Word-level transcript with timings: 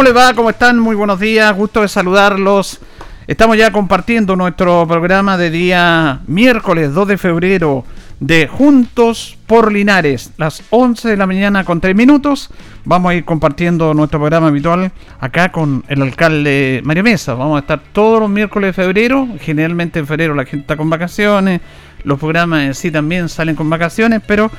¿Cómo 0.00 0.08
les 0.08 0.16
va? 0.16 0.32
¿Cómo 0.32 0.48
están? 0.48 0.78
Muy 0.78 0.96
buenos 0.96 1.20
días, 1.20 1.54
gusto 1.54 1.82
de 1.82 1.88
saludarlos. 1.88 2.80
Estamos 3.26 3.58
ya 3.58 3.70
compartiendo 3.70 4.34
nuestro 4.34 4.88
programa 4.88 5.36
de 5.36 5.50
día 5.50 6.20
miércoles 6.26 6.94
2 6.94 7.06
de 7.06 7.18
febrero 7.18 7.84
de 8.18 8.46
Juntos 8.46 9.36
por 9.46 9.70
Linares, 9.70 10.32
las 10.38 10.62
11 10.70 11.06
de 11.06 11.16
la 11.18 11.26
mañana 11.26 11.64
con 11.64 11.82
3 11.82 11.94
minutos. 11.94 12.48
Vamos 12.86 13.10
a 13.10 13.14
ir 13.14 13.26
compartiendo 13.26 13.92
nuestro 13.92 14.20
programa 14.20 14.46
habitual 14.46 14.90
acá 15.20 15.52
con 15.52 15.84
el 15.88 16.00
alcalde 16.00 16.80
Mario 16.82 17.04
Mesa. 17.04 17.34
Vamos 17.34 17.56
a 17.56 17.60
estar 17.60 17.82
todos 17.92 18.20
los 18.20 18.30
miércoles 18.30 18.68
de 18.68 18.82
febrero. 18.82 19.28
Generalmente 19.38 19.98
en 19.98 20.06
febrero 20.06 20.34
la 20.34 20.46
gente 20.46 20.62
está 20.62 20.78
con 20.78 20.88
vacaciones. 20.88 21.60
Los 22.04 22.18
programas 22.18 22.62
en 22.62 22.74
sí 22.74 22.90
también 22.90 23.28
salen 23.28 23.54
con 23.54 23.68
vacaciones, 23.68 24.22
pero 24.26 24.50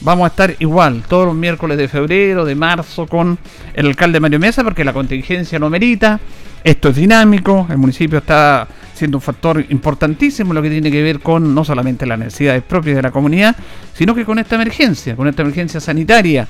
vamos 0.00 0.24
a 0.24 0.28
estar 0.28 0.54
igual 0.58 1.02
todos 1.08 1.26
los 1.26 1.34
miércoles 1.34 1.76
de 1.78 1.88
febrero, 1.88 2.44
de 2.44 2.54
marzo 2.54 3.06
con 3.06 3.38
el 3.74 3.86
alcalde 3.86 4.20
Mario 4.20 4.38
Mesa 4.38 4.62
porque 4.64 4.84
la 4.84 4.92
contingencia 4.92 5.58
lo 5.58 5.70
merita. 5.70 6.20
Esto 6.64 6.88
es 6.88 6.96
dinámico, 6.96 7.66
el 7.70 7.78
municipio 7.78 8.18
está 8.18 8.66
siendo 8.94 9.18
un 9.18 9.22
factor 9.22 9.64
importantísimo 9.68 10.52
lo 10.52 10.60
que 10.60 10.70
tiene 10.70 10.90
que 10.90 11.02
ver 11.02 11.20
con 11.20 11.54
no 11.54 11.64
solamente 11.64 12.04
las 12.04 12.18
necesidades 12.18 12.64
propias 12.64 12.96
de 12.96 13.02
la 13.02 13.12
comunidad, 13.12 13.54
sino 13.94 14.14
que 14.14 14.24
con 14.24 14.40
esta 14.40 14.56
emergencia, 14.56 15.14
con 15.14 15.28
esta 15.28 15.42
emergencia 15.42 15.80
sanitaria. 15.80 16.48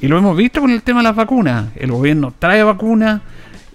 Y 0.00 0.08
lo 0.08 0.18
hemos 0.18 0.36
visto 0.36 0.60
con 0.60 0.70
el 0.70 0.82
tema 0.82 1.00
de 1.00 1.04
las 1.04 1.16
vacunas. 1.16 1.68
El 1.76 1.92
gobierno 1.92 2.34
trae 2.36 2.64
vacunas, 2.64 3.20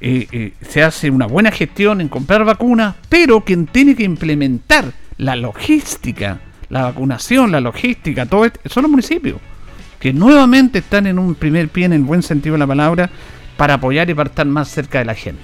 eh, 0.02 0.28
eh, 0.31 0.53
se 0.62 0.84
hace 0.84 1.09
una 1.09 1.28
buena 1.28 1.50
gestión 1.50 2.02
en 2.02 2.09
comprar 2.09 2.44
vacunas, 2.44 2.95
pero 3.08 3.42
quien 3.42 3.67
tiene 3.67 3.95
que 3.95 4.03
implementar 4.03 4.92
la 5.17 5.38
logística, 5.38 6.40
la 6.70 6.84
vacunación, 6.84 7.52
la 7.52 7.59
logística, 7.59 8.25
todo 8.25 8.45
esto, 8.45 8.59
son 8.66 8.84
los 8.84 8.92
municipios, 8.92 9.38
que 10.00 10.14
nuevamente 10.14 10.80
están 10.80 11.08
en 11.08 11.20
un 11.20 11.36
primer 11.36 11.70
pie, 11.70 11.86
en 11.86 11.94
el 11.94 12.03
buen 12.03 12.23
sentido 12.23 12.53
de 12.53 12.59
la 12.59 12.67
palabra, 12.67 13.09
para 13.58 13.75
apoyar 13.75 14.09
y 14.09 14.14
para 14.14 14.30
estar 14.30 14.45
más 14.45 14.70
cerca 14.70 15.00
de 15.00 15.06
la 15.06 15.16
gente. 15.16 15.42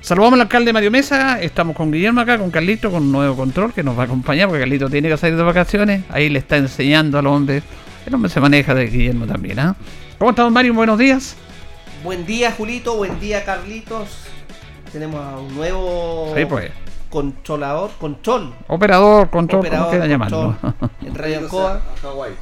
Saludamos 0.00 0.34
al 0.34 0.42
alcalde 0.42 0.72
Mario 0.72 0.90
Mesa, 0.90 1.40
estamos 1.40 1.76
con 1.76 1.90
Guillermo 1.90 2.20
acá, 2.20 2.36
con 2.38 2.50
Carlito, 2.50 2.90
con 2.90 3.04
un 3.04 3.12
nuevo 3.12 3.36
control 3.36 3.72
que 3.72 3.82
nos 3.82 3.96
va 3.96 4.02
a 4.02 4.04
acompañar, 4.06 4.48
porque 4.48 4.60
Carlito 4.60 4.90
tiene 4.90 5.08
que 5.08 5.16
salir 5.16 5.36
de 5.36 5.42
vacaciones, 5.42 6.04
ahí 6.10 6.28
le 6.28 6.38
está 6.38 6.56
enseñando 6.56 7.18
al 7.18 7.26
hombre, 7.26 7.62
el 8.04 8.14
hombre 8.14 8.30
se 8.30 8.40
maneja 8.40 8.74
de 8.74 8.86
Guillermo 8.86 9.26
también, 9.26 9.58
¿ah? 9.60 9.76
¿Cómo 10.18 10.30
estamos 10.30 10.52
Mario? 10.52 10.74
Buenos 10.74 10.98
días. 10.98 11.36
Buen 12.04 12.26
día 12.26 12.50
Julito, 12.52 12.96
buen 12.96 13.18
día 13.20 13.44
Carlitos. 13.44 14.08
Tenemos 14.92 15.24
a 15.24 15.38
un 15.38 15.54
nuevo 15.54 16.34
Sí, 16.36 16.44
pues. 16.44 16.70
Controlador, 17.12 17.90
control, 18.00 18.54
Operador, 18.68 19.28
control, 19.28 19.60
operador, 19.60 19.86
¿cómo 19.86 19.92
queda 19.98 20.06
llamando? 20.06 20.56
control 20.60 20.90
en 21.06 21.14
Radio 21.14 21.38
Ancoa. 21.40 21.82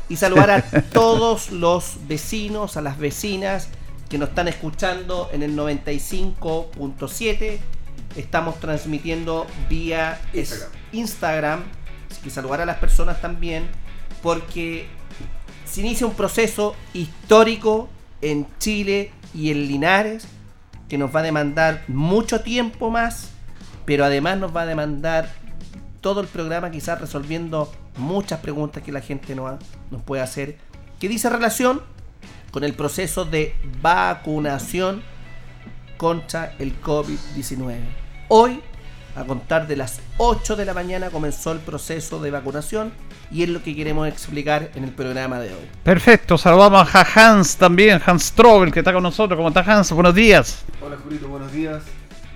Y 0.08 0.16
saludar 0.16 0.50
a 0.50 0.62
todos 0.92 1.50
los 1.50 1.96
vecinos, 2.06 2.76
a 2.76 2.80
las 2.80 2.96
vecinas 2.96 3.68
que 4.08 4.16
nos 4.16 4.28
están 4.30 4.46
escuchando 4.48 5.28
en 5.32 5.42
el 5.42 5.56
95.7. 5.56 7.58
Estamos 8.16 8.58
transmitiendo 8.60 9.46
vía 9.68 10.20
es- 10.32 10.68
Instagram. 10.92 11.64
Así 12.10 12.20
que 12.22 12.30
saludar 12.30 12.60
a 12.60 12.66
las 12.66 12.76
personas 12.78 13.20
también 13.20 13.68
porque 14.22 14.86
se 15.64 15.80
inicia 15.80 16.06
un 16.06 16.14
proceso 16.14 16.74
histórico 16.94 17.88
en 18.22 18.46
Chile 18.58 19.12
y 19.34 19.50
en 19.50 19.66
Linares 19.68 20.26
que 20.88 20.98
nos 20.98 21.14
va 21.14 21.20
a 21.20 21.22
demandar 21.22 21.84
mucho 21.86 22.40
tiempo 22.40 22.90
más, 22.90 23.30
pero 23.84 24.04
además 24.04 24.38
nos 24.38 24.54
va 24.54 24.62
a 24.62 24.66
demandar 24.66 25.30
todo 26.00 26.20
el 26.20 26.26
programa 26.26 26.70
quizás 26.70 27.00
resolviendo 27.00 27.72
muchas 27.96 28.40
preguntas 28.40 28.82
que 28.82 28.92
la 28.92 29.00
gente 29.00 29.34
nos, 29.34 29.60
nos 29.90 30.02
puede 30.02 30.22
hacer, 30.22 30.56
que 30.98 31.08
dice 31.08 31.28
relación 31.28 31.82
con 32.50 32.64
el 32.64 32.74
proceso 32.74 33.24
de 33.24 33.54
vacunación 33.80 35.02
contra 35.96 36.54
el 36.58 36.80
COVID-19. 36.80 37.78
Hoy, 38.28 38.60
a 39.16 39.24
contar 39.24 39.66
de 39.66 39.76
las 39.76 40.00
8 40.18 40.56
de 40.56 40.64
la 40.64 40.74
mañana, 40.74 41.10
comenzó 41.10 41.52
el 41.52 41.58
proceso 41.58 42.20
de 42.20 42.30
vacunación 42.30 42.92
y 43.30 43.42
es 43.42 43.48
lo 43.48 43.62
que 43.62 43.76
queremos 43.76 44.08
explicar 44.08 44.70
en 44.74 44.84
el 44.84 44.90
programa 44.90 45.38
de 45.40 45.50
hoy. 45.50 45.68
Perfecto, 45.84 46.38
saludamos 46.38 46.88
a 46.94 47.06
Hans 47.14 47.56
también, 47.56 48.00
Hans 48.04 48.32
Trobel, 48.32 48.72
que 48.72 48.80
está 48.80 48.92
con 48.92 49.02
nosotros. 49.02 49.36
¿Cómo 49.36 49.48
está 49.48 49.60
Hans? 49.60 49.92
Buenos 49.92 50.14
días. 50.14 50.64
Hola 50.80 50.96
Julito, 51.02 51.28
buenos 51.28 51.52
días. 51.52 51.82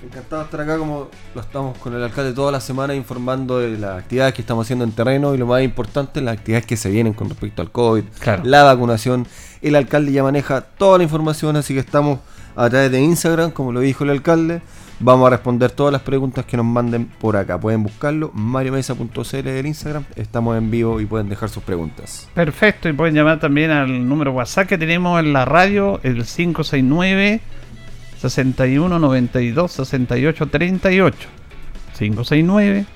Encantado 0.05 0.43
de 0.43 0.45
estar 0.45 0.61
acá 0.61 0.77
como 0.77 1.09
lo 1.35 1.41
estamos 1.41 1.79
con 1.79 1.95
el 1.95 2.03
alcalde 2.03 2.35
toda 2.35 2.53
la 2.53 2.61
semana 2.61 2.95
informando 2.95 3.59
de 3.59 3.79
las 3.79 3.99
actividades 3.99 4.35
que 4.35 4.43
estamos 4.43 4.67
haciendo 4.67 4.85
en 4.85 4.93
terreno 4.93 5.35
y 5.35 5.39
lo 5.39 5.47
más 5.47 5.63
importante, 5.63 6.21
las 6.21 6.37
actividades 6.37 6.67
que 6.67 6.77
se 6.77 6.91
vienen 6.91 7.15
con 7.15 7.29
respecto 7.31 7.63
al 7.63 7.71
COVID, 7.71 8.05
Claro. 8.19 8.43
la 8.45 8.65
vacunación. 8.65 9.27
El 9.63 9.77
alcalde 9.77 10.13
ya 10.13 10.23
maneja 10.23 10.61
toda 10.61 10.99
la 10.99 11.05
información, 11.05 11.57
así 11.57 11.73
que 11.73 11.81
estamos 11.81 12.19
a 12.55 12.69
través 12.69 12.91
de 12.93 13.01
Instagram, 13.01 13.51
como 13.51 13.73
lo 13.73 13.81
dijo 13.81 14.05
el 14.05 14.11
alcalde. 14.11 14.61
Vamos 15.01 15.27
a 15.27 15.31
responder 15.31 15.71
todas 15.71 15.93
las 15.93 16.03
preguntas 16.03 16.45
que 16.45 16.57
nos 16.57 16.67
manden 16.67 17.07
por 17.07 17.37
acá. 17.37 17.59
Pueden 17.59 17.83
buscarlo, 17.83 18.31
mariomesa.cl 18.35 19.43
del 19.43 19.67
Instagram. 19.67 20.05
Estamos 20.17 20.57
en 20.59 20.71
vivo 20.71 21.01
y 21.01 21.07
pueden 21.07 21.29
dejar 21.31 21.49
sus 21.49 21.63
preguntas. 21.63 22.29
Perfecto, 22.35 22.89
y 22.89 22.93
pueden 22.93 23.15
llamar 23.15 23.41
también 23.41 23.71
al 23.71 24.07
número 24.07 24.33
WhatsApp 24.33 24.69
que 24.69 24.77
tenemos 24.79 25.19
en 25.19 25.33
la 25.33 25.45
radio, 25.47 25.99
el 26.03 26.25
569 26.25 27.41
61 28.31 28.99
92 28.99 29.71
68 29.71 30.47
38. 30.47 31.29
569 31.99 32.87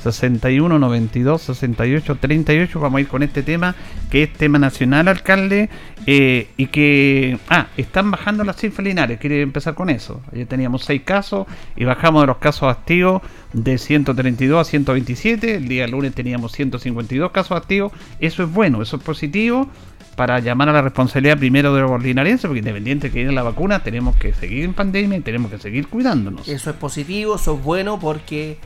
61 0.00 0.78
92 0.78 1.42
68 1.42 2.16
38. 2.20 2.80
Vamos 2.80 2.98
a 2.98 3.00
ir 3.00 3.08
con 3.08 3.24
este 3.24 3.42
tema, 3.42 3.74
que 4.08 4.22
es 4.22 4.32
tema 4.32 4.60
nacional, 4.60 5.08
alcalde, 5.08 5.68
eh, 6.06 6.48
y 6.56 6.66
que. 6.66 7.38
Ah, 7.48 7.66
están 7.76 8.12
bajando 8.12 8.44
las 8.44 8.56
cifras 8.56 8.84
lineares. 8.86 9.18
Quiere 9.18 9.42
empezar 9.42 9.74
con 9.74 9.90
eso. 9.90 10.22
Ayer 10.32 10.46
teníamos 10.46 10.84
6 10.84 11.02
casos 11.02 11.48
y 11.74 11.84
bajamos 11.84 12.22
de 12.22 12.28
los 12.28 12.36
casos 12.36 12.70
activos 12.70 13.22
de 13.52 13.78
132 13.78 14.60
a 14.60 14.70
127. 14.70 15.56
El 15.56 15.66
día 15.66 15.88
lunes 15.88 16.14
teníamos 16.14 16.52
152 16.52 17.32
casos 17.32 17.56
activos. 17.56 17.92
Eso 18.20 18.44
es 18.44 18.52
bueno, 18.52 18.82
eso 18.82 18.96
es 18.96 19.02
positivo 19.02 19.68
para 20.16 20.40
llamar 20.40 20.68
a 20.70 20.72
la 20.72 20.82
responsabilidad 20.82 21.38
primero 21.38 21.74
de 21.74 21.82
los 21.82 22.02
linarenses, 22.02 22.46
porque 22.46 22.58
independiente 22.60 23.10
que 23.10 23.18
viene 23.18 23.32
la 23.32 23.42
vacuna, 23.42 23.82
tenemos 23.82 24.16
que 24.16 24.32
seguir 24.32 24.64
en 24.64 24.74
pandemia 24.74 25.18
y 25.18 25.20
tenemos 25.20 25.50
que 25.50 25.58
seguir 25.58 25.88
cuidándonos. 25.88 26.48
Eso 26.48 26.70
es 26.70 26.76
positivo, 26.76 27.36
eso 27.36 27.54
es 27.56 27.62
bueno 27.62 28.00
porque 28.00 28.58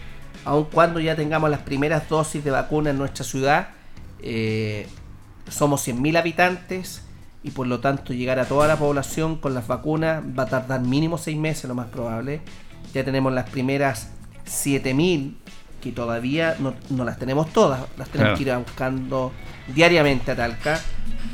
aun 0.44 0.66
cuando 0.72 1.00
ya 1.00 1.16
tengamos 1.16 1.50
las 1.50 1.60
primeras 1.60 2.08
dosis 2.08 2.42
de 2.44 2.50
vacuna 2.52 2.90
en 2.90 2.98
nuestra 2.98 3.24
ciudad, 3.24 3.68
eh, 4.22 4.86
somos 5.48 5.86
100.000 5.86 6.16
habitantes 6.18 7.02
y 7.42 7.50
por 7.50 7.66
lo 7.66 7.80
tanto 7.80 8.12
llegar 8.12 8.38
a 8.38 8.44
toda 8.44 8.68
la 8.68 8.76
población 8.76 9.36
con 9.36 9.52
las 9.54 9.66
vacunas 9.66 10.22
va 10.38 10.44
a 10.44 10.46
tardar 10.46 10.80
mínimo 10.82 11.18
6 11.18 11.36
meses 11.36 11.64
lo 11.64 11.74
más 11.74 11.88
probable. 11.88 12.40
Ya 12.94 13.04
tenemos 13.04 13.32
las 13.32 13.50
primeras 13.50 14.10
7.000 14.46 15.34
que 15.82 15.92
todavía 15.92 16.56
no, 16.60 16.74
no 16.90 17.04
las 17.04 17.18
tenemos 17.18 17.52
todas, 17.52 17.80
las 17.96 18.08
tenemos 18.10 18.38
Claro. 18.38 18.56
que 18.56 18.60
ir 18.60 18.64
buscando 18.66 19.32
diariamente 19.74 20.30
a 20.32 20.36
Talca, 20.36 20.78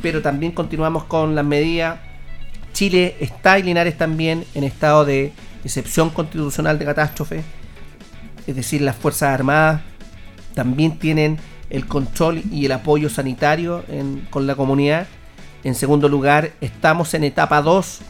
pero 0.02 0.22
también 0.22 0.52
continuamos 0.52 1.04
con 1.04 1.34
las 1.34 1.44
medidas 1.44 1.98
Chile 2.76 3.16
está 3.20 3.58
y 3.58 3.62
Linares 3.62 3.96
también 3.96 4.44
en 4.54 4.62
estado 4.62 5.06
de 5.06 5.32
excepción 5.64 6.10
constitucional 6.10 6.78
de 6.78 6.84
catástrofe. 6.84 7.42
Es 8.46 8.54
decir, 8.54 8.82
las 8.82 8.96
Fuerzas 8.96 9.30
Armadas 9.30 9.80
también 10.52 10.98
tienen 10.98 11.38
el 11.70 11.86
control 11.86 12.42
y 12.52 12.66
el 12.66 12.72
apoyo 12.72 13.08
sanitario 13.08 13.82
con 14.28 14.46
la 14.46 14.56
comunidad. 14.56 15.06
En 15.64 15.74
segundo 15.74 16.10
lugar, 16.10 16.52
estamos 16.60 17.14
en 17.14 17.24
etapa 17.24 17.62
2, 17.62 18.00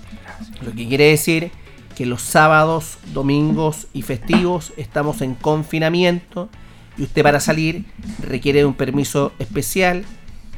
lo 0.63 0.73
que 0.73 0.89
quiere 0.89 1.11
decir 1.11 1.53
que 1.95 2.05
los 2.05 2.23
sábados, 2.23 2.99
domingos 3.15 3.87
y 3.93 4.03
festivos 4.03 4.73
estamos 4.77 5.23
en 5.23 5.37
confinamiento 5.37 6.49
y 6.99 7.05
usted 7.05 7.23
para 7.23 7.39
salir 7.39 7.85
requiere 8.21 8.59
de 8.59 8.65
un 8.65 8.75
permiso 8.75 9.33
especial. 9.39 10.05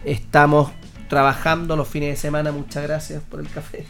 Estamos 0.07 0.71
trabajando 1.09 1.77
los 1.77 1.89
fines 1.89 2.11
de 2.11 2.17
semana, 2.17 2.53
muchas 2.53 2.85
gracias 2.85 3.23
por 3.29 3.41
el 3.41 3.49
café. 3.49 3.87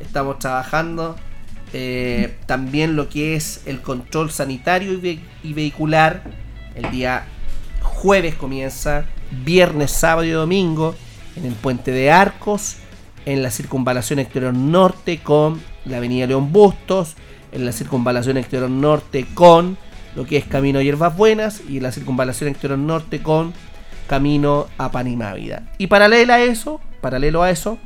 estamos 0.00 0.38
trabajando. 0.38 1.16
Eh, 1.72 2.36
también 2.46 2.96
lo 2.96 3.08
que 3.08 3.36
es 3.36 3.62
el 3.66 3.80
control 3.80 4.30
sanitario 4.30 4.92
y, 4.92 5.52
vehicular. 5.52 6.22
El 6.74 6.90
día 6.90 7.26
jueves 7.82 8.34
comienza, 8.34 9.04
viernes, 9.44 9.90
sábado 9.90 10.24
y 10.24 10.30
domingo 10.30 10.94
en 11.36 11.44
el 11.44 11.52
puente 11.52 11.90
de 11.92 12.10
Arcos, 12.10 12.76
en 13.26 13.42
la 13.42 13.50
circunvalación 13.50 14.18
exterior 14.18 14.54
norte 14.54 15.18
con 15.18 15.60
la 15.84 15.98
avenida 15.98 16.26
León 16.26 16.52
Bustos, 16.52 17.14
en 17.52 17.64
la 17.64 17.72
circunvalación 17.72 18.36
exterior 18.36 18.70
norte 18.70 19.26
con 19.34 19.76
lo 20.16 20.24
que 20.24 20.36
es 20.36 20.44
Camino 20.44 20.80
Hierbas 20.80 21.16
Buenas 21.16 21.60
y 21.68 21.80
la 21.80 21.92
circunvalación 21.92 22.50
exterior 22.50 22.78
norte 22.78 23.22
con 23.22 23.52
Camino 24.10 24.66
a 24.76 24.90
Panimávida. 24.90 25.62
Y 25.78 25.86
paralelo 25.86 26.32
a 26.32 26.40
eso, 26.40 26.80
paralelo 27.00 27.44
a 27.44 27.50
eso, 27.50 27.78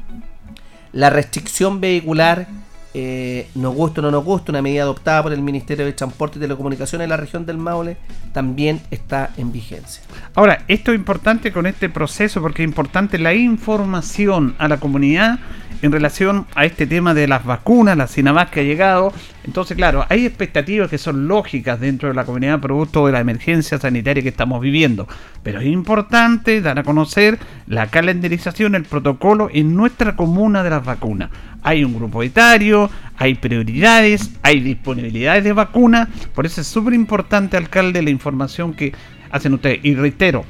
la 0.90 1.10
restricción 1.10 1.82
vehicular 1.82 2.46
eh, 2.94 3.46
nos 3.54 3.74
gusta 3.74 4.00
o 4.00 4.04
no 4.04 4.10
nos 4.10 4.24
gusta, 4.24 4.50
una 4.50 4.62
medida 4.62 4.84
adoptada 4.84 5.22
por 5.22 5.34
el 5.34 5.42
Ministerio 5.42 5.84
de 5.84 5.92
Transporte 5.92 6.38
y 6.38 6.40
Telecomunicaciones 6.40 7.04
en 7.04 7.10
la 7.10 7.18
región 7.18 7.44
del 7.44 7.58
Maule, 7.58 7.98
también 8.32 8.80
está 8.90 9.32
en 9.36 9.52
vigencia. 9.52 10.02
Ahora, 10.34 10.64
esto 10.66 10.92
es 10.92 10.98
importante 10.98 11.52
con 11.52 11.66
este 11.66 11.90
proceso 11.90 12.40
porque 12.40 12.62
es 12.62 12.68
importante 12.70 13.18
la 13.18 13.34
información 13.34 14.54
a 14.56 14.66
la 14.66 14.78
comunidad 14.78 15.38
en 15.82 15.92
relación 15.92 16.46
a 16.54 16.64
este 16.64 16.86
tema 16.86 17.12
de 17.12 17.28
las 17.28 17.44
vacunas, 17.44 17.98
la 17.98 18.06
Sinavac 18.06 18.48
que 18.48 18.60
ha 18.60 18.64
llegado. 18.64 19.12
Entonces, 19.44 19.76
claro, 19.76 20.06
hay 20.08 20.24
expectativas 20.24 20.88
que 20.88 20.96
son 20.96 21.28
lógicas 21.28 21.78
dentro 21.78 22.08
de 22.08 22.14
la 22.14 22.24
comunidad 22.24 22.60
producto 22.60 23.06
de 23.06 23.12
la 23.12 23.20
emergencia 23.20 23.78
sanitaria 23.78 24.22
que 24.22 24.30
estamos 24.30 24.60
viviendo. 24.60 25.06
Pero 25.42 25.60
es 25.60 25.66
importante 25.66 26.62
dar 26.62 26.78
a 26.78 26.82
conocer 26.82 27.38
la 27.66 27.88
calendarización, 27.88 28.74
el 28.74 28.84
protocolo 28.84 29.50
en 29.52 29.76
nuestra 29.76 30.16
comuna 30.16 30.62
de 30.62 30.70
las 30.70 30.84
vacunas. 30.84 31.30
Hay 31.62 31.84
un 31.84 31.94
grupo 31.94 32.22
etario, 32.22 32.90
hay 33.16 33.34
prioridades, 33.34 34.30
hay 34.42 34.60
disponibilidades 34.60 35.44
de 35.44 35.52
vacunas. 35.52 36.08
Por 36.34 36.46
eso 36.46 36.62
es 36.62 36.66
súper 36.66 36.94
importante, 36.94 37.56
alcalde, 37.56 38.02
la 38.02 38.10
información 38.10 38.72
que 38.72 38.92
hacen 39.30 39.54
ustedes. 39.54 39.80
Y 39.82 39.94
reitero, 39.94 40.44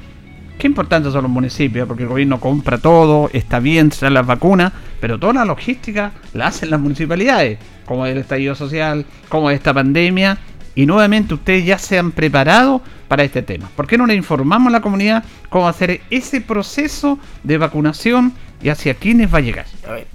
Qué 0.57 0.67
importantes 0.67 1.11
son 1.11 1.23
los 1.23 1.31
municipios, 1.31 1.85
porque 1.85 2.03
el 2.03 2.09
gobierno 2.09 2.39
compra 2.39 2.77
todo, 2.77 3.29
está 3.33 3.59
bien, 3.59 3.91
dan 3.99 4.13
las 4.13 4.25
vacunas, 4.25 4.71
pero 5.01 5.19
toda 5.19 5.33
la 5.33 5.45
logística 5.45 6.13
la 6.33 6.47
hacen 6.47 6.69
las 6.69 6.79
municipalidades, 6.79 7.59
como 7.85 8.05
el 8.05 8.17
estallido 8.17 8.55
social, 8.55 9.05
como 9.29 9.51
esta 9.51 9.73
pandemia, 9.73 10.37
y 10.75 10.85
nuevamente 10.85 11.33
ustedes 11.33 11.65
ya 11.65 11.79
se 11.79 11.97
han 11.97 12.11
preparado 12.11 12.81
para 13.07 13.23
este 13.23 13.41
tema. 13.41 13.69
¿Por 13.75 13.87
qué 13.87 13.97
no 13.97 14.05
le 14.05 14.15
informamos 14.15 14.67
a 14.67 14.71
la 14.71 14.81
comunidad 14.81 15.23
cómo 15.49 15.67
hacer 15.67 16.01
ese 16.09 16.41
proceso 16.41 17.17
de 17.43 17.57
vacunación 17.57 18.33
y 18.61 18.69
hacia 18.69 18.93
quiénes 18.93 19.33
va 19.33 19.37
a 19.37 19.41
llegar? 19.41 19.65
A 19.87 19.91
ver, 19.91 20.07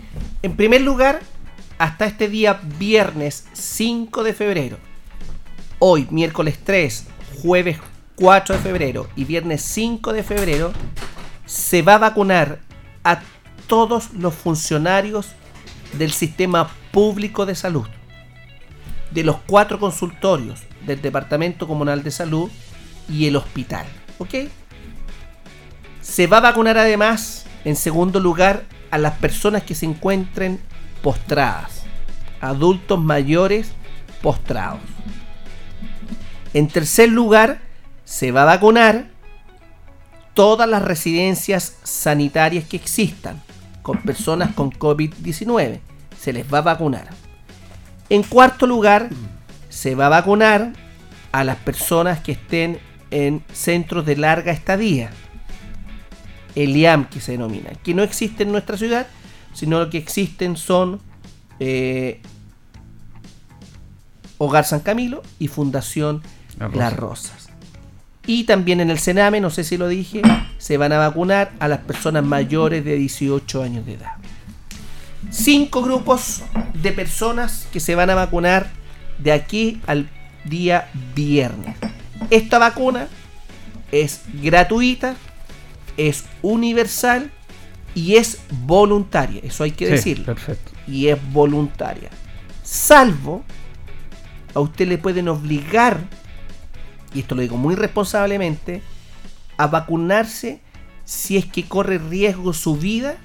en 0.43 0.57
primer 0.57 0.83
lugar, 0.83 1.21
hasta 1.79 2.07
este 2.07 2.29
día 2.29 2.61
viernes 2.79 3.47
5 3.55 4.23
de 4.23 4.35
febrero, 4.35 4.77
hoy 5.79 6.07
miércoles 6.11 6.59
3, 6.63 7.07
jueves 7.43 7.79
4 8.17 8.57
de 8.57 8.61
febrero 8.61 9.09
y 9.17 9.25
viernes 9.25 9.63
5 9.63 10.13
de 10.13 10.23
febrero 10.23 10.73
se 11.47 11.81
va 11.81 11.95
a 11.95 11.99
vacunar 11.99 12.59
a 13.03 13.21
todos 13.67 14.13
los 14.13 14.35
funcionarios 14.35 15.29
del 15.95 16.13
sistema 16.13 16.71
público 16.91 17.47
de 17.47 17.55
salud, 17.55 17.87
de 19.11 19.25
los 19.25 19.37
cuatro 19.47 19.79
consultorios 19.79 20.61
del 20.87 21.03
Departamento 21.03 21.67
Comunal 21.67 22.03
de 22.03 22.11
Salud 22.11 22.51
y 23.09 23.27
el 23.27 23.37
hospital. 23.37 23.87
¿Ok? 24.19 24.35
Se 26.01 26.27
va 26.27 26.39
a 26.39 26.41
vacunar 26.41 26.79
además, 26.79 27.47
en 27.65 27.77
segundo 27.77 28.21
lugar, 28.21 28.65
a 28.91 28.99
las 28.99 29.15
personas 29.19 29.63
que 29.63 29.75
se 29.75 29.87
encuentren 29.87 30.61
postradas, 31.03 31.83
adultos 32.41 33.01
mayores 33.01 33.73
postrados. 34.23 34.81
En 36.53 36.69
tercer 36.69 37.11
lugar, 37.11 37.61
se 38.05 38.33
va 38.33 38.43
a 38.43 38.47
vacunar 38.47 39.09
todas 40.35 40.69
las 40.69 40.83
residencias 40.83 41.77
sanitarias 41.85 42.65
que 42.65 42.77
existan 42.77 43.41
con 43.83 44.03
personas 44.03 44.55
con 44.55 44.71
COVID-19. 44.71 45.81
Se 46.19 46.33
les 46.33 46.53
va 46.53 46.59
a 46.59 46.63
vacunar. 46.63 47.09
En 48.09 48.23
cuarto 48.23 48.67
lugar, 48.67 49.09
se 49.69 49.95
va 49.95 50.07
a 50.07 50.11
vacunar 50.11 50.73
a 51.33 51.45
las 51.45 51.57
personas 51.57 52.21
que 52.21 52.33
estén 52.33 52.79
en 53.11 53.45
centros 53.53 54.05
de 54.07 54.17
larga 54.17 54.53
estadía. 54.53 55.11
El 56.55 56.77
IAM 56.77 57.09
que 57.09 57.21
se 57.21 57.33
denomina. 57.33 57.71
Que 57.83 57.95
no 57.95 58.03
existe 58.03 58.43
en 58.43 58.53
nuestra 58.53 58.77
ciudad, 58.77 59.07
sino 59.55 59.79
lo 59.79 59.91
que 59.91 59.99
existen 59.99 60.57
son 60.57 61.01
eh, 61.61 62.21
Hogar 64.39 64.65
San 64.65 64.81
Camilo 64.81 65.23
y 65.39 65.49
Fundación 65.49 66.23
Las 66.75 66.97
Rosas. 66.97 67.40
Y 68.27 68.45
también 68.45 68.81
en 68.81 68.91
el 68.91 68.99
Sename, 68.99 69.41
no 69.41 69.51
sé 69.51 69.65
si 69.65 69.77
lo 69.77 69.89
dije, 69.89 70.23
se 70.59 70.77
van 70.77 70.93
a 70.93 70.99
vacunar 70.99 71.53
a 71.59 71.69
las 71.69 71.81
personas 71.81 72.25
mayores 72.25 72.85
de 72.85 72.97
18 72.97 73.63
años 73.63 73.87
de 73.87 73.95
edad. 73.95 74.13
Cinco 75.31 75.83
grupos 75.83 76.43
de 76.75 76.93
personas 76.93 77.67
que 77.73 77.81
se 77.81 77.95
van 77.95 78.11
a 78.11 78.15
vacunar 78.15 78.71
de 79.19 79.33
aquí 79.33 79.81
al 79.87 80.09
día 80.45 80.91
viernes. 81.15 81.77
Esta 82.31 82.59
vacuna 82.59 83.09
es 83.93 84.23
gratuita, 84.43 85.17
es 85.97 86.25
universal 86.43 87.31
y 87.95 88.17
es 88.17 88.39
voluntaria. 88.65 89.41
Eso 89.45 89.65
hay 89.65 89.73
que 89.73 89.89
decirlo. 89.89 90.27
Perfecto. 90.27 90.73
Y 90.87 91.09
es 91.09 91.19
voluntaria. 91.33 92.11
Salvo 92.63 93.45
a 94.55 94.61
usted 94.61 94.89
le 94.89 94.99
pueden 94.99 95.29
obligar 95.29 96.01
y 97.15 97.21
esto 97.21 97.35
lo 97.35 97.43
digo 97.43 97.57
muy 97.57 97.75
responsablemente, 97.75 98.83
a 99.57 99.67
vacunarse 99.67 100.61
si 101.05 101.37
es 101.37 101.45
que 101.45 101.65
corre 101.65 101.99
riesgo 101.99 102.53
su 102.53 102.77
vida 102.77 103.17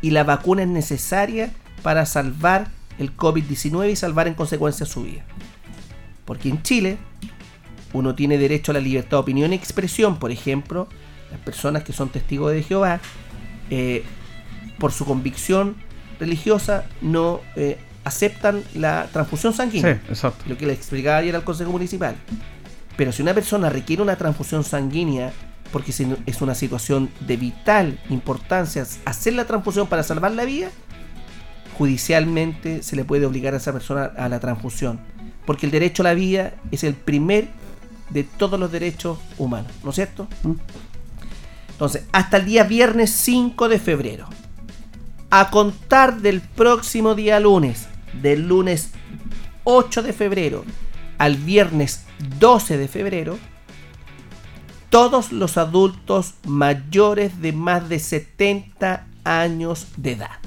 y 0.00 0.10
la 0.10 0.24
vacuna 0.24 0.62
es 0.62 0.68
necesaria 0.68 1.50
para 1.82 2.06
salvar 2.06 2.68
el 2.98 3.16
COVID-19 3.16 3.90
y 3.90 3.96
salvar 3.96 4.28
en 4.28 4.34
consecuencia 4.34 4.86
su 4.86 5.02
vida. 5.02 5.24
Porque 6.24 6.48
en 6.48 6.62
Chile 6.62 6.98
uno 7.92 8.14
tiene 8.14 8.38
derecho 8.38 8.72
a 8.72 8.74
la 8.74 8.80
libertad 8.80 9.10
de 9.12 9.16
opinión 9.16 9.52
y 9.52 9.56
expresión, 9.56 10.18
por 10.18 10.30
ejemplo, 10.30 10.88
las 11.30 11.40
personas 11.40 11.82
que 11.82 11.92
son 11.92 12.08
testigos 12.08 12.52
de 12.52 12.62
Jehová, 12.62 13.00
eh, 13.70 14.04
por 14.78 14.92
su 14.92 15.04
convicción 15.04 15.76
religiosa, 16.20 16.84
no 17.00 17.40
eh, 17.56 17.78
aceptan 18.04 18.62
la 18.74 19.08
transfusión 19.12 19.52
sanguínea. 19.52 20.00
Lo 20.46 20.56
que 20.56 20.66
le 20.66 20.72
explicaba 20.72 21.18
ayer 21.18 21.34
al 21.34 21.44
Consejo 21.44 21.72
Municipal. 21.72 22.14
Pero 22.96 23.12
si 23.12 23.22
una 23.22 23.34
persona 23.34 23.68
requiere 23.68 24.02
una 24.02 24.16
transfusión 24.16 24.64
sanguínea, 24.64 25.32
porque 25.72 25.92
es 26.26 26.40
una 26.40 26.54
situación 26.54 27.10
de 27.20 27.36
vital 27.36 27.98
importancia 28.08 28.86
hacer 29.04 29.34
la 29.34 29.46
transfusión 29.46 29.86
para 29.86 30.02
salvar 30.02 30.32
la 30.32 30.44
vida, 30.44 30.70
judicialmente 31.76 32.82
se 32.82 32.96
le 32.96 33.04
puede 33.04 33.26
obligar 33.26 33.54
a 33.54 33.58
esa 33.58 33.72
persona 33.72 34.04
a 34.16 34.28
la 34.28 34.40
transfusión. 34.40 35.00
Porque 35.44 35.66
el 35.66 35.72
derecho 35.72 36.02
a 36.02 36.04
la 36.04 36.14
vida 36.14 36.54
es 36.70 36.84
el 36.84 36.94
primer 36.94 37.48
de 38.10 38.24
todos 38.24 38.58
los 38.58 38.72
derechos 38.72 39.18
humanos, 39.36 39.72
¿no 39.82 39.90
es 39.90 39.96
cierto? 39.96 40.28
¿Mm? 40.42 40.54
Entonces, 41.70 42.04
hasta 42.12 42.38
el 42.38 42.46
día 42.46 42.64
viernes 42.64 43.10
5 43.10 43.68
de 43.68 43.78
febrero, 43.78 44.28
a 45.30 45.50
contar 45.50 46.20
del 46.20 46.40
próximo 46.40 47.14
día 47.14 47.38
lunes, 47.40 47.86
del 48.22 48.48
lunes 48.48 48.90
8 49.64 50.02
de 50.02 50.12
febrero 50.12 50.64
al 51.18 51.36
viernes 51.36 52.05
12 52.38 52.78
de 52.78 52.88
febrero, 52.88 53.38
todos 54.90 55.32
los 55.32 55.58
adultos 55.58 56.34
mayores 56.46 57.40
de 57.40 57.52
más 57.52 57.88
de 57.88 57.98
70 57.98 59.06
años 59.24 59.88
de 59.96 60.12
edad. 60.12 60.38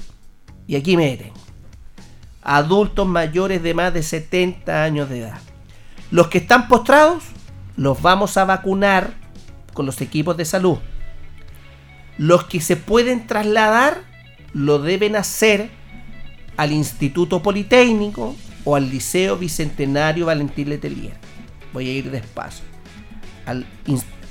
Y 0.66 0.76
aquí 0.76 0.96
miren, 0.96 1.32
adultos 2.42 3.06
mayores 3.06 3.62
de 3.62 3.74
más 3.74 3.92
de 3.92 4.02
70 4.02 4.82
años 4.82 5.08
de 5.08 5.20
edad. 5.20 5.38
Los 6.10 6.28
que 6.28 6.38
están 6.38 6.68
postrados, 6.68 7.22
los 7.76 8.00
vamos 8.02 8.36
a 8.36 8.44
vacunar 8.44 9.14
con 9.74 9.86
los 9.86 10.00
equipos 10.00 10.36
de 10.36 10.44
salud. 10.44 10.78
Los 12.18 12.44
que 12.44 12.60
se 12.60 12.76
pueden 12.76 13.26
trasladar, 13.26 14.02
lo 14.52 14.80
deben 14.80 15.16
hacer 15.16 15.70
al 16.56 16.72
Instituto 16.72 17.42
Politécnico, 17.42 18.34
o 18.64 18.76
al 18.76 18.90
Liceo 18.90 19.36
Bicentenario 19.36 20.26
Valentín 20.26 20.68
Letelier. 20.68 21.14
Voy 21.72 21.88
a 21.88 21.92
ir 21.92 22.10
despacio. 22.10 22.64
Al, 23.46 23.66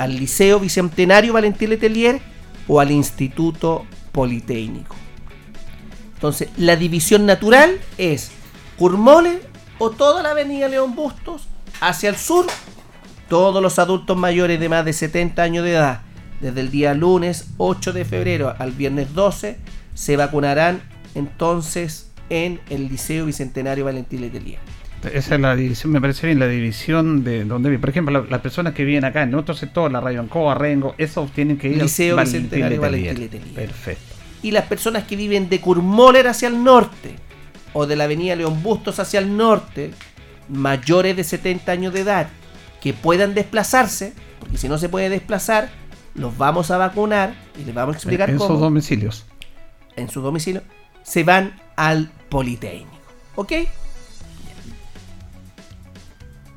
Liceo 0.08 0.60
Bicentenario 0.60 1.34
Valentín 1.34 1.70
Letelier 1.70 2.22
o 2.68 2.80
al 2.80 2.92
Instituto 2.92 3.86
Politécnico. 4.12 4.96
Entonces, 6.16 6.50
la 6.58 6.76
división 6.76 7.26
natural 7.26 7.80
es 7.98 8.32
Curmole 8.78 9.42
o 9.78 9.90
toda 9.92 10.24
la 10.24 10.32
avenida 10.32 10.68
León 10.68 10.96
Bustos 10.96 11.48
hacia 11.82 12.10
el 12.10 12.16
sur. 12.16 12.46
Todos 13.28 13.62
los 13.62 13.78
adultos 13.80 14.18
mayores 14.18 14.60
de 14.60 14.70
más 14.70 14.86
de 14.86 14.94
70 14.94 15.42
años 15.42 15.64
de 15.64 15.72
edad, 15.72 16.02
desde 16.42 16.62
el 16.62 16.72
día 16.72 16.94
lunes 16.94 17.50
8 17.58 17.94
de 17.94 18.06
febrero 18.06 18.56
al 18.58 18.72
viernes 18.72 19.14
12, 19.14 19.60
se 19.94 20.18
vacunarán 20.18 20.82
entonces 21.14 22.10
en 22.30 22.60
el 22.70 22.88
Liceo 22.88 23.26
Bicentenario 23.26 23.86
Valentín 23.86 24.22
Letelier. 24.22 24.60
Esa 25.14 25.36
es 25.36 25.42
la 25.42 25.56
división, 25.56 25.92
me 25.94 26.02
parece 26.02 26.28
bien, 26.28 26.40
la 26.40 26.48
división 26.48 27.24
de 27.24 27.46
donde, 27.46 27.78
por 27.80 27.90
ejemplo, 27.90 28.22
la- 28.22 28.30
las 28.30 28.42
personas 28.42 28.74
que 28.74 28.84
viven 28.84 29.06
acá 29.06 29.24
en 29.24 29.34
otro 29.36 29.56
sector, 29.56 29.92
la 29.92 30.02
Radio 30.02 30.20
Ancoa, 30.20 30.56
Rengo, 30.56 30.94
esos 30.98 31.32
tienen 31.32 31.58
que 31.58 31.70
ir 31.70 31.82
Liceo 31.82 32.18
al 32.18 32.26
Bicentenario. 32.26 32.82
Perfecto. 33.56 34.16
y 34.42 34.52
las 34.52 34.66
personas 34.66 35.04
que 35.06 35.16
viven 35.16 35.50
de 35.50 35.60
Kurmoller 35.62 36.28
hacia 36.28 36.48
el 36.48 36.64
norte 36.64 37.16
o 37.74 37.86
de 37.86 37.96
la 37.96 38.06
avenida 38.06 38.36
León 38.36 38.62
Bustos 38.64 39.00
hacia 39.00 39.20
el 39.20 39.36
norte, 39.38 39.92
mayores 40.50 41.16
de 41.16 41.24
70 41.24 41.72
años 41.72 41.94
de 41.94 42.02
edad, 42.02 42.28
que 42.82 42.94
puedan 42.94 43.34
desplazarse, 43.34 44.14
porque 44.40 44.58
si 44.58 44.68
no 44.70 44.78
se 44.78 44.90
puede 44.90 45.10
desplazar, 45.10 45.70
los 46.16 46.38
vamos 46.38 46.72
a 46.72 46.78
vacunar 46.78 47.36
y 47.62 47.66
les 47.66 47.76
vamos 47.76 47.96
a 47.96 47.98
explicar 48.00 48.30
En 48.30 48.38
cómo 48.38 48.50
esos 48.50 48.60
domicilios. 48.62 49.26
en 49.96 50.10
su 50.10 50.22
domicilio, 50.22 50.62
se 51.04 51.24
van 51.24 51.54
al 51.76 52.10
Politécnico. 52.30 52.90
¿Ok? 53.36 53.52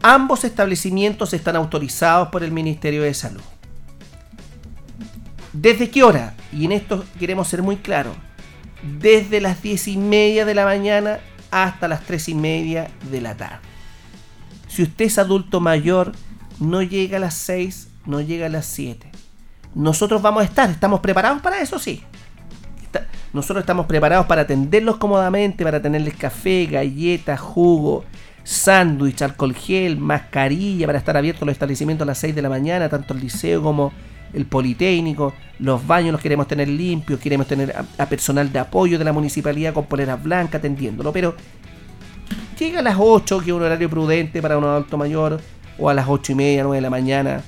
Ambos 0.03 0.43
establecimientos 0.45 1.33
están 1.33 1.55
autorizados 1.55 2.29
por 2.29 2.43
el 2.43 2.51
Ministerio 2.51 3.05
de 3.05 3.15
Salud. 3.15 3.43
¿Desde 5.53 5.91
qué 5.91 6.03
hora? 6.03 6.35
Y 6.53 6.65
en 6.65 6.73
esto 6.73 7.05
queremos 7.21 7.47
ser 7.47 7.63
muy 7.63 7.77
claros. 7.77 8.17
Desde 8.83 9.41
las 9.41 9.63
10 9.63 9.89
y 9.89 9.97
media 9.97 10.45
de 10.45 10.55
la 10.55 10.65
mañana 10.65 11.21
hasta 11.53 11.87
las 11.87 12.03
3 12.03 12.31
y 12.31 12.35
media 12.35 12.91
de 13.11 13.21
la 13.21 13.37
tarde. 13.37 13.61
Si 14.67 14.83
usted 14.83 15.05
es 15.05 15.19
adulto 15.19 15.61
mayor, 15.61 16.13
no 16.59 16.83
llega 16.83 17.19
a 17.19 17.21
las 17.21 17.35
6, 17.35 17.89
no 18.07 18.21
llega 18.21 18.47
a 18.47 18.49
las 18.49 18.67
7. 18.67 19.09
Nosotros 19.75 20.21
vamos 20.21 20.43
a 20.43 20.47
estar, 20.47 20.69
¿estamos 20.69 20.99
preparados 21.01 21.41
para 21.43 21.61
eso? 21.61 21.79
Sí. 21.79 22.03
Nosotros 23.33 23.63
estamos 23.63 23.87
preparados 23.87 24.27
para 24.27 24.43
atenderlos 24.43 24.97
cómodamente, 24.97 25.65
para 25.65 25.81
tenerles 25.81 26.15
café, 26.15 26.67
galletas, 26.67 27.41
jugo, 27.41 28.05
sándwich, 28.45 29.23
alcohol 29.23 29.55
gel, 29.55 29.97
mascarilla, 29.97 30.87
para 30.87 30.99
estar 30.99 31.17
abiertos 31.17 31.47
los 31.47 31.53
establecimientos 31.53 32.05
a 32.05 32.07
las 32.07 32.19
6 32.19 32.35
de 32.35 32.43
la 32.43 32.49
mañana, 32.49 32.89
tanto 32.89 33.15
el 33.15 33.21
liceo 33.21 33.63
como 33.63 33.93
el 34.33 34.47
Politécnico, 34.47 35.35
los 35.59 35.87
baños 35.87 36.13
los 36.13 36.21
queremos 36.21 36.49
tener 36.49 36.69
limpios, 36.69 37.21
queremos 37.21 37.47
tener 37.47 37.75
a, 37.77 38.03
a 38.03 38.07
personal 38.07 38.51
de 38.51 38.59
apoyo 38.59 38.99
de 38.99 39.05
la 39.05 39.13
municipalidad 39.13 39.75
con 39.75 39.85
poleras 39.87 40.23
blancas 40.23 40.59
atendiéndolo, 40.59 41.13
pero 41.13 41.35
llega 42.59 42.81
a 42.81 42.83
las 42.83 42.97
8, 42.99 43.41
que 43.41 43.47
es 43.47 43.53
un 43.53 43.63
horario 43.63 43.91
prudente 43.91 44.41
para 44.41 44.59
un 44.59 44.65
adulto 44.65 44.97
mayor, 44.97 45.41
o 45.79 45.89
a 45.89 45.95
las 45.95 46.07
8 46.09 46.33
y 46.33 46.35
media, 46.35 46.63
9 46.63 46.77
de 46.77 46.81
la 46.81 46.91
mañana. 46.91 47.43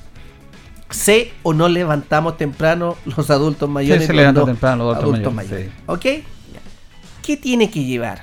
Sé 0.90 1.32
o 1.42 1.52
no 1.52 1.68
levantamos 1.68 2.36
temprano 2.36 2.96
los 3.16 3.30
adultos 3.30 3.68
mayores. 3.68 4.02
Sí, 4.02 4.06
se 4.08 4.12
levantan 4.12 4.46
temprano 4.46 4.84
los 4.84 4.96
adultos 4.96 5.32
mayores, 5.32 5.70
mayores. 5.86 6.22
¿Ok? 6.22 6.24
¿Qué 7.22 7.36
tiene 7.36 7.70
que 7.70 7.84
llevar? 7.84 8.22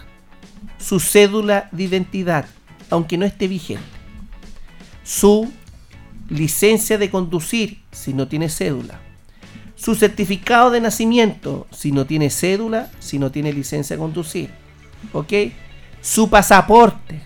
Su 0.77 0.99
cédula 0.99 1.69
de 1.71 1.83
identidad, 1.83 2.45
aunque 2.91 3.17
no 3.17 3.25
esté 3.25 3.47
vigente. 3.47 3.83
Su 5.03 5.51
licencia 6.29 6.97
de 6.97 7.09
conducir, 7.09 7.81
si 7.91 8.13
no 8.13 8.27
tiene 8.27 8.49
cédula. 8.49 8.99
Su 9.75 9.95
certificado 9.95 10.69
de 10.69 10.81
nacimiento, 10.81 11.65
si 11.71 11.91
no 11.91 12.05
tiene 12.05 12.29
cédula, 12.29 12.91
si 12.99 13.17
no 13.17 13.31
tiene 13.31 13.51
licencia 13.51 13.95
de 13.95 14.01
conducir. 14.01 14.51
¿Ok? 15.13 15.33
Su 16.01 16.29
pasaporte 16.29 17.21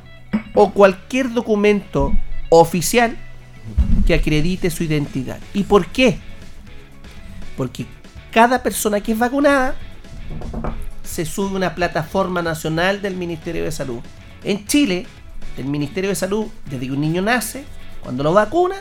o 0.54 0.72
cualquier 0.72 1.34
documento 1.34 2.14
oficial 2.50 3.18
que 4.08 4.14
acredite 4.14 4.70
su 4.70 4.84
identidad. 4.84 5.40
¿Y 5.54 5.64
por 5.64 5.88
qué? 5.88 6.18
Porque 7.58 7.86
cada 8.32 8.64
persona 8.64 9.02
que 9.02 9.14
es 9.14 9.20
vacunada 9.20 9.76
se 11.04 11.26
sube 11.26 11.54
a 11.54 11.58
una 11.58 11.76
plataforma 11.76 12.42
nacional 12.42 13.02
del 13.02 13.16
Ministerio 13.16 13.64
de 13.64 13.72
Salud. 13.72 14.00
En 14.44 14.66
Chile, 14.66 15.06
el 15.58 15.66
Ministerio 15.66 16.10
de 16.10 16.16
Salud, 16.16 16.46
desde 16.70 16.88
que 16.88 16.92
un 16.92 17.02
niño 17.02 17.22
nace, 17.22 17.66
cuando 18.02 18.24
lo 18.24 18.34
vacuna, 18.34 18.76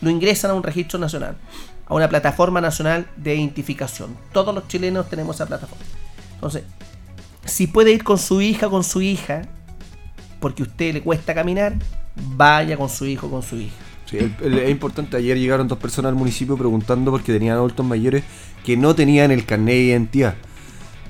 lo 0.00 0.10
ingresan 0.10 0.50
a 0.50 0.54
un 0.54 0.62
registro 0.62 0.98
nacional, 0.98 1.36
a 1.86 1.94
una 1.94 2.08
plataforma 2.08 2.60
nacional 2.60 3.08
de 3.16 3.34
identificación. 3.34 4.16
Todos 4.32 4.54
los 4.54 4.68
chilenos 4.68 5.08
tenemos 5.08 5.36
esa 5.36 5.46
plataforma. 5.46 5.84
Entonces, 6.34 6.62
si 7.44 7.66
puede 7.66 7.92
ir 7.92 8.04
con 8.04 8.18
su 8.18 8.40
hija, 8.40 8.68
con 8.68 8.84
su 8.84 9.02
hija, 9.02 9.42
porque 10.40 10.62
a 10.62 10.66
usted 10.66 10.94
le 10.94 11.02
cuesta 11.02 11.34
caminar, 11.34 11.74
vaya 12.36 12.76
con 12.76 12.88
su 12.88 13.06
hijo, 13.06 13.30
con 13.30 13.42
su 13.42 13.56
hija. 13.56 13.74
Sí, 14.06 14.16
es 14.18 14.70
importante, 14.70 15.16
ayer 15.16 15.38
llegaron 15.38 15.68
dos 15.68 15.78
personas 15.78 16.10
al 16.10 16.14
municipio 16.14 16.56
preguntando 16.56 17.10
porque 17.10 17.32
tenían 17.32 17.56
adultos 17.56 17.84
mayores 17.84 18.24
que 18.64 18.76
no 18.76 18.94
tenían 18.94 19.30
el 19.30 19.44
carnet 19.44 19.74
de 19.74 19.82
identidad. 19.82 20.34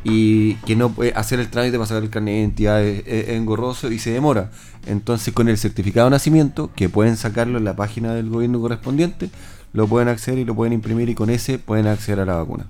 Y 0.04 0.54
que 0.66 0.76
no 0.76 0.90
puede 0.90 1.12
hacer 1.14 1.40
el 1.40 1.48
trámite 1.48 1.76
para 1.76 1.86
sacar 1.88 2.02
el 2.02 2.10
carnet 2.10 2.34
de 2.34 2.40
identidad 2.40 2.82
es, 2.84 3.28
engorroso 3.30 3.90
y 3.90 3.98
se 3.98 4.10
demora. 4.10 4.50
Entonces 4.86 5.34
con 5.34 5.48
el 5.48 5.58
certificado 5.58 6.06
de 6.06 6.12
nacimiento, 6.12 6.70
que 6.74 6.88
pueden 6.88 7.16
sacarlo 7.16 7.58
en 7.58 7.64
la 7.64 7.76
página 7.76 8.14
del 8.14 8.30
gobierno 8.30 8.60
correspondiente, 8.60 9.28
lo 9.72 9.86
pueden 9.86 10.08
acceder 10.08 10.38
y 10.38 10.44
lo 10.44 10.54
pueden 10.54 10.72
imprimir 10.72 11.08
y 11.08 11.14
con 11.14 11.30
ese 11.30 11.58
pueden 11.58 11.86
acceder 11.88 12.20
a 12.20 12.24
la 12.24 12.36
vacuna. 12.36 12.66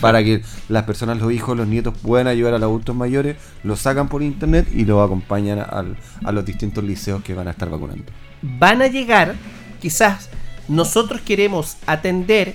Para 0.00 0.22
que 0.22 0.42
las 0.68 0.84
personas, 0.84 1.18
los 1.18 1.32
hijos, 1.32 1.56
los 1.56 1.66
nietos 1.66 1.94
puedan 2.02 2.26
ayudar 2.28 2.54
a 2.54 2.58
los 2.58 2.68
adultos 2.68 2.94
mayores, 2.96 3.36
lo 3.64 3.76
sacan 3.76 4.08
por 4.08 4.22
internet 4.22 4.66
y 4.72 4.84
lo 4.84 5.02
acompañan 5.02 5.58
al- 5.58 5.96
a 6.24 6.32
los 6.32 6.44
distintos 6.44 6.84
liceos 6.84 7.22
que 7.22 7.34
van 7.34 7.48
a 7.48 7.50
estar 7.50 7.68
vacunando. 7.68 8.04
van 8.42 8.80
a 8.82 8.86
llegar, 8.88 9.34
quizás 9.80 10.28
nosotros 10.68 11.20
queremos 11.20 11.76
atender 11.86 12.54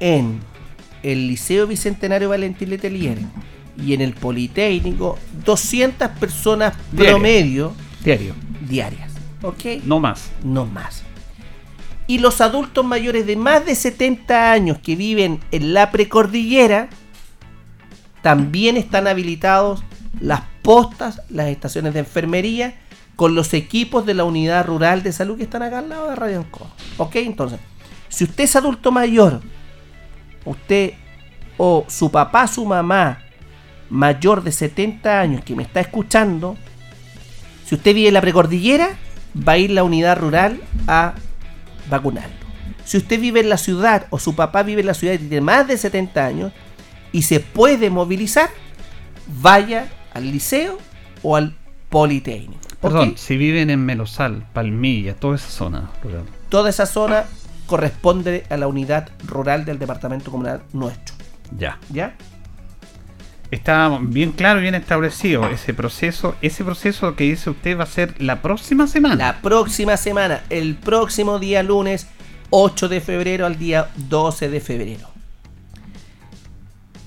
en 0.00 0.38
el 1.12 1.28
Liceo 1.28 1.66
Bicentenario 1.66 2.28
Valentín 2.30 2.70
Letelier 2.70 3.18
y 3.80 3.94
en 3.94 4.00
el 4.00 4.12
Politécnico 4.14 5.18
200 5.44 6.08
personas 6.18 6.74
Diario. 6.92 7.12
promedio 7.14 7.72
Diario. 8.04 8.34
diarias. 8.68 9.12
¿Ok? 9.42 9.82
No 9.84 10.00
más. 10.00 10.30
no 10.42 10.66
más. 10.66 11.02
Y 12.08 12.18
los 12.18 12.40
adultos 12.40 12.84
mayores 12.84 13.26
de 13.26 13.36
más 13.36 13.64
de 13.66 13.74
70 13.74 14.52
años 14.52 14.78
que 14.78 14.96
viven 14.96 15.40
en 15.50 15.74
la 15.74 15.90
precordillera 15.90 16.88
también 18.22 18.76
están 18.76 19.06
habilitados 19.06 19.82
las 20.20 20.42
postas, 20.62 21.22
las 21.28 21.48
estaciones 21.48 21.94
de 21.94 22.00
enfermería 22.00 22.74
con 23.14 23.34
los 23.34 23.54
equipos 23.54 24.04
de 24.06 24.14
la 24.14 24.24
unidad 24.24 24.66
rural 24.66 25.02
de 25.02 25.12
salud 25.12 25.36
que 25.36 25.44
están 25.44 25.62
acá 25.62 25.78
al 25.78 25.88
lado 25.88 26.10
de 26.10 26.16
Radio 26.16 26.38
Ancoa. 26.38 26.68
¿Ok? 26.96 27.16
Entonces, 27.16 27.60
si 28.08 28.24
usted 28.24 28.44
es 28.44 28.56
adulto 28.56 28.90
mayor, 28.92 29.40
usted 30.46 30.94
o 31.58 31.84
su 31.88 32.10
papá, 32.10 32.46
su 32.46 32.64
mamá 32.64 33.18
mayor 33.90 34.42
de 34.42 34.52
70 34.52 35.20
años 35.20 35.44
que 35.44 35.54
me 35.54 35.62
está 35.62 35.80
escuchando, 35.80 36.56
si 37.64 37.74
usted 37.74 37.94
vive 37.94 38.08
en 38.08 38.14
la 38.14 38.20
precordillera, 38.20 38.96
va 39.36 39.52
a 39.52 39.58
ir 39.58 39.70
la 39.70 39.84
unidad 39.84 40.18
rural 40.18 40.60
a 40.86 41.14
vacunarlo. 41.88 42.34
Si 42.84 42.96
usted 42.96 43.20
vive 43.20 43.40
en 43.40 43.48
la 43.48 43.56
ciudad 43.56 44.06
o 44.10 44.18
su 44.18 44.34
papá 44.34 44.62
vive 44.62 44.80
en 44.80 44.86
la 44.86 44.94
ciudad 44.94 45.14
y 45.14 45.18
tiene 45.18 45.40
más 45.40 45.66
de 45.66 45.76
70 45.76 46.24
años 46.24 46.52
y 47.12 47.22
se 47.22 47.40
puede 47.40 47.90
movilizar, 47.90 48.50
vaya 49.40 49.88
al 50.14 50.30
liceo 50.30 50.78
o 51.22 51.36
al 51.36 51.56
politécnico. 51.90 52.60
Perdón, 52.80 53.14
si 53.16 53.36
viven 53.36 53.70
en 53.70 53.84
Melosal, 53.84 54.46
Palmilla, 54.52 55.14
toda 55.14 55.36
esa 55.36 55.48
zona 55.48 55.90
rural. 56.02 56.24
Toda 56.48 56.70
esa 56.70 56.86
zona 56.86 57.24
corresponde 57.66 58.44
a 58.48 58.56
la 58.56 58.68
unidad 58.68 59.10
rural 59.26 59.64
del 59.64 59.78
departamento 59.78 60.30
comunal 60.30 60.62
nuestro. 60.72 61.14
Ya. 61.56 61.78
¿Ya? 61.90 62.14
Está 63.50 63.98
bien 64.00 64.32
claro, 64.32 64.60
bien 64.60 64.74
establecido 64.74 65.46
ese 65.48 65.72
proceso. 65.72 66.34
Ese 66.42 66.64
proceso 66.64 67.14
que 67.14 67.24
dice 67.24 67.50
usted 67.50 67.78
va 67.78 67.84
a 67.84 67.86
ser 67.86 68.20
la 68.20 68.42
próxima 68.42 68.86
semana. 68.88 69.14
La 69.14 69.40
próxima 69.40 69.96
semana, 69.96 70.42
el 70.50 70.74
próximo 70.74 71.38
día 71.38 71.62
lunes 71.62 72.08
8 72.50 72.88
de 72.88 73.00
febrero 73.00 73.46
al 73.46 73.58
día 73.58 73.88
12 73.96 74.48
de 74.48 74.60
febrero. 74.60 75.08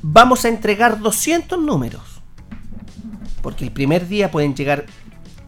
Vamos 0.01 0.46
a 0.46 0.48
entregar 0.48 1.00
200 1.00 1.60
números. 1.60 2.22
Porque 3.42 3.66
el 3.66 3.72
primer 3.72 4.08
día 4.08 4.32
pueden 4.32 4.56
llegar 4.56 4.86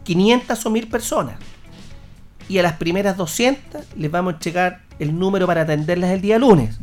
500 0.04 0.66
o 0.66 0.70
1000 0.70 0.88
personas. 0.88 1.36
Y 2.48 2.58
a 2.58 2.62
las 2.62 2.74
primeras 2.74 3.16
200 3.16 3.96
les 3.96 4.10
vamos 4.10 4.34
a 4.34 4.36
entregar 4.36 4.82
el 5.02 5.18
número 5.18 5.46
para 5.46 5.62
atenderlas 5.62 6.10
el 6.10 6.20
día 6.20 6.38
lunes. 6.38 6.78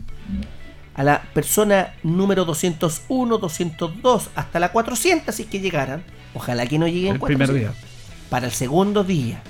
A 0.93 1.03
la 1.03 1.21
persona 1.33 1.93
número 2.03 2.43
201, 2.43 3.37
202, 3.37 4.29
hasta 4.35 4.59
la 4.59 4.71
400 4.71 5.33
si 5.33 5.43
es 5.43 5.49
que 5.49 5.59
llegaran. 5.61 6.03
Ojalá 6.33 6.67
que 6.67 6.77
no 6.77 6.87
lleguen 6.87 7.13
el 7.13 7.21
primer 7.21 7.47
400 7.47 7.75
día. 7.75 7.89
para 8.29 8.45
el 8.45 8.51
segundo 8.51 9.03
día. 9.03 9.41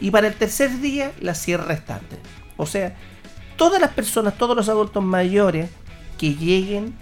Y 0.00 0.12
para 0.12 0.28
el 0.28 0.34
tercer 0.34 0.80
día, 0.80 1.10
la 1.20 1.34
cierre 1.34 1.64
restante. 1.64 2.16
O 2.56 2.66
sea, 2.66 2.94
todas 3.56 3.80
las 3.80 3.90
personas, 3.90 4.38
todos 4.38 4.56
los 4.56 4.68
adultos 4.68 5.02
mayores 5.02 5.68
que 6.16 6.34
lleguen, 6.34 6.94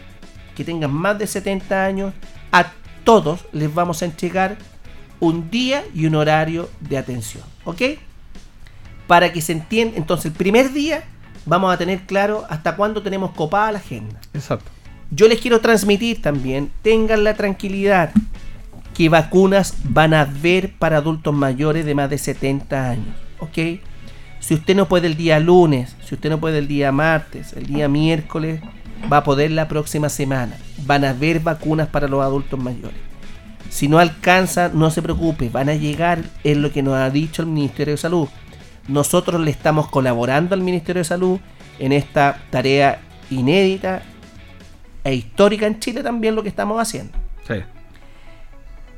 que 0.56 0.64
tengan 0.64 0.92
más 0.92 1.18
de 1.18 1.26
70 1.26 1.84
años, 1.84 2.14
a 2.52 2.72
todos 3.04 3.44
les 3.52 3.72
vamos 3.72 4.00
a 4.00 4.06
entregar 4.06 4.56
un 5.20 5.50
día 5.50 5.84
y 5.94 6.06
un 6.06 6.14
horario 6.14 6.70
de 6.80 6.96
atención. 6.96 7.44
¿Ok? 7.64 7.82
Para 9.06 9.32
que 9.32 9.40
se 9.40 9.52
entienda, 9.52 9.96
entonces 9.96 10.26
el 10.26 10.32
primer 10.32 10.72
día 10.72 11.04
vamos 11.44 11.72
a 11.72 11.78
tener 11.78 12.00
claro 12.06 12.44
hasta 12.48 12.76
cuándo 12.76 13.02
tenemos 13.02 13.32
copada 13.32 13.72
la 13.72 13.78
agenda. 13.78 14.20
Exacto. 14.34 14.70
Yo 15.10 15.28
les 15.28 15.40
quiero 15.40 15.60
transmitir 15.60 16.20
también, 16.20 16.70
tengan 16.82 17.22
la 17.22 17.34
tranquilidad 17.34 18.12
qué 18.96 19.10
vacunas 19.10 19.74
van 19.84 20.14
a 20.14 20.22
haber 20.22 20.72
para 20.72 20.96
adultos 20.96 21.34
mayores 21.34 21.84
de 21.84 21.94
más 21.94 22.08
de 22.08 22.16
70 22.16 22.90
años. 22.90 23.14
¿Ok? 23.40 23.80
Si 24.40 24.54
usted 24.54 24.74
no 24.74 24.88
puede 24.88 25.06
el 25.06 25.16
día 25.16 25.38
lunes, 25.38 25.94
si 26.02 26.14
usted 26.14 26.30
no 26.30 26.40
puede 26.40 26.58
el 26.58 26.68
día 26.68 26.92
martes, 26.92 27.52
el 27.52 27.66
día 27.66 27.88
miércoles, 27.88 28.62
va 29.12 29.18
a 29.18 29.24
poder 29.24 29.50
la 29.50 29.68
próxima 29.68 30.08
semana. 30.08 30.56
Van 30.86 31.04
a 31.04 31.10
haber 31.10 31.40
vacunas 31.40 31.88
para 31.88 32.08
los 32.08 32.22
adultos 32.22 32.58
mayores. 32.58 32.96
Si 33.68 33.86
no 33.88 33.98
alcanza, 33.98 34.70
no 34.72 34.90
se 34.90 35.02
preocupe, 35.02 35.50
van 35.50 35.68
a 35.68 35.74
llegar, 35.74 36.22
es 36.42 36.56
lo 36.56 36.72
que 36.72 36.82
nos 36.82 36.94
ha 36.94 37.10
dicho 37.10 37.42
el 37.42 37.48
Ministerio 37.48 37.92
de 37.92 37.98
Salud. 37.98 38.28
Nosotros 38.88 39.40
le 39.40 39.50
estamos 39.50 39.88
colaborando 39.88 40.54
al 40.54 40.60
Ministerio 40.60 41.00
de 41.00 41.04
Salud 41.04 41.40
en 41.78 41.92
esta 41.92 42.42
tarea 42.50 43.00
inédita 43.30 44.02
e 45.04 45.14
histórica 45.14 45.66
en 45.66 45.80
Chile 45.80 46.02
también 46.02 46.34
lo 46.34 46.42
que 46.42 46.48
estamos 46.48 46.80
haciendo. 46.80 47.16
Sí. 47.46 47.54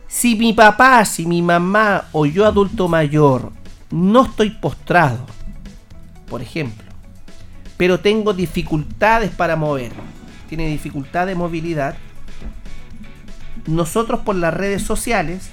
Si 0.07 0.37
mi 0.37 0.53
papá, 0.53 1.05
si 1.05 1.27
mi 1.27 1.43
mamá 1.43 2.05
o 2.13 2.25
yo 2.27 2.47
adulto 2.47 2.89
mayor 2.89 3.53
no 3.91 4.25
estoy 4.25 4.51
postrado, 4.51 5.19
por 6.29 6.43
ejemplo, 6.43 6.87
pero 7.77 8.01
tengo 8.01 8.33
dificultades 8.33 9.31
para 9.31 9.57
mover, 9.57 9.93
tiene 10.49 10.69
dificultad 10.69 11.27
de 11.27 11.35
movilidad, 11.35 11.97
nosotros 13.67 14.21
por 14.21 14.37
las 14.37 14.53
redes 14.53 14.83
sociales 14.83 15.51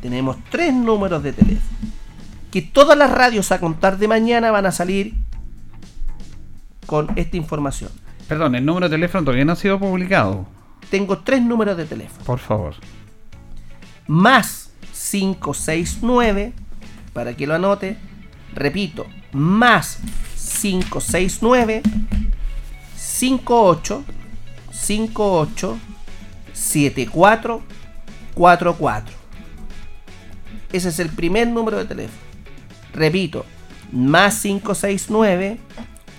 tenemos 0.00 0.36
tres 0.50 0.72
números 0.72 1.22
de 1.22 1.32
teléfono. 1.32 1.78
Que 2.50 2.62
todas 2.62 2.96
las 2.96 3.10
radios 3.10 3.52
a 3.52 3.60
contar 3.60 3.98
de 3.98 4.08
mañana 4.08 4.50
van 4.50 4.66
a 4.66 4.72
salir 4.72 5.14
con 6.86 7.08
esta 7.16 7.36
información. 7.36 7.90
Perdón, 8.28 8.54
el 8.54 8.64
número 8.64 8.88
de 8.88 8.96
teléfono 8.96 9.24
todavía 9.24 9.44
no 9.44 9.52
ha 9.52 9.56
sido 9.56 9.78
publicado. 9.78 10.46
Tengo 10.90 11.18
tres 11.18 11.42
números 11.42 11.76
de 11.76 11.84
teléfono. 11.84 12.24
Por 12.24 12.38
favor. 12.38 12.74
Más 14.06 14.70
569, 15.10 16.52
para 17.12 17.36
que 17.36 17.46
lo 17.46 17.54
anote. 17.54 17.98
Repito, 18.54 19.06
más 19.32 19.98
569 20.60 21.82
58 22.96 24.04
58 24.72 25.78
7444. 26.52 29.14
Ese 30.72 30.88
es 30.88 30.98
el 30.98 31.10
primer 31.10 31.46
número 31.48 31.78
de 31.78 31.84
teléfono. 31.84 32.29
Repito, 32.92 33.44
más 33.92 34.40
569 34.42 35.58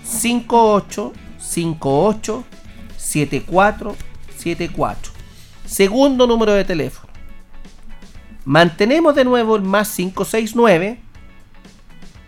58 0.04 1.12
58 1.38 2.44
74 2.96 3.96
74. 4.36 5.12
Segundo 5.66 6.26
número 6.26 6.52
de 6.52 6.64
teléfono. 6.64 7.12
Mantenemos 8.44 9.14
de 9.14 9.24
nuevo 9.24 9.56
el 9.56 9.62
más 9.62 9.94
569 9.94 10.98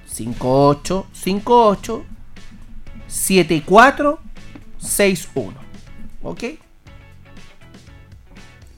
58 0.06 1.06
58 1.12 2.04
74 3.08 4.20
61. 4.78 5.54
¿Ok? 6.22 6.44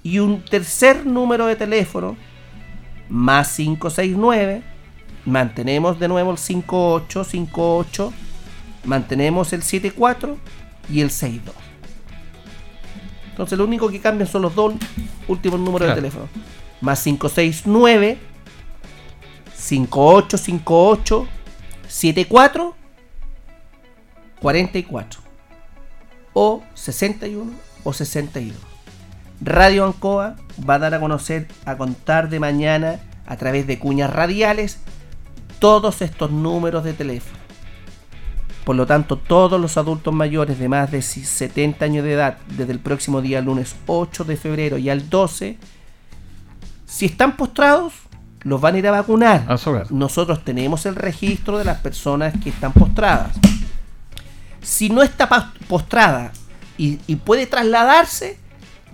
Y 0.03 0.19
un 0.19 0.43
tercer 0.45 1.05
número 1.05 1.47
de 1.47 1.57
teléfono, 1.57 2.17
más 3.09 3.55
569. 3.57 4.63
Mantenemos 5.27 5.99
de 5.99 6.09
nuevo 6.09 6.31
el 6.31 6.39
5858. 6.39 8.13
Mantenemos 8.85 9.53
el 9.53 9.63
74 9.63 10.39
y 10.89 11.01
el 11.01 11.11
62. 11.11 11.55
Entonces 13.31 13.59
lo 13.59 13.65
único 13.65 13.91
que 13.91 14.01
cambian 14.01 14.29
son 14.29 14.43
los 14.43 14.55
dos 14.55 14.75
últimos 15.29 15.59
números 15.61 15.87
Claro. 15.87 15.95
de 15.97 16.01
teléfono. 16.09 16.29
Más 16.81 17.03
569 17.03 18.19
5858 19.55 21.27
74 21.89 22.75
44 24.41 25.21
o 26.33 26.63
61 26.75 27.53
o 27.85 27.93
62. 27.93 28.57
Radio 29.41 29.85
Ancoa 29.85 30.37
va 30.69 30.75
a 30.75 30.79
dar 30.79 30.95
a 30.95 31.01
conocer 31.01 31.49
a 31.65 31.77
contar 31.77 32.29
de 32.29 32.41
mañana 32.41 33.01
a 33.27 33.37
través 33.37 33.67
de 33.67 33.79
cuñas 33.79 34.11
radiales 34.13 34.79
todos 35.59 36.03
estos 36.03 36.31
números 36.31 36.85
de 36.85 36.93
teléfono. 36.93 37.47
Por 38.65 38.75
lo 38.75 38.85
tanto, 38.85 39.17
todos 39.17 39.61
los 39.61 39.77
adultos 39.77 40.13
mayores 40.13 40.59
de 40.59 40.69
más 40.69 40.91
de 40.91 41.01
70 41.01 41.85
años 41.85 42.05
de 42.05 42.15
edad, 42.15 42.39
desde 42.49 42.73
el 42.73 42.81
próximo 42.81 43.23
día 43.23 43.41
lunes 43.41 43.77
8 43.87 44.25
de 44.25 44.37
febrero 44.37 44.77
y 44.77 44.91
al 44.91 45.09
12, 45.09 45.57
si 46.85 47.07
están 47.07 47.37
postrados, 47.37 47.93
los 48.43 48.61
van 48.61 48.75
a 48.75 48.79
ir 48.79 48.89
a 48.89 48.91
vacunar. 48.91 49.47
A. 49.49 49.85
Nosotros 49.91 50.45
tenemos 50.45 50.85
el 50.85 50.97
registro 50.97 51.59
de 51.59 51.65
las 51.65 51.79
personas 51.79 52.35
que 52.43 52.51
están 52.51 52.73
postradas. 52.73 53.37
Si 54.63 54.91
no 54.91 55.03
está 55.03 55.53
postrada 55.69 56.33
y, 56.77 56.99
y 57.07 57.17
puede 57.17 57.47
trasladarse, 57.47 58.37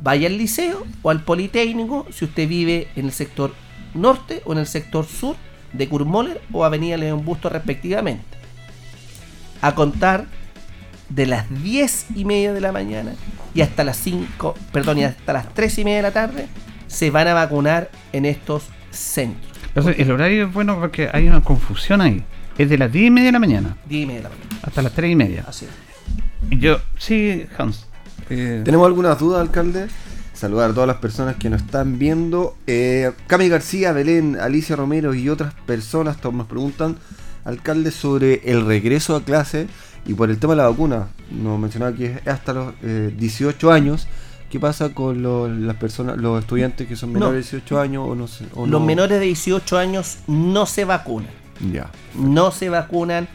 vaya 0.03 0.27
al 0.27 0.37
liceo 0.37 0.85
o 1.01 1.09
al 1.09 1.25
Politécnico 1.25 2.07
si 2.13 2.27
usted 2.27 2.47
vive 2.47 2.89
en 2.95 3.07
el 3.07 3.13
sector 3.13 3.55
norte 3.95 4.43
o 4.45 4.53
en 4.53 4.59
el 4.59 4.67
sector 4.67 5.07
sur 5.07 5.35
de 5.73 5.89
Kurmoller 5.89 6.41
o 6.53 6.65
Avenida 6.65 6.97
León 6.97 7.25
Busto 7.25 7.49
respectivamente. 7.49 8.25
A 9.61 9.75
contar 9.75 10.27
de 11.09 11.27
las 11.27 11.47
10 11.63 12.07
y 12.17 12.25
media 12.25 12.53
de 12.53 12.61
la 12.61 12.73
mañana 12.73 13.13
y 13.55 13.61
hasta 13.61 13.85
las 13.85 13.97
5, 13.99 14.55
perdón, 14.73 14.99
y 14.99 15.05
hasta 15.05 15.33
las 15.33 15.53
3 15.55 15.79
y 15.79 15.85
media 15.85 15.97
de 15.99 16.03
la 16.03 16.11
tarde 16.13 16.47
se 16.87 17.11
van 17.11 17.29
a 17.29 17.35
vacunar 17.35 17.91
en 18.13 18.25
estos 18.25 18.65
centros. 18.91 19.53
Entonces, 19.69 19.97
el 19.99 20.11
horario 20.11 20.47
es 20.47 20.53
bueno 20.53 20.79
porque 20.79 21.09
hay 21.13 21.29
una 21.29 21.43
confusión 21.43 22.01
ahí. 22.01 22.23
Es 22.59 22.69
de 22.69 22.77
las 22.79 22.93
10 22.93 23.07
y 23.07 23.11
media 23.11 23.27
de 23.29 23.33
la 23.33 23.39
mañana 23.39 23.77
10 23.89 24.03
y 24.03 24.07
media 24.07 24.19
de 24.21 24.23
la 24.25 24.29
mañana. 24.31 24.59
hasta 24.63 24.83
las 24.83 24.93
3 24.93 25.11
y 25.13 25.17
media. 25.17 25.45
Así 25.49 25.65
es. 25.67 25.71
Y 26.51 26.59
yo, 26.59 26.79
sí, 26.99 27.47
Hans. 27.57 27.87
eh, 28.29 28.63
¿Tenemos 28.65 28.87
algunas 28.87 29.19
dudas, 29.19 29.41
alcalde? 29.41 29.87
Saludar 30.43 30.71
a 30.71 30.75
todas 30.75 30.89
las 30.89 30.97
personas 30.97 31.37
que 31.37 31.49
nos 31.49 31.63
están 31.63 32.01
viendo. 32.01 32.57
Eh, 32.67 33.13
Cami 33.29 33.49
García, 33.49 33.93
Belén, 33.93 34.37
Alicia 34.41 34.75
Romero 34.75 35.15
y 35.15 35.29
otras 35.29 35.55
personas 35.67 36.17
todos 36.21 36.35
nos 36.35 36.49
preguntan, 36.49 36.97
alcalde, 37.45 37.93
sobre 37.93 38.41
el 38.51 38.67
regreso 38.67 39.15
a 39.15 39.23
clase 39.25 39.69
y 40.05 40.15
por 40.15 40.31
el 40.31 40.39
tema 40.39 40.55
de 40.55 40.63
la 40.63 40.69
vacuna. 40.69 41.07
Nos 41.31 41.61
mencionaba 41.61 41.95
que 41.97 42.07
es 42.07 42.27
hasta 42.27 42.55
los 42.55 42.75
eh, 42.83 43.15
18 43.17 43.71
años. 43.71 44.09
¿Qué 44.51 44.59
pasa 44.59 44.93
con 44.93 45.23
los, 45.23 45.49
las 45.49 45.77
personas, 45.77 46.17
los 46.17 46.41
estudiantes 46.41 46.89
que 46.89 46.97
son 46.97 47.13
No. 47.13 47.21
menores 47.21 47.49
de 47.49 47.59
18 47.59 47.79
años 47.81 48.05
o 48.09 48.15
no 48.17 48.25
o 48.57 48.67
Los 48.67 48.81
no? 48.81 48.81
menores 48.81 49.21
de 49.21 49.27
18 49.27 49.79
años 49.79 50.19
no 50.27 50.67
se 50.67 50.85
vacunan. 50.85 51.31
Ya. 51.73 51.89
No 52.17 52.51
se 52.51 52.69
vacunan 52.69 53.29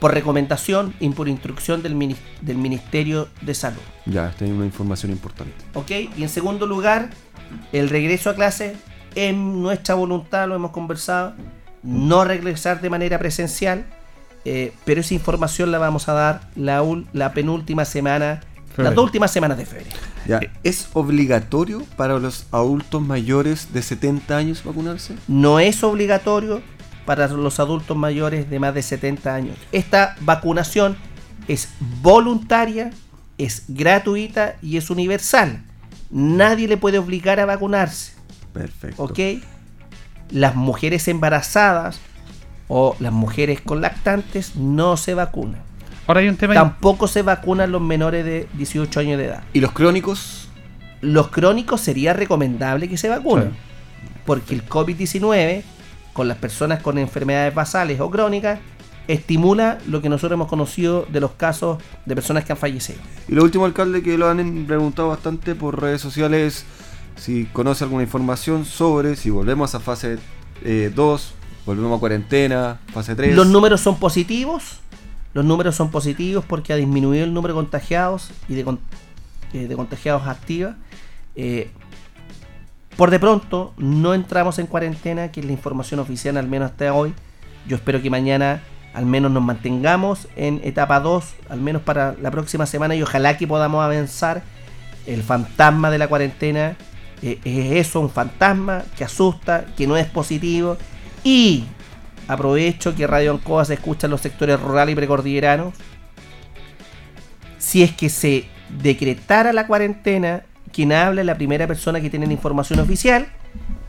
por 0.00 0.14
recomendación 0.14 0.94
y 0.98 1.08
por 1.10 1.28
instrucción 1.28 1.82
del, 1.82 2.16
del 2.40 2.56
Ministerio 2.56 3.28
de 3.42 3.54
Salud. 3.54 3.80
Ya, 4.06 4.28
esta 4.30 4.44
es 4.44 4.50
una 4.50 4.64
información 4.64 5.12
importante. 5.12 5.52
¿Ok? 5.74 5.90
Y 6.16 6.22
en 6.22 6.28
segundo 6.28 6.66
lugar, 6.66 7.10
el 7.72 7.88
regreso 7.90 8.30
a 8.30 8.34
clase 8.34 8.76
es 9.14 9.34
nuestra 9.34 9.94
voluntad, 9.94 10.48
lo 10.48 10.54
hemos 10.54 10.70
conversado, 10.70 11.34
no 11.82 12.24
regresar 12.24 12.80
de 12.80 12.88
manera 12.90 13.18
presencial, 13.18 13.84
eh, 14.44 14.72
pero 14.84 15.00
esa 15.02 15.12
información 15.14 15.70
la 15.70 15.78
vamos 15.78 16.08
a 16.08 16.12
dar 16.14 16.48
la, 16.56 16.82
ul- 16.82 17.06
la 17.12 17.32
penúltima 17.34 17.84
semana, 17.84 18.40
las 18.76 18.94
dos 18.94 19.04
últimas 19.04 19.30
semanas 19.30 19.58
de 19.58 19.66
febrero. 19.66 19.90
Ya, 20.26 20.40
¿Es 20.62 20.88
obligatorio 20.94 21.82
para 21.96 22.18
los 22.18 22.46
adultos 22.52 23.02
mayores 23.02 23.72
de 23.74 23.82
70 23.82 24.36
años 24.36 24.62
vacunarse? 24.64 25.16
No 25.28 25.60
es 25.60 25.82
obligatorio 25.84 26.62
para 27.04 27.28
los 27.28 27.60
adultos 27.60 27.96
mayores 27.96 28.48
de 28.50 28.58
más 28.58 28.74
de 28.74 28.82
70 28.82 29.34
años. 29.34 29.56
Esta 29.72 30.16
vacunación 30.20 30.96
es 31.48 31.68
voluntaria, 32.02 32.90
es 33.38 33.64
gratuita 33.68 34.56
y 34.62 34.76
es 34.76 34.90
universal. 34.90 35.62
Nadie 36.10 36.68
le 36.68 36.76
puede 36.76 36.98
obligar 36.98 37.40
a 37.40 37.46
vacunarse. 37.46 38.12
Perfecto. 38.52 39.02
¿Ok? 39.02 39.18
Las 40.30 40.54
mujeres 40.54 41.08
embarazadas 41.08 42.00
o 42.68 42.96
las 43.00 43.12
mujeres 43.12 43.60
con 43.60 43.80
lactantes 43.80 44.54
no 44.56 44.96
se 44.96 45.14
vacunan. 45.14 45.60
ahora 46.06 46.20
hay 46.20 46.28
un 46.28 46.36
tema. 46.36 46.54
Tampoco 46.54 47.08
se 47.08 47.22
vacunan 47.22 47.72
los 47.72 47.82
menores 47.82 48.24
de 48.24 48.48
18 48.54 49.00
años 49.00 49.18
de 49.18 49.26
edad. 49.26 49.42
¿Y 49.52 49.60
los 49.60 49.72
crónicos? 49.72 50.48
Los 51.00 51.28
crónicos 51.28 51.80
sería 51.80 52.12
recomendable 52.12 52.88
que 52.88 52.96
se 52.96 53.08
vacunen. 53.08 53.50
Sí. 53.50 53.56
Porque 54.24 54.54
el 54.54 54.68
COVID-19, 54.68 55.62
con 56.12 56.28
las 56.28 56.38
personas 56.38 56.82
con 56.82 56.98
enfermedades 56.98 57.54
basales 57.54 58.00
o 58.00 58.10
crónicas, 58.10 58.58
estimula 59.08 59.78
lo 59.88 60.00
que 60.00 60.08
nosotros 60.08 60.36
hemos 60.36 60.48
conocido 60.48 61.06
de 61.10 61.20
los 61.20 61.32
casos 61.32 61.78
de 62.06 62.14
personas 62.14 62.44
que 62.44 62.52
han 62.52 62.58
fallecido. 62.58 63.00
Y 63.28 63.34
lo 63.34 63.42
último, 63.42 63.64
alcalde, 63.64 64.02
que 64.02 64.16
lo 64.16 64.28
han 64.28 64.66
preguntado 64.66 65.08
bastante 65.08 65.54
por 65.54 65.80
redes 65.80 66.00
sociales, 66.00 66.64
si 67.16 67.46
conoce 67.46 67.84
alguna 67.84 68.02
información 68.02 68.64
sobre 68.64 69.16
si 69.16 69.30
volvemos 69.30 69.74
a 69.74 69.80
fase 69.80 70.18
2, 70.62 71.34
volvemos 71.66 71.96
a 71.96 72.00
cuarentena, 72.00 72.80
fase 72.92 73.14
3. 73.14 73.34
Los 73.34 73.46
números 73.46 73.80
son 73.80 73.98
positivos. 73.98 74.80
Los 75.32 75.44
números 75.44 75.76
son 75.76 75.90
positivos 75.90 76.44
porque 76.44 76.72
ha 76.72 76.76
disminuido 76.76 77.24
el 77.24 77.32
número 77.32 77.54
de 77.54 77.60
contagiados 77.60 78.30
y 78.48 78.54
de, 78.54 78.78
eh, 79.52 79.68
de 79.68 79.76
contagiados 79.76 80.26
activos. 80.26 80.74
Eh, 81.36 81.70
Por 82.96 83.10
de 83.10 83.18
pronto, 83.18 83.72
no 83.76 84.14
entramos 84.14 84.58
en 84.58 84.66
cuarentena, 84.66 85.32
que 85.32 85.40
es 85.40 85.46
la 85.46 85.52
información 85.52 86.00
oficial 86.00 86.36
al 86.36 86.48
menos 86.48 86.70
hasta 86.70 86.92
hoy. 86.92 87.14
Yo 87.66 87.76
espero 87.76 88.02
que 88.02 88.10
mañana 88.10 88.62
al 88.92 89.06
menos 89.06 89.30
nos 89.30 89.42
mantengamos 89.42 90.28
en 90.36 90.60
etapa 90.64 91.00
2, 91.00 91.24
al 91.48 91.60
menos 91.60 91.82
para 91.82 92.14
la 92.20 92.30
próxima 92.30 92.66
semana, 92.66 92.94
y 92.94 93.02
ojalá 93.02 93.36
que 93.36 93.46
podamos 93.46 93.82
avanzar. 93.82 94.42
El 95.06 95.22
fantasma 95.22 95.90
de 95.90 95.98
la 95.98 96.08
cuarentena 96.08 96.76
eh, 97.22 97.38
es 97.44 97.86
eso, 97.86 98.00
un 98.00 98.10
fantasma 98.10 98.84
que 98.96 99.04
asusta, 99.04 99.64
que 99.76 99.86
no 99.86 99.96
es 99.96 100.06
positivo. 100.06 100.76
Y 101.24 101.64
aprovecho 102.28 102.94
que 102.94 103.06
Radio 103.06 103.32
Ancoa 103.32 103.64
se 103.64 103.74
escucha 103.74 104.06
en 104.06 104.12
los 104.12 104.20
sectores 104.20 104.60
rurales 104.60 104.92
y 104.92 104.96
precordilleranos. 104.96 105.74
Si 107.58 107.82
es 107.82 107.92
que 107.92 108.08
se 108.08 108.46
decretara 108.82 109.52
la 109.52 109.66
cuarentena, 109.66 110.42
quien 110.80 110.92
habla 110.94 111.20
es 111.20 111.26
la 111.26 111.34
primera 111.34 111.66
persona 111.66 112.00
que 112.00 112.08
tiene 112.08 112.26
la 112.26 112.32
información 112.32 112.80
oficial. 112.80 113.26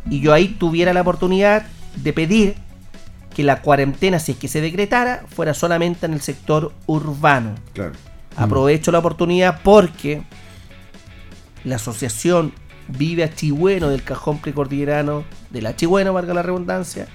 Y 0.09 0.19
yo 0.19 0.33
ahí 0.33 0.49
tuviera 0.49 0.91
la 0.91 0.99
oportunidad 0.99 1.65
de 1.95 2.11
pedir 2.11 2.55
que 3.33 3.43
la 3.43 3.61
cuarentena, 3.61 4.19
si 4.19 4.33
es 4.33 4.37
que 4.37 4.49
se 4.49 4.59
decretara, 4.59 5.23
fuera 5.29 5.53
solamente 5.53 6.05
en 6.05 6.11
el 6.11 6.19
sector 6.19 6.73
urbano. 6.87 7.55
Claro. 7.71 7.93
Aprovecho 8.35 8.91
la 8.91 8.99
oportunidad 8.99 9.61
porque 9.63 10.23
la 11.63 11.77
asociación 11.77 12.51
Vive 12.89 13.23
Achigüeno 13.23 13.87
del 13.87 14.03
Cajón 14.03 14.39
Precordillerano, 14.39 15.23
del 15.49 15.67
Achigüeno, 15.67 16.11
valga 16.11 16.33
la 16.33 16.41
redundancia, 16.41 17.07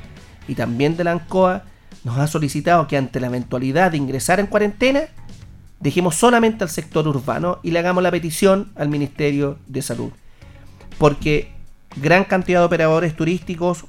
y 0.49 0.55
también 0.55 0.97
de 0.97 1.05
la 1.05 1.13
ANCOA, 1.13 1.65
nos 2.03 2.17
ha 2.17 2.27
solicitado 2.29 2.89
que 2.89 2.97
ante 2.97 3.21
la 3.21 3.27
eventualidad 3.27 3.91
de 3.91 3.99
ingresar 3.99 4.41
en 4.41 4.47
cuarentena, 4.47 5.03
dejemos 5.81 6.15
solamente 6.15 6.65
al 6.65 6.71
sector 6.71 7.07
urbano 7.07 7.59
y 7.63 7.71
le 7.71 7.79
hagamos 7.79 8.03
la 8.03 8.11
petición 8.11 8.71
al 8.77 8.89
Ministerio 8.89 9.59
de 9.67 9.83
Salud. 9.83 10.11
Porque 10.99 11.53
gran 11.97 12.25
cantidad 12.25 12.61
de 12.61 12.67
operadores 12.67 13.15
turísticos 13.15 13.85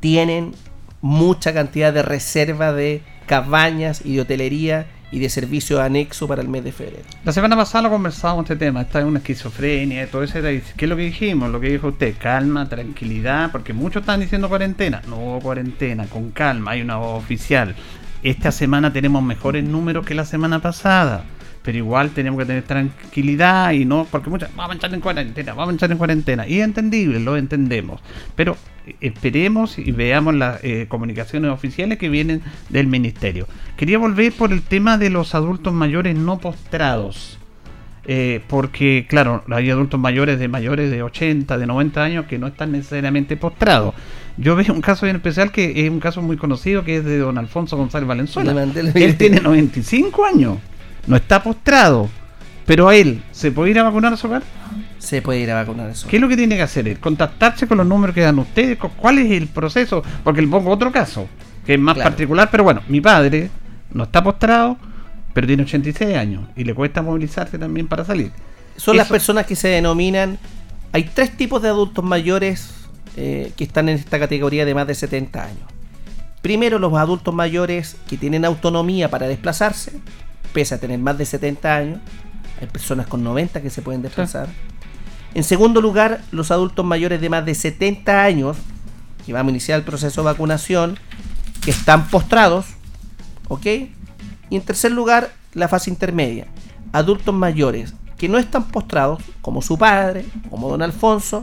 tienen 0.00 0.54
mucha 1.00 1.52
cantidad 1.54 1.92
de 1.92 2.02
reserva 2.02 2.72
de 2.72 3.02
cabañas 3.26 4.02
y 4.04 4.16
de 4.16 4.22
hotelería 4.22 4.86
y 5.12 5.18
de 5.18 5.28
servicios 5.28 5.80
anexo 5.80 6.28
para 6.28 6.40
el 6.42 6.48
mes 6.48 6.62
de 6.62 6.72
febrero. 6.72 7.02
La 7.24 7.32
semana 7.32 7.56
pasada 7.56 7.82
lo 7.82 7.90
conversábamos 7.90 8.44
este 8.44 8.56
tema, 8.56 8.82
está 8.82 9.00
en 9.00 9.06
una 9.06 9.18
esquizofrenia, 9.18 10.06
todo 10.08 10.22
eso. 10.22 10.40
¿Qué 10.40 10.62
es 10.84 10.88
lo 10.88 10.96
que 10.96 11.02
dijimos? 11.02 11.50
Lo 11.50 11.60
que 11.60 11.68
dijo 11.68 11.88
usted, 11.88 12.14
calma, 12.18 12.68
tranquilidad, 12.68 13.50
porque 13.50 13.72
muchos 13.72 14.02
están 14.02 14.20
diciendo 14.20 14.48
cuarentena. 14.48 15.02
No 15.08 15.16
hubo 15.16 15.40
cuarentena, 15.40 16.06
con 16.06 16.30
calma, 16.30 16.72
hay 16.72 16.82
una 16.82 16.96
voz 16.96 17.22
oficial. 17.22 17.74
Esta 18.22 18.52
semana 18.52 18.92
tenemos 18.92 19.22
mejores 19.22 19.64
números 19.64 20.04
que 20.04 20.14
la 20.14 20.24
semana 20.24 20.60
pasada 20.60 21.24
pero 21.62 21.78
igual 21.78 22.10
tenemos 22.10 22.38
que 22.40 22.46
tener 22.46 22.62
tranquilidad 22.62 23.72
y 23.72 23.84
no, 23.84 24.06
porque 24.10 24.30
muchas, 24.30 24.54
vamos 24.54 24.70
a 24.70 24.72
entrar 24.74 24.94
en 24.94 25.00
cuarentena, 25.00 25.52
vamos 25.52 25.68
a 25.68 25.72
entrar 25.72 25.92
en 25.92 25.98
cuarentena, 25.98 26.46
y 26.46 26.58
es 26.58 26.64
entendible, 26.64 27.20
lo 27.20 27.36
entendemos, 27.36 28.00
pero 28.34 28.56
esperemos 29.00 29.78
y 29.78 29.92
veamos 29.92 30.34
las 30.34 30.62
eh, 30.64 30.86
comunicaciones 30.88 31.50
oficiales 31.50 31.98
que 31.98 32.08
vienen 32.08 32.42
del 32.70 32.86
ministerio. 32.86 33.46
Quería 33.76 33.98
volver 33.98 34.32
por 34.32 34.52
el 34.52 34.62
tema 34.62 34.98
de 34.98 35.10
los 35.10 35.34
adultos 35.34 35.72
mayores 35.72 36.16
no 36.16 36.38
postrados. 36.38 37.39
Eh, 38.06 38.40
porque, 38.48 39.06
claro, 39.08 39.44
hay 39.50 39.70
adultos 39.70 40.00
mayores 40.00 40.38
de 40.38 40.48
mayores 40.48 40.90
de 40.90 41.02
80, 41.02 41.58
de 41.58 41.66
90 41.66 42.02
años 42.02 42.26
que 42.26 42.38
no 42.38 42.46
están 42.46 42.72
necesariamente 42.72 43.36
postrados. 43.36 43.94
Yo 44.36 44.56
veo 44.56 44.72
un 44.72 44.80
caso 44.80 45.06
en 45.06 45.16
especial 45.16 45.52
que 45.52 45.84
es 45.84 45.90
un 45.90 46.00
caso 46.00 46.22
muy 46.22 46.36
conocido 46.36 46.82
que 46.82 46.96
es 46.96 47.04
de 47.04 47.18
don 47.18 47.36
Alfonso 47.36 47.76
González 47.76 48.08
Valenzuela. 48.08 48.52
Él 48.94 49.16
tiene 49.16 49.40
95 49.40 50.24
años, 50.24 50.58
no 51.06 51.16
está 51.16 51.42
postrado, 51.42 52.08
pero 52.64 52.88
a 52.88 52.96
él, 52.96 53.22
¿se 53.32 53.52
puede 53.52 53.72
ir 53.72 53.78
a 53.78 53.82
vacunar 53.82 54.12
a 54.14 54.16
su 54.16 54.28
hogar? 54.28 54.42
se 55.00 55.22
puede 55.22 55.40
ir 55.40 55.50
a 55.50 55.54
vacunar 55.54 55.90
eso. 55.90 56.06
¿Qué 56.06 56.16
es 56.16 56.22
lo 56.22 56.28
que 56.28 56.36
tiene 56.36 56.56
que 56.56 56.62
hacer? 56.62 56.98
¿Contactarse 57.00 57.66
con 57.66 57.78
los 57.78 57.86
números 57.86 58.14
que 58.14 58.20
dan 58.20 58.38
ustedes? 58.38 58.78
¿Cuál 58.78 59.18
es 59.18 59.30
el 59.32 59.48
proceso? 59.48 60.02
Porque 60.22 60.42
le 60.42 60.48
pongo 60.48 60.70
otro 60.70 60.92
caso, 60.92 61.26
que 61.66 61.74
es 61.74 61.80
más 61.80 61.98
particular, 61.98 62.48
pero 62.50 62.64
bueno, 62.64 62.82
mi 62.88 63.00
padre 63.00 63.50
no 63.92 64.04
está 64.04 64.22
postrado, 64.22 64.76
pero 65.32 65.46
tiene 65.46 65.62
86 65.62 66.16
años 66.16 66.48
y 66.56 66.64
le 66.64 66.74
cuesta 66.74 67.02
movilizarse 67.02 67.58
también 67.58 67.88
para 67.88 68.04
salir. 68.04 68.32
Son 68.76 68.96
las 68.96 69.08
personas 69.08 69.46
que 69.46 69.56
se 69.56 69.68
denominan... 69.68 70.38
Hay 70.92 71.04
tres 71.04 71.36
tipos 71.36 71.62
de 71.62 71.68
adultos 71.68 72.04
mayores 72.04 72.70
eh, 73.16 73.52
que 73.56 73.62
están 73.62 73.88
en 73.88 73.96
esta 73.96 74.18
categoría 74.18 74.64
de 74.64 74.74
más 74.74 74.88
de 74.88 74.94
70 74.94 75.42
años. 75.42 75.62
Primero, 76.42 76.78
los 76.78 76.94
adultos 76.94 77.34
mayores 77.34 77.96
que 78.08 78.16
tienen 78.16 78.44
autonomía 78.44 79.10
para 79.10 79.28
desplazarse, 79.28 79.92
pese 80.52 80.74
a 80.74 80.78
tener 80.78 80.98
más 80.98 81.18
de 81.18 81.26
70 81.26 81.76
años. 81.76 81.98
Hay 82.60 82.66
personas 82.66 83.06
con 83.06 83.22
90 83.22 83.60
que 83.62 83.70
se 83.70 83.82
pueden 83.82 84.02
desplazar. 84.02 84.48
En 85.34 85.44
segundo 85.44 85.80
lugar, 85.80 86.22
los 86.32 86.50
adultos 86.50 86.84
mayores 86.84 87.20
de 87.20 87.28
más 87.28 87.44
de 87.44 87.54
70 87.54 88.24
años, 88.24 88.56
que 89.24 89.32
vamos 89.32 89.50
a 89.50 89.52
iniciar 89.52 89.78
el 89.78 89.84
proceso 89.84 90.22
de 90.22 90.24
vacunación, 90.24 90.98
que 91.62 91.70
están 91.70 92.08
postrados, 92.08 92.66
¿ok? 93.48 93.66
Y 94.50 94.56
en 94.56 94.62
tercer 94.62 94.92
lugar, 94.92 95.32
la 95.54 95.68
fase 95.68 95.90
intermedia, 95.90 96.46
adultos 96.92 97.34
mayores 97.34 97.94
que 98.18 98.28
no 98.28 98.36
están 98.36 98.68
postrados, 98.68 99.22
como 99.40 99.62
su 99.62 99.78
padre, 99.78 100.26
como 100.50 100.68
don 100.68 100.82
Alfonso, 100.82 101.42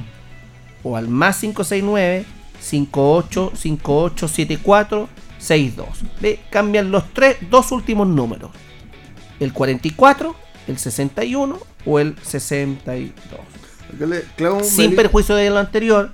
o 0.85 0.97
al 0.97 1.09
más 1.09 1.41
569 1.41 2.25
58587462. 5.41 5.87
Ve, 6.21 6.41
cambian 6.51 6.91
los 6.91 7.13
tres, 7.13 7.37
dos 7.51 7.73
últimos 7.73 8.07
números. 8.07 8.51
El 9.39 9.53
44, 9.53 10.35
el 10.67 10.79
61 10.79 11.59
o 11.87 11.99
el 11.99 12.17
62. 12.23 13.41
Sin 14.63 14.95
perjuicio 14.95 15.35
de 15.35 15.51
lo 15.51 15.59
anterior, 15.59 16.13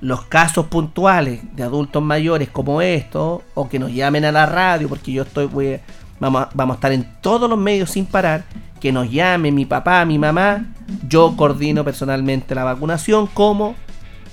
los 0.00 0.24
casos 0.26 0.66
puntuales 0.66 1.40
de 1.54 1.62
adultos 1.62 2.02
mayores 2.02 2.48
como 2.48 2.82
estos, 2.82 3.42
o 3.54 3.68
que 3.68 3.78
nos 3.78 3.92
llamen 3.92 4.24
a 4.24 4.32
la 4.32 4.46
radio, 4.46 4.88
porque 4.88 5.12
yo 5.12 5.22
estoy, 5.22 5.46
voy, 5.46 5.80
vamos, 6.20 6.42
a, 6.42 6.50
vamos 6.54 6.74
a 6.74 6.76
estar 6.76 6.92
en 6.92 7.08
todos 7.20 7.48
los 7.48 7.58
medios 7.58 7.90
sin 7.90 8.06
parar, 8.06 8.44
que 8.80 8.92
nos 8.92 9.10
llame 9.10 9.50
mi 9.50 9.66
papá, 9.66 10.04
mi 10.04 10.18
mamá, 10.18 10.66
yo 11.08 11.34
coordino 11.36 11.84
personalmente 11.84 12.54
la 12.54 12.64
vacunación 12.64 13.26
como 13.26 13.74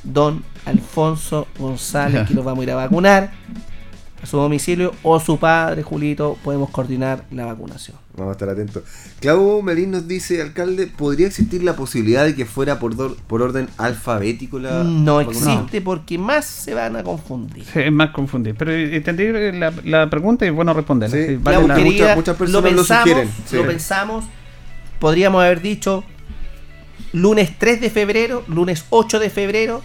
don 0.04 0.44
Alfonso 0.66 1.48
González, 1.58 2.26
que 2.28 2.34
nos 2.34 2.46
vamos 2.46 2.62
a 2.62 2.64
ir 2.64 2.72
a 2.72 2.76
vacunar 2.76 3.32
a 4.22 4.26
su 4.26 4.38
domicilio, 4.38 4.94
o 5.04 5.20
su 5.20 5.38
padre, 5.38 5.84
Julito, 5.84 6.38
podemos 6.44 6.70
coordinar 6.70 7.26
la 7.32 7.46
vacunación. 7.46 7.98
Vamos 8.16 8.30
a 8.30 8.34
estar 8.34 8.50
atentos. 8.50 8.84
Claudio 9.20 9.62
Melín 9.62 9.92
nos 9.92 10.08
dice, 10.08 10.42
alcalde, 10.42 10.88
¿podría 10.88 11.28
existir 11.28 11.64
la 11.64 11.76
posibilidad 11.76 12.24
de 12.24 12.34
que 12.34 12.46
fuera 12.46 12.80
por, 12.80 13.18
por 13.18 13.42
orden 13.42 13.68
alfabético 13.78 14.58
la 14.58 14.84
No 14.84 15.20
existe 15.20 15.82
porque 15.82 16.18
más 16.18 16.46
se 16.46 16.74
van 16.74 16.96
a 16.96 17.04
confundir. 17.04 17.66
es 17.76 17.92
más 17.92 18.12
confundir. 18.12 18.56
Pero 18.58 18.72
entendí 18.72 19.28
la, 19.52 19.74
la 19.84 20.10
pregunta 20.10 20.46
y 20.46 20.50
bueno 20.50 20.74
responder. 20.74 21.10
Sí, 21.10 21.38
muchas, 21.38 22.38
personas 22.38 22.52
lo, 22.54 22.64
pensamos, 22.64 22.88
sugieren. 22.88 23.30
Lo 23.52 23.68
pensamos, 23.68 24.26
podríamos 25.00 25.44
haber 25.44 25.62
dicho 25.62 26.06
lunes 27.12 27.52
3 27.58 27.82
de 27.82 27.90
febrero, 27.90 28.44
lunes 28.48 28.86
8 28.90 29.20
de 29.20 29.30
febrero, 29.30 29.82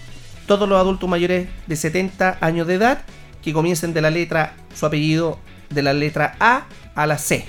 todos 0.50 0.68
los 0.68 0.80
adultos 0.80 1.08
mayores 1.08 1.48
de 1.68 1.76
70 1.76 2.38
años 2.40 2.66
de 2.66 2.74
edad 2.74 3.02
que 3.40 3.52
comiencen 3.52 3.94
de 3.94 4.00
la 4.00 4.10
letra, 4.10 4.56
su 4.74 4.84
apellido, 4.84 5.38
de 5.68 5.80
la 5.80 5.92
letra 5.92 6.34
A 6.40 6.66
a 6.96 7.06
la 7.06 7.18
C. 7.18 7.46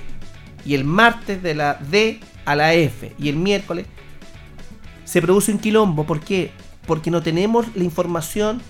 Y 0.68 0.76
el 0.76 0.84
martes 0.84 1.42
de 1.42 1.56
la 1.56 1.80
D 1.90 2.20
a 2.46 2.56
la 2.56 2.76
F. 2.76 3.16
Y 3.18 3.30
el 3.30 3.38
miércoles 3.38 3.88
se 5.04 5.20
produce 5.20 5.52
un 5.52 5.58
quilombo. 5.58 6.06
¿Por 6.06 6.20
qué? 6.20 6.52
Porque 6.86 7.10
no 7.10 7.24
tenemos 7.24 7.76
la 7.76 7.84
información 7.84 8.62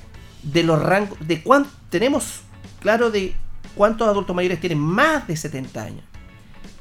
de 0.43 0.63
los 0.63 0.81
rangos, 0.81 1.17
de 1.27 1.43
tenemos 1.89 2.43
claro 2.79 3.11
de 3.11 3.35
cuántos 3.75 4.07
adultos 4.07 4.33
mayores 4.33 4.61
tienen 4.61 4.79
más 4.79 5.27
de 5.27 5.35
70 5.35 5.83
años. 5.83 6.03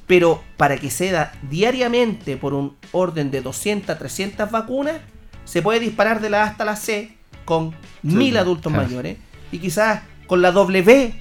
Pero 0.06 0.40
para 0.56 0.78
que 0.78 0.88
se 0.88 1.10
da 1.10 1.32
diariamente 1.50 2.36
por 2.36 2.54
un 2.54 2.76
orden 2.92 3.32
de 3.32 3.40
200 3.42 3.90
a 3.90 3.98
300 3.98 4.48
vacunas, 4.52 5.00
se 5.44 5.62
puede 5.62 5.80
disparar 5.80 6.20
de 6.20 6.30
la 6.30 6.44
A 6.44 6.46
hasta 6.46 6.64
la 6.64 6.76
C 6.76 7.18
con 7.50 7.74
mil 8.02 8.36
adultos 8.36 8.72
claro. 8.72 8.86
mayores. 8.88 9.16
Y 9.50 9.58
quizás 9.58 10.02
con 10.28 10.40
la 10.40 10.52
W 10.52 11.12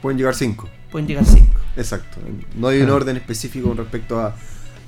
Pueden 0.00 0.16
llegar 0.16 0.34
5. 0.34 0.66
pueden 0.90 1.06
llegar 1.06 1.26
5. 1.26 1.46
Exacto. 1.76 2.16
No 2.56 2.68
hay 2.68 2.80
un 2.80 2.88
orden 2.90 3.16
específico 3.18 3.68
con 3.68 3.76
respecto 3.76 4.18
a, 4.18 4.34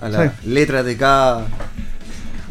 a 0.00 0.08
la 0.08 0.30
Sí. 0.30 0.48
letra 0.48 0.82
de 0.82 0.96
cada. 0.96 1.40
de 1.42 1.46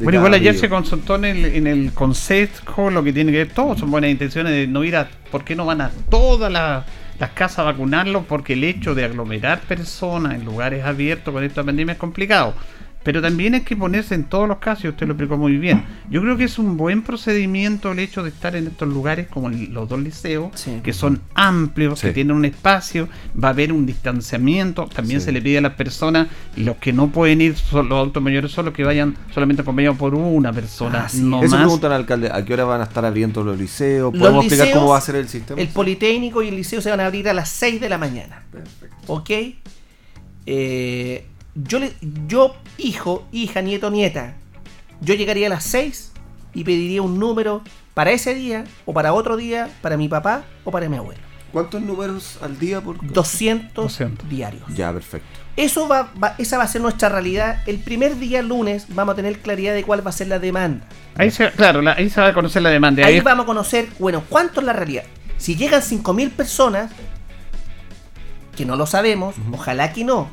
Bueno, 0.03 0.19
cada 0.19 0.27
igual 0.27 0.33
ayer 0.35 0.55
se 0.55 0.69
consultó 0.69 1.15
en 1.15 1.25
el, 1.25 1.45
en 1.45 1.65
el 1.65 1.91
consejo 1.93 2.91
lo 2.91 3.03
que 3.03 3.11
tiene 3.13 3.31
que 3.31 3.39
ver, 3.39 3.49
todos 3.51 3.79
son 3.79 3.89
buenas 3.89 4.11
intenciones 4.11 4.53
de 4.53 4.67
no 4.67 4.83
ir 4.83 4.95
a, 4.95 5.09
¿por 5.31 5.43
qué 5.43 5.55
no 5.55 5.65
van 5.65 5.81
a 5.81 5.89
todas 6.11 6.51
las, 6.51 6.85
las 7.19 7.31
casas 7.31 7.59
a 7.59 7.63
vacunarlos? 7.63 8.25
Porque 8.27 8.53
el 8.53 8.63
hecho 8.63 8.93
de 8.93 9.05
aglomerar 9.05 9.61
personas 9.61 10.35
en 10.35 10.45
lugares 10.45 10.85
abiertos 10.85 11.33
con 11.33 11.43
esta 11.43 11.63
pandemia 11.63 11.93
es 11.93 11.99
complicado. 11.99 12.53
Pero 13.01 13.21
también 13.21 13.53
hay 13.53 13.61
que 13.61 13.77
ponerse 13.77 14.13
en 14.13 14.25
todos 14.25 14.45
los 14.47 14.57
casos, 14.57 14.83
y 14.83 14.87
usted 14.89 15.07
lo 15.07 15.13
explicó 15.13 15.37
muy 15.37 15.57
bien. 15.57 15.85
Yo 16.09 16.21
creo 16.21 16.35
que 16.35 16.43
es 16.43 16.59
un 16.59 16.75
buen 16.75 17.01
procedimiento 17.01 17.93
el 17.93 17.99
hecho 17.99 18.23
de 18.23 18.29
estar 18.29 18.57
en 18.57 18.67
estos 18.67 18.89
lugares 18.89 19.27
como 19.27 19.49
los 19.49 19.87
dos 19.87 19.99
liceos, 20.01 20.51
Sí. 20.55 20.81
que 20.83 20.91
son 20.91 21.21
amplios, 21.33 22.01
que 22.01 22.09
Sí. 22.09 22.13
tienen 22.13 22.35
un 22.35 22.43
espacio, 22.43 23.07
va 23.41 23.47
a 23.47 23.51
haber 23.51 23.71
un 23.71 23.85
distanciamiento. 23.85 24.87
También 24.93 25.21
Sí. 25.21 25.25
se 25.27 25.31
le 25.31 25.41
pide 25.41 25.59
a 25.59 25.61
las 25.61 25.73
personas, 25.75 26.27
los 26.57 26.75
que 26.75 26.91
no 26.91 27.09
pueden 27.09 27.39
ir, 27.39 27.55
son 27.55 27.87
los 27.87 27.97
adultos 27.97 28.21
mayores 28.21 28.51
solo, 28.51 28.73
que 28.73 28.83
vayan 28.83 29.15
solamente 29.33 29.61
acompañados 29.61 29.97
por 29.97 30.13
una 30.13 30.51
persona, 30.51 31.05
Ah, 31.05 31.09
sí. 31.09 31.21
no 31.21 31.41
Eso 31.41 31.51
más. 31.55 31.61
preguntan 31.63 31.91
al 31.93 32.01
alcalde, 32.01 32.29
¿a 32.33 32.43
qué 32.43 32.53
hora 32.53 32.65
van 32.65 32.81
a 32.81 32.83
estar 32.83 33.05
abriendo 33.05 33.43
los 33.45 33.57
liceos? 33.57 34.11
Los 34.13 34.19
¿Podemos 34.21 34.43
explicar 34.43 34.67
liceos, 34.67 34.81
cómo 34.83 34.91
va 34.91 34.97
a 34.97 35.01
ser 35.01 35.15
el 35.15 35.29
sistema? 35.29 35.61
El 35.61 35.69
Politécnico 35.69 36.43
y 36.43 36.49
el 36.49 36.55
Liceo 36.57 36.81
se 36.81 36.89
van 36.89 36.99
a 36.99 37.05
abrir 37.05 37.29
a 37.29 37.33
las 37.33 37.47
6 37.49 37.79
de 37.79 37.87
la 37.87 37.97
mañana. 37.97 38.43
Perfecto. 38.51 38.97
¿Ok? 39.07 39.29
Eh, 40.45 41.25
yo, 41.55 41.79
le, 41.79 41.93
yo, 42.27 42.55
hijo, 42.77 43.25
hija, 43.31 43.61
nieto, 43.61 43.89
nieta, 43.89 44.35
yo 45.01 45.13
llegaría 45.15 45.47
a 45.47 45.49
las 45.51 45.63
6 45.65 46.11
y 46.53 46.63
pediría 46.63 47.01
un 47.01 47.19
número 47.19 47.61
para 47.93 48.11
ese 48.11 48.33
día 48.35 48.63
o 48.85 48.93
para 48.93 49.13
otro 49.13 49.37
día, 49.37 49.69
para 49.81 49.97
mi 49.97 50.07
papá 50.07 50.43
o 50.63 50.71
para 50.71 50.87
mi 50.89 50.97
abuelo. 50.97 51.21
¿Cuántos 51.51 51.81
números 51.81 52.37
al 52.43 52.59
día 52.59 52.79
por 52.79 52.97
200, 53.11 53.73
200. 53.83 54.29
diarios. 54.29 54.63
Ya, 54.75 54.93
perfecto. 54.93 55.27
Eso 55.57 55.87
va, 55.87 56.11
va- 56.23 56.35
esa 56.37 56.57
va 56.59 56.63
a 56.63 56.67
ser 56.67 56.79
nuestra 56.81 57.09
realidad. 57.09 57.63
El 57.65 57.79
primer 57.79 58.19
día 58.19 58.43
lunes 58.43 58.85
vamos 58.89 59.13
a 59.13 59.15
tener 59.15 59.39
claridad 59.39 59.73
de 59.73 59.83
cuál 59.83 60.05
va 60.05 60.11
a 60.11 60.13
ser 60.13 60.27
la 60.27 60.37
demanda. 60.37 60.85
Ahí 61.15 61.31
se, 61.31 61.49
claro, 61.51 61.81
la- 61.81 61.93
ahí 61.93 62.09
se 62.09 62.21
va 62.21 62.27
a 62.27 62.33
conocer 62.35 62.61
la 62.61 62.69
demanda. 62.69 63.03
Ahí 63.05 63.15
Ahí- 63.15 63.21
vamos 63.21 63.43
a 63.43 63.47
conocer, 63.47 63.89
bueno, 63.97 64.23
cuánto 64.29 64.59
es 64.59 64.65
la 64.67 64.73
realidad. 64.73 65.03
Si 65.37 65.55
llegan 65.55 65.81
5.000 65.81 66.29
personas, 66.29 66.91
que 68.55 68.65
no 68.65 68.75
lo 68.75 68.85
sabemos, 68.85 69.35
ojalá 69.51 69.91
que 69.91 70.03
no. 70.03 70.29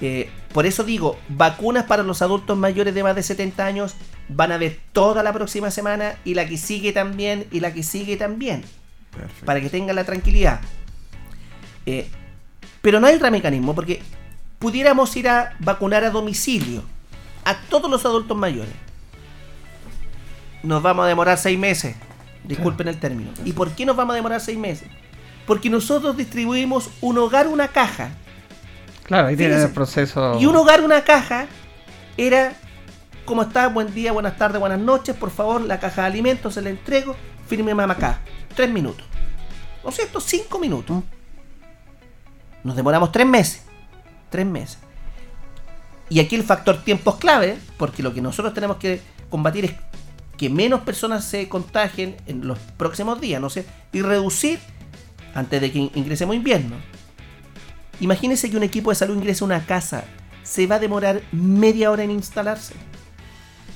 Eh, 0.00 0.30
por 0.52 0.66
eso 0.66 0.84
digo, 0.84 1.18
vacunas 1.28 1.84
para 1.84 2.02
los 2.02 2.20
adultos 2.20 2.56
mayores 2.56 2.94
de 2.94 3.02
más 3.02 3.16
de 3.16 3.22
70 3.22 3.64
años 3.64 3.94
van 4.28 4.52
a 4.52 4.58
ver 4.58 4.78
toda 4.92 5.22
la 5.22 5.32
próxima 5.32 5.70
semana 5.70 6.16
y 6.24 6.34
la 6.34 6.46
que 6.46 6.58
sigue 6.58 6.92
también 6.92 7.46
y 7.50 7.60
la 7.60 7.72
que 7.72 7.82
sigue 7.82 8.16
también, 8.16 8.64
Perfecto. 9.10 9.46
para 9.46 9.60
que 9.60 9.70
tengan 9.70 9.96
la 9.96 10.04
tranquilidad. 10.04 10.60
Eh, 11.86 12.08
pero 12.82 13.00
no 13.00 13.06
hay 13.06 13.14
otro 13.14 13.30
mecanismo, 13.30 13.74
porque 13.74 14.02
pudiéramos 14.58 15.16
ir 15.16 15.28
a 15.28 15.56
vacunar 15.60 16.04
a 16.04 16.10
domicilio 16.10 16.82
a 17.44 17.56
todos 17.68 17.90
los 17.90 18.04
adultos 18.04 18.36
mayores. 18.36 18.74
Nos 20.62 20.82
vamos 20.82 21.04
a 21.04 21.08
demorar 21.08 21.38
seis 21.38 21.58
meses. 21.58 21.94
Disculpen 22.44 22.88
el 22.88 22.98
término. 22.98 23.30
¿Y 23.44 23.52
por 23.52 23.70
qué 23.70 23.86
nos 23.86 23.96
vamos 23.96 24.14
a 24.14 24.16
demorar 24.16 24.40
seis 24.40 24.58
meses? 24.58 24.88
Porque 25.46 25.70
nosotros 25.70 26.16
distribuimos 26.16 26.90
un 27.00 27.18
hogar, 27.18 27.46
una 27.46 27.68
caja. 27.68 28.10
Claro, 29.06 29.28
ahí 29.28 29.36
tiene 29.36 29.54
el 29.62 29.70
proceso. 29.70 30.38
Y 30.40 30.46
un 30.46 30.56
hogar, 30.56 30.82
una 30.82 31.02
caja 31.04 31.46
era, 32.16 32.54
¿cómo 33.24 33.42
está? 33.42 33.68
Buen 33.68 33.94
día, 33.94 34.12
buenas 34.12 34.36
tardes, 34.36 34.58
buenas 34.60 34.80
noches. 34.80 35.14
Por 35.16 35.30
favor, 35.30 35.60
la 35.60 35.78
caja 35.78 36.02
de 36.02 36.08
alimentos 36.08 36.54
se 36.54 36.62
la 36.62 36.70
entrego. 36.70 37.14
Firme 37.48 37.74
mamá 37.74 37.94
acá. 37.94 38.20
Tres 38.54 38.70
minutos. 38.70 39.06
¿No 39.84 39.90
es 39.90 39.96
cierto? 39.96 40.20
Cinco 40.20 40.58
minutos. 40.58 41.02
Nos 42.64 42.74
demoramos 42.74 43.12
tres 43.12 43.26
meses. 43.26 43.62
Tres 44.30 44.44
meses. 44.44 44.78
Y 46.08 46.18
aquí 46.20 46.34
el 46.34 46.42
factor 46.42 46.82
tiempo 46.82 47.10
es 47.10 47.16
clave, 47.16 47.58
porque 47.76 48.02
lo 48.02 48.12
que 48.12 48.20
nosotros 48.20 48.52
tenemos 48.54 48.78
que 48.78 49.00
combatir 49.30 49.64
es 49.66 49.72
que 50.36 50.50
menos 50.50 50.80
personas 50.80 51.24
se 51.24 51.48
contagien 51.48 52.16
en 52.26 52.46
los 52.46 52.58
próximos 52.76 53.20
días, 53.20 53.40
no 53.40 53.48
sé, 53.50 53.66
y 53.92 54.02
reducir 54.02 54.58
antes 55.34 55.60
de 55.60 55.72
que 55.72 55.78
in- 55.78 55.90
ingresemos 55.94 56.34
invierno. 56.36 56.76
Imagínense 58.00 58.50
que 58.50 58.56
un 58.56 58.62
equipo 58.62 58.90
de 58.90 58.96
salud 58.96 59.16
ingrese 59.16 59.44
a 59.44 59.46
una 59.46 59.66
casa, 59.66 60.04
se 60.42 60.66
va 60.66 60.76
a 60.76 60.80
demorar 60.80 61.22
media 61.32 61.90
hora 61.90 62.04
en 62.04 62.10
instalarse. 62.10 62.74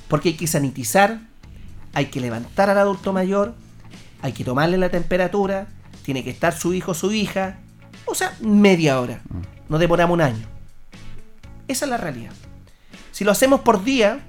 Porque 0.07 0.29
hay 0.29 0.35
que 0.35 0.47
sanitizar, 0.47 1.19
hay 1.93 2.07
que 2.07 2.21
levantar 2.21 2.69
al 2.69 2.77
adulto 2.77 3.13
mayor, 3.13 3.55
hay 4.21 4.33
que 4.33 4.43
tomarle 4.43 4.77
la 4.77 4.89
temperatura, 4.89 5.67
tiene 6.03 6.23
que 6.23 6.29
estar 6.29 6.53
su 6.53 6.73
hijo 6.73 6.91
o 6.91 6.95
su 6.95 7.11
hija, 7.11 7.59
o 8.05 8.15
sea, 8.15 8.35
media 8.41 8.99
hora. 8.99 9.21
Nos 9.69 9.79
demoramos 9.79 10.13
un 10.13 10.21
año. 10.21 10.47
Esa 11.67 11.85
es 11.85 11.91
la 11.91 11.97
realidad. 11.97 12.33
Si 13.11 13.23
lo 13.23 13.31
hacemos 13.31 13.61
por 13.61 13.83
día, 13.83 14.19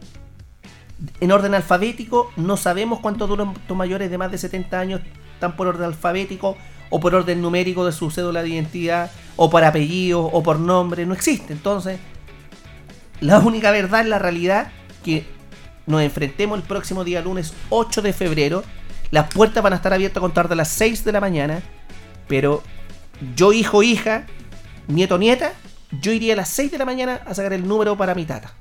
en 1.20 1.32
orden 1.32 1.54
alfabético, 1.54 2.30
no 2.36 2.56
sabemos 2.56 3.00
cuántos 3.00 3.28
adultos 3.28 3.76
mayores 3.76 4.10
de 4.10 4.18
más 4.18 4.30
de 4.30 4.38
70 4.38 4.78
años 4.78 5.00
están 5.42 5.56
por 5.56 5.66
orden 5.66 5.86
alfabético 5.86 6.56
o 6.88 7.00
por 7.00 7.16
orden 7.16 7.42
numérico 7.42 7.84
de 7.84 7.90
su 7.90 8.12
cédula 8.12 8.44
de 8.44 8.50
identidad 8.50 9.10
o 9.34 9.50
por 9.50 9.64
apellido 9.64 10.22
o 10.22 10.40
por 10.40 10.60
nombre. 10.60 11.04
No 11.04 11.14
existe. 11.14 11.52
Entonces, 11.52 11.98
la 13.20 13.40
única 13.40 13.72
verdad 13.72 14.02
es 14.02 14.06
la 14.06 14.20
realidad 14.20 14.70
que 15.02 15.26
nos 15.86 16.00
enfrentemos 16.00 16.56
el 16.56 16.64
próximo 16.64 17.02
día 17.02 17.22
lunes 17.22 17.54
8 17.70 18.02
de 18.02 18.12
febrero. 18.12 18.62
Las 19.10 19.34
puertas 19.34 19.64
van 19.64 19.72
a 19.72 19.76
estar 19.76 19.92
abiertas 19.92 20.18
a 20.18 20.20
contar 20.20 20.48
de 20.48 20.54
las 20.54 20.68
6 20.68 21.04
de 21.04 21.10
la 21.10 21.20
mañana. 21.20 21.60
Pero 22.28 22.62
yo, 23.34 23.52
hijo, 23.52 23.82
hija, 23.82 24.26
nieto, 24.86 25.18
nieta, 25.18 25.54
yo 26.00 26.12
iría 26.12 26.34
a 26.34 26.36
las 26.36 26.50
6 26.50 26.70
de 26.70 26.78
la 26.78 26.84
mañana 26.84 27.20
a 27.26 27.34
sacar 27.34 27.52
el 27.52 27.66
número 27.66 27.96
para 27.96 28.14
mi 28.14 28.26
tata. 28.26 28.52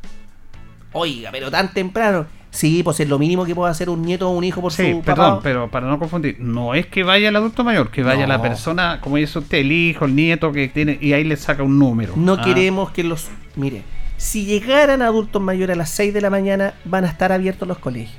Oiga, 0.93 1.29
pero 1.31 1.51
tan 1.51 1.71
temprano. 1.73 2.25
Sí, 2.51 2.83
pues 2.83 2.99
es 2.99 3.07
lo 3.07 3.17
mínimo 3.17 3.45
que 3.45 3.55
puede 3.55 3.71
hacer 3.71 3.89
un 3.89 4.01
nieto 4.01 4.29
o 4.29 4.33
un 4.37 4.43
hijo 4.43 4.59
por 4.61 4.73
Sí, 4.73 4.91
su 4.91 5.01
perdón, 5.01 5.25
papá. 5.35 5.39
pero 5.41 5.71
para 5.71 5.87
no 5.87 5.97
confundir, 5.97 6.35
no 6.39 6.73
es 6.75 6.85
que 6.85 7.01
vaya 7.03 7.29
el 7.29 7.35
adulto 7.37 7.63
mayor, 7.63 7.89
que 7.91 8.03
vaya 8.03 8.23
No. 8.23 8.33
la 8.33 8.41
persona, 8.41 8.99
como 9.01 9.15
dice 9.15 9.39
usted, 9.39 9.59
el 9.59 9.71
hijo, 9.71 10.03
el 10.05 10.15
nieto 10.15 10.51
que 10.51 10.67
tiene, 10.67 10.97
y 10.99 11.13
ahí 11.13 11.23
le 11.23 11.37
saca 11.37 11.63
un 11.63 11.79
número. 11.79 12.13
No 12.17 12.33
Ah, 12.33 12.41
queremos 12.43 12.91
que 12.91 13.03
los... 13.05 13.29
Mire, 13.55 13.83
si 14.17 14.43
llegaran 14.45 15.01
adultos 15.01 15.41
mayores 15.41 15.75
a 15.75 15.77
las 15.77 15.89
6 15.91 16.13
de 16.13 16.19
la 16.21 16.29
mañana, 16.29 16.73
van 16.83 17.05
a 17.05 17.07
estar 17.07 17.31
abiertos 17.31 17.65
los 17.67 17.77
colegios. 17.77 18.15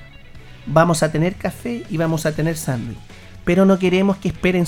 Vamos 0.64 1.02
a 1.02 1.12
tener 1.12 1.34
café 1.34 1.84
y 1.90 1.96
vamos 1.98 2.24
a 2.24 2.32
tener 2.34 2.56
sándwich. 2.56 2.96
Pero 3.44 3.66
no 3.66 3.78
queremos 3.78 4.16
que 4.16 4.28
esperen 4.28 4.64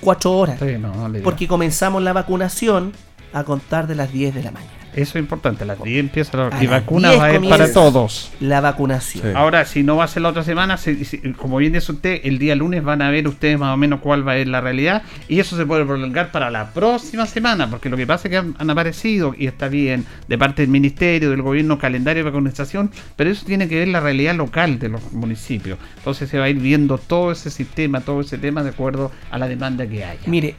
4 0.00 0.30
horas. 0.32 0.58
sí, 0.58 0.76
no, 0.78 0.92
no 0.94 1.08
le 1.08 1.18
digo. 1.20 1.24
Porque 1.30 1.48
comenzamos 1.48 2.02
la 2.02 2.12
vacunación 2.12 2.92
a 3.32 3.44
contar 3.44 3.86
de 3.86 3.94
las 3.94 4.12
10 4.12 4.34
de 4.34 4.42
la 4.42 4.50
mañana. 4.50 4.72
Eso 4.96 5.18
es 5.18 5.22
importante, 5.22 5.64
las 5.64 5.80
10 5.82 6.00
empieza 6.00 6.36
la 6.36 6.48
y 6.58 6.66
las 6.66 6.70
vacuna 6.82 7.10
10 7.10 7.20
va 7.20 7.26
a 7.26 7.34
ir 7.34 7.48
para 7.48 7.72
todos. 7.72 8.32
La 8.40 8.60
vacunación. 8.60 9.24
Sí. 9.24 9.30
Ahora, 9.36 9.64
si 9.66 9.82
no 9.82 9.96
va 9.96 10.04
a 10.04 10.08
ser 10.08 10.22
la 10.22 10.30
otra 10.30 10.42
semana, 10.42 10.76
si- 10.78 11.04
si- 11.04 11.18
como 11.34 11.58
bien 11.58 11.72
dice 11.74 11.92
usted, 11.92 12.20
el 12.24 12.38
día 12.38 12.56
lunes 12.56 12.82
van 12.82 13.02
a 13.02 13.10
ver 13.10 13.28
ustedes 13.28 13.58
más 13.58 13.74
o 13.74 13.76
menos 13.76 14.00
cuál 14.00 14.26
va 14.26 14.32
a 14.32 14.36
ser 14.36 14.48
la 14.48 14.60
realidad 14.60 15.02
y 15.28 15.38
eso 15.38 15.56
se 15.56 15.66
puede 15.66 15.84
prolongar 15.84 16.32
para 16.32 16.50
la 16.50 16.70
próxima 16.72 17.26
semana, 17.26 17.68
porque 17.70 17.88
lo 17.90 17.96
que 17.96 18.06
pasa 18.06 18.26
es 18.28 18.30
que 18.30 18.36
han, 18.38 18.54
han 18.58 18.70
aparecido, 18.70 19.34
y 19.36 19.46
está 19.46 19.68
bien, 19.68 20.06
de 20.28 20.38
parte 20.38 20.62
del 20.62 20.70
Ministerio, 20.70 21.30
del 21.30 21.42
Gobierno, 21.42 21.78
calendario 21.78 22.24
de 22.24 22.30
vacunación, 22.30 22.90
pero 23.16 23.30
eso 23.30 23.44
tiene 23.44 23.68
que 23.68 23.76
ver 23.76 23.88
la 23.88 24.00
realidad 24.00 24.34
local 24.34 24.78
de 24.78 24.88
los 24.88 25.12
municipios. 25.12 25.78
Entonces 25.98 26.30
se 26.30 26.38
va 26.38 26.46
a 26.46 26.48
ir 26.48 26.56
viendo 26.58 26.96
todo 26.96 27.32
ese 27.32 27.50
sistema, 27.50 28.00
todo 28.00 28.22
ese 28.22 28.38
tema 28.38 28.62
de 28.62 28.70
acuerdo 28.70 29.10
a 29.30 29.38
la 29.38 29.46
demanda 29.46 29.86
que 29.86 30.04
haya. 30.04 30.20
Mire, 30.26 30.54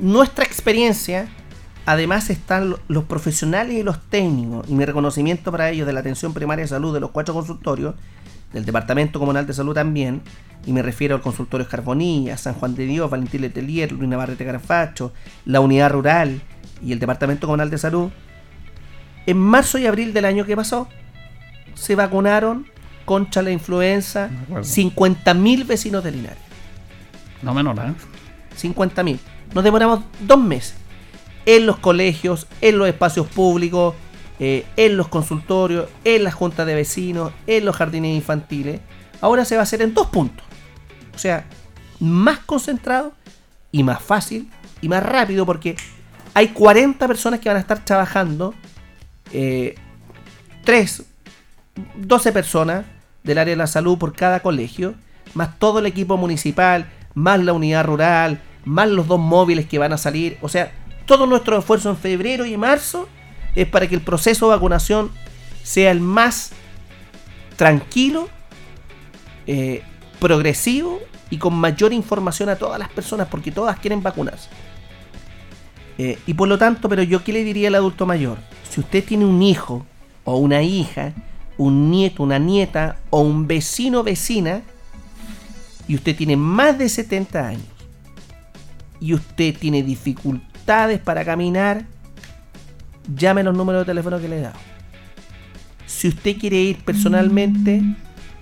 nuestra 0.00 0.44
experiencia, 0.44 1.26
además 1.86 2.30
están 2.30 2.70
lo- 2.70 2.80
los 2.88 3.04
profesionales 3.04 3.74
y 3.78 3.82
los 3.82 4.00
técnicos, 4.08 4.68
y 4.68 4.74
mi 4.74 4.84
reconocimiento 4.84 5.50
para 5.50 5.70
ellos 5.70 5.86
de 5.86 5.92
la 5.92 6.00
atención 6.00 6.32
primaria 6.34 6.64
de 6.64 6.68
salud 6.68 6.92
de 6.94 7.00
los 7.00 7.10
cuatro 7.10 7.34
consultorios, 7.34 7.94
del 8.52 8.64
Departamento 8.64 9.18
Comunal 9.20 9.46
de 9.46 9.52
Salud 9.54 9.74
también, 9.74 10.22
y 10.66 10.72
me 10.72 10.82
refiero 10.82 11.14
al 11.14 11.22
consultorio 11.22 11.68
Carbonilla, 11.68 12.36
San 12.36 12.54
Juan 12.54 12.74
de 12.74 12.84
Dios, 12.86 13.08
Valentín 13.10 13.42
Letelier, 13.42 13.92
Luis 13.92 14.08
Navarrete 14.08 14.44
Garfacho, 14.44 15.12
la 15.44 15.60
Unidad 15.60 15.90
Rural 15.92 16.40
y 16.82 16.92
el 16.92 16.98
Departamento 16.98 17.46
Comunal 17.46 17.70
de 17.70 17.78
Salud, 17.78 18.10
en 19.26 19.38
marzo 19.38 19.78
y 19.78 19.86
abril 19.86 20.12
del 20.12 20.24
año 20.24 20.44
que 20.44 20.56
pasó, 20.56 20.88
se 21.74 21.94
vacunaron 21.94 22.66
contra 23.04 23.42
la 23.42 23.50
influenza 23.52 24.28
Me 24.30 24.40
acuerdo. 24.40 24.64
50.000 24.68 25.66
vecinos 25.66 26.02
de 26.04 26.10
Linares. 26.10 26.38
No 27.42 27.54
menor, 27.54 27.78
¿eh? 27.78 27.92
50 28.56 29.02
mil. 29.02 29.18
Nos 29.54 29.64
demoramos 29.64 30.00
dos 30.20 30.38
meses 30.38 30.74
en 31.56 31.66
los 31.66 31.78
colegios, 31.78 32.46
en 32.60 32.78
los 32.78 32.86
espacios 32.86 33.26
públicos, 33.26 33.96
eh, 34.38 34.64
en 34.76 34.96
los 34.96 35.08
consultorios, 35.08 35.88
en 36.04 36.22
las 36.22 36.32
juntas 36.32 36.64
de 36.64 36.76
vecinos, 36.76 37.32
en 37.48 37.64
los 37.64 37.74
jardines 37.74 38.14
infantiles. 38.14 38.80
Ahora 39.20 39.44
se 39.44 39.56
va 39.56 39.62
a 39.62 39.64
hacer 39.64 39.82
en 39.82 39.92
dos 39.92 40.06
puntos. 40.06 40.46
O 41.12 41.18
sea, 41.18 41.44
más 41.98 42.38
concentrado 42.38 43.12
y 43.72 43.82
más 43.82 44.00
fácil 44.00 44.48
y 44.80 44.88
más 44.88 45.02
rápido 45.02 45.44
porque 45.44 45.76
Hay 46.32 46.50
40 46.50 47.08
personas 47.08 47.40
que 47.40 47.48
van 47.48 47.56
a 47.56 47.60
estar 47.60 47.84
trabajando. 47.84 48.54
Eh, 49.32 49.74
3, 50.64 51.02
12 51.96 52.30
personas 52.30 52.84
del 53.24 53.38
área 53.38 53.50
de 53.50 53.56
la 53.56 53.66
salud 53.66 53.98
por 53.98 54.14
cada 54.14 54.38
colegio, 54.38 54.94
más 55.34 55.58
todo 55.58 55.80
el 55.80 55.86
equipo 55.86 56.16
municipal, 56.16 56.88
más 57.14 57.40
la 57.40 57.52
unidad 57.52 57.84
rural, 57.84 58.40
más 58.64 58.88
los 58.88 59.08
dos 59.08 59.18
móviles 59.18 59.66
que 59.66 59.80
van 59.80 59.92
a 59.92 59.98
salir. 59.98 60.38
O 60.40 60.48
sea, 60.48 60.70
todo 61.06 61.26
nuestro 61.26 61.58
esfuerzo 61.58 61.90
en 61.90 61.96
febrero 61.96 62.44
y 62.44 62.56
marzo 62.56 63.08
es 63.54 63.66
para 63.66 63.88
que 63.88 63.94
el 63.94 64.00
proceso 64.00 64.46
de 64.46 64.56
vacunación 64.56 65.10
sea 65.62 65.90
el 65.90 66.00
más 66.00 66.52
tranquilo, 67.56 68.28
eh, 69.46 69.82
progresivo 70.18 71.00
y 71.30 71.38
con 71.38 71.54
mayor 71.54 71.92
información 71.92 72.48
a 72.48 72.56
todas 72.56 72.78
las 72.78 72.88
personas, 72.88 73.28
porque 73.28 73.52
todas 73.52 73.78
quieren 73.78 74.02
vacunarse. 74.02 74.48
Eh, 75.98 76.18
y 76.26 76.34
por 76.34 76.48
lo 76.48 76.58
tanto, 76.58 76.88
pero 76.88 77.02
yo 77.02 77.22
qué 77.22 77.32
le 77.32 77.44
diría 77.44 77.68
al 77.68 77.74
adulto 77.74 78.06
mayor, 78.06 78.38
si 78.68 78.80
usted 78.80 79.04
tiene 79.04 79.24
un 79.24 79.42
hijo 79.42 79.84
o 80.24 80.36
una 80.36 80.62
hija, 80.62 81.12
un 81.58 81.90
nieto, 81.90 82.22
una 82.22 82.38
nieta 82.38 82.96
o 83.10 83.20
un 83.20 83.46
vecino 83.46 84.02
vecina, 84.02 84.62
y 85.86 85.96
usted 85.96 86.16
tiene 86.16 86.36
más 86.36 86.78
de 86.78 86.88
70 86.88 87.48
años, 87.48 87.66
y 89.00 89.14
usted 89.14 89.56
tiene 89.58 89.82
dificultades 89.82 90.49
para 91.00 91.24
caminar, 91.24 91.84
llame 93.16 93.42
los 93.42 93.56
números 93.56 93.80
de 93.80 93.86
teléfono 93.86 94.20
que 94.20 94.28
le 94.28 94.38
he 94.38 94.40
dado. 94.42 94.58
Si 95.86 96.06
usted 96.06 96.36
quiere 96.38 96.58
ir 96.58 96.84
personalmente, 96.84 97.82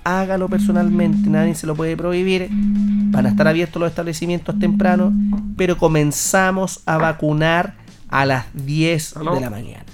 hágalo 0.05 0.47
personalmente, 0.47 1.31
nadie 1.31 1.55
se 1.55 1.67
lo 1.67 1.75
puede 1.75 1.97
prohibir. 1.97 2.49
Van 2.51 3.25
a 3.25 3.31
estar 3.31 3.49
abiertos 3.49 3.81
los 3.81 3.89
establecimientos 3.89 4.59
temprano, 4.59 5.11
pero 5.57 5.79
comenzamos 5.79 6.83
a 6.85 6.99
vacunar 6.99 7.77
a 8.11 8.27
las 8.27 8.45
10 8.53 9.15
de 9.15 9.41
la 9.41 9.49
mañana. 9.49 9.85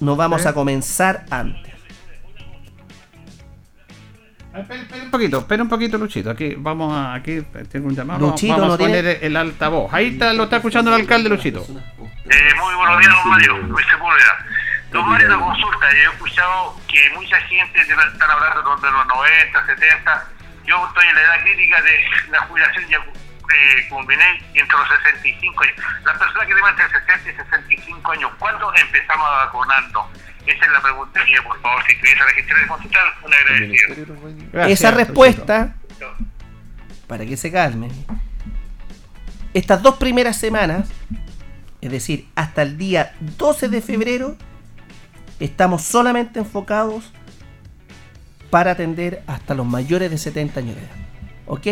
No 0.00 0.16
vamos 0.16 0.46
a 0.46 0.52
comenzar 0.52 1.26
antes. 1.30 1.69
Espera, 4.52 5.04
un 5.04 5.10
poquito, 5.10 5.38
espera 5.38 5.62
un 5.62 5.68
poquito, 5.68 5.96
Luchito. 5.96 6.30
Aquí 6.30 6.54
vamos 6.58 6.92
a. 6.92 7.14
Aquí 7.14 7.40
tengo 7.70 7.86
un 7.88 7.94
llamado. 7.94 8.18
Luchito, 8.18 8.54
vamos 8.54 8.68
no 8.68 8.74
a 8.74 8.78
poner 8.78 9.18
el 9.22 9.36
altavoz. 9.36 9.92
Ahí 9.92 10.08
está, 10.08 10.32
lo 10.32 10.44
está 10.44 10.56
escuchando 10.56 10.92
el 10.92 11.02
alcalde, 11.02 11.28
Luchito. 11.28 11.60
Eh, 11.60 12.54
muy 12.56 12.74
buenos 12.74 12.98
días, 12.98 13.14
don 13.14 13.28
Mario. 13.28 13.58
Luis 13.58 13.86
Sepúlveda. 13.86 14.46
Don 14.90 15.08
Mario, 15.08 15.28
una 15.28 15.38
consulta. 15.38 15.92
Yo 15.92 16.10
he 16.10 16.12
escuchado 16.14 16.76
que 16.88 17.10
mucha 17.14 17.36
gente 17.42 17.80
están 17.80 18.30
hablando 18.30 18.76
de 18.76 18.90
los 18.90 19.06
90, 19.06 19.66
70. 19.66 20.28
Yo 20.64 20.86
estoy 20.86 21.06
en 21.06 21.14
la 21.14 21.20
edad 21.22 21.42
crítica 21.42 21.82
de 21.82 22.30
la 22.30 22.40
jubilación 22.42 22.88
ya 22.88 22.98
eh, 22.98 23.88
combiné 23.88 24.42
entre 24.54 24.78
los 24.78 24.88
65 24.88 25.62
años. 25.62 25.76
Las 26.04 26.18
personas 26.18 26.46
que 26.46 26.54
tienen 26.54 26.70
entre 26.70 26.88
60 26.88 27.30
y 27.30 27.34
65 27.34 28.12
años, 28.12 28.30
¿cuándo 28.38 28.72
empezamos 28.74 29.26
a 29.26 29.44
vacunarnos? 29.46 30.06
Esa 30.46 30.64
es 30.64 30.72
la 30.72 30.82
pregunta 30.82 31.20
y 31.28 31.46
por 31.46 31.60
favor, 31.60 31.82
si 31.86 31.92
estuviese 31.92 32.24
registrado 32.24 32.64
y 32.64 32.68
consultar, 32.68 33.02
un 33.24 33.34
agradecido. 33.34 34.16
Gracias, 34.52 34.80
Esa 34.80 34.90
respuesta, 34.90 35.76
para 37.06 37.26
que 37.26 37.36
se 37.36 37.52
calmen, 37.52 37.90
estas 39.52 39.82
dos 39.82 39.96
primeras 39.96 40.36
semanas, 40.36 40.88
es 41.80 41.90
decir, 41.90 42.28
hasta 42.34 42.62
el 42.62 42.78
día 42.78 43.14
12 43.36 43.68
de 43.68 43.82
febrero, 43.82 44.36
estamos 45.40 45.82
solamente 45.82 46.38
enfocados 46.38 47.12
para 48.50 48.72
atender 48.72 49.22
hasta 49.26 49.54
los 49.54 49.66
mayores 49.66 50.10
de 50.10 50.18
70 50.18 50.60
años 50.60 50.76
de 50.76 50.82
edad. 50.82 50.90
¿Ok? 51.46 51.66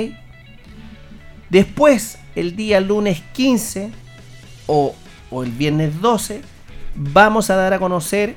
Después, 1.51 2.19
el 2.35 2.57
día 2.57 2.81
lunes 2.81 3.23
15 3.33 3.91
o, 4.67 4.95
o 5.31 5.43
el 5.43 5.51
viernes 5.53 6.01
12, 6.01 6.43
vamos 6.95 7.51
a 7.51 7.57
dar 7.57 7.73
a 7.75 7.79
conocer 7.79 8.37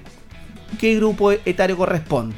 qué 0.79 0.95
grupo 0.95 1.31
etario 1.31 1.77
corresponde. 1.77 2.35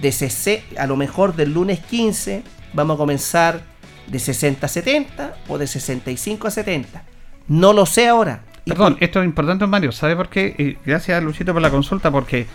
De 0.00 0.12
CC, 0.12 0.62
a 0.78 0.86
lo 0.86 0.96
mejor 0.96 1.34
del 1.34 1.52
lunes 1.52 1.80
15, 1.80 2.42
vamos 2.72 2.94
a 2.94 2.98
comenzar 2.98 3.60
de 4.06 4.18
60 4.18 4.64
a 4.64 4.68
70 4.68 5.34
o 5.48 5.58
de 5.58 5.66
65 5.66 6.48
a 6.48 6.50
70. 6.50 7.04
No 7.48 7.72
lo 7.72 7.86
sé 7.86 8.08
ahora. 8.08 8.42
Perdón, 8.64 8.96
esto 9.00 9.20
es 9.20 9.26
importante, 9.26 9.66
Mario. 9.66 9.92
¿Sabe 9.92 10.14
por 10.14 10.28
qué? 10.28 10.54
Eh, 10.58 10.78
gracias, 10.84 11.22
Luchito, 11.22 11.52
por 11.52 11.62
la 11.62 11.70
consulta, 11.70 12.10
porque 12.10 12.46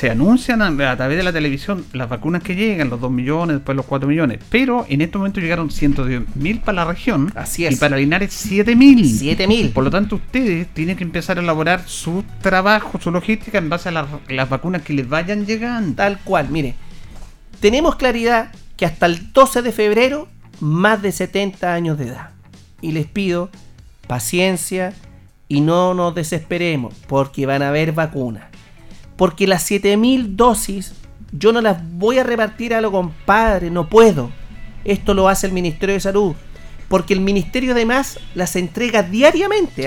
se 0.00 0.08
anuncian 0.08 0.62
a, 0.62 0.68
a 0.92 0.96
través 0.96 1.18
de 1.18 1.22
la 1.22 1.30
televisión 1.30 1.84
las 1.92 2.08
vacunas 2.08 2.42
que 2.42 2.54
llegan, 2.54 2.88
los 2.88 3.02
2 3.02 3.10
millones, 3.10 3.56
después 3.56 3.76
los 3.76 3.84
4 3.84 4.08
millones. 4.08 4.38
Pero 4.48 4.86
en 4.88 5.02
este 5.02 5.18
momento 5.18 5.40
llegaron 5.40 5.70
110 5.70 6.36
mil 6.36 6.60
para 6.60 6.76
la 6.76 6.84
región 6.90 7.30
Así 7.34 7.66
es. 7.66 7.74
y 7.74 7.76
para 7.76 7.98
Linares 7.98 8.32
7 8.32 8.74
mil. 8.76 9.04
7000. 9.04 9.72
Por 9.72 9.84
lo 9.84 9.90
tanto, 9.90 10.16
ustedes 10.16 10.68
tienen 10.68 10.96
que 10.96 11.04
empezar 11.04 11.36
a 11.36 11.42
elaborar 11.42 11.86
su 11.86 12.24
trabajo, 12.40 12.98
su 12.98 13.10
logística 13.10 13.58
en 13.58 13.68
base 13.68 13.90
a 13.90 13.92
las, 13.92 14.06
las 14.30 14.48
vacunas 14.48 14.80
que 14.80 14.94
les 14.94 15.06
vayan 15.06 15.44
llegando. 15.44 15.96
Tal 15.96 16.18
cual, 16.20 16.48
mire. 16.48 16.76
Tenemos 17.60 17.96
claridad 17.96 18.52
que 18.78 18.86
hasta 18.86 19.04
el 19.04 19.34
12 19.34 19.60
de 19.60 19.72
febrero, 19.72 20.28
más 20.60 21.02
de 21.02 21.12
70 21.12 21.74
años 21.74 21.98
de 21.98 22.06
edad. 22.06 22.30
Y 22.80 22.92
les 22.92 23.04
pido 23.04 23.50
paciencia 24.06 24.94
y 25.46 25.60
no 25.60 25.92
nos 25.92 26.14
desesperemos, 26.14 26.94
porque 27.06 27.44
van 27.44 27.60
a 27.60 27.68
haber 27.68 27.92
vacunas. 27.92 28.49
Porque 29.20 29.46
las 29.46 29.64
7000 29.64 30.34
dosis, 30.34 30.94
yo 31.30 31.52
no 31.52 31.60
las 31.60 31.76
voy 31.92 32.16
a 32.16 32.24
repartir 32.24 32.72
a 32.72 32.80
lo 32.80 32.90
compadre, 32.90 33.70
no 33.70 33.86
puedo. 33.86 34.30
Esto 34.82 35.12
lo 35.12 35.28
hace 35.28 35.46
el 35.46 35.52
Ministerio 35.52 35.94
de 35.94 36.00
Salud. 36.00 36.34
Porque 36.88 37.12
el 37.12 37.20
Ministerio 37.20 37.72
además 37.72 38.18
las 38.34 38.56
entrega 38.56 39.02
diariamente. 39.02 39.82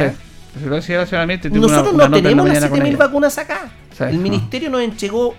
una- 1.65 1.67
Nosotros 1.73 1.95
una 1.95 2.07
no 2.09 2.15
tenemos 2.21 2.45
las 2.45 2.53
mañana 2.53 2.69
con 2.69 2.77
7000 2.77 2.93
ella. 2.95 3.05
vacunas 3.07 3.37
acá. 3.39 3.71
Sí. 3.97 4.03
El 4.03 4.19
ministerio 4.19 4.69
nos 4.69 4.81
entregó 4.83 5.33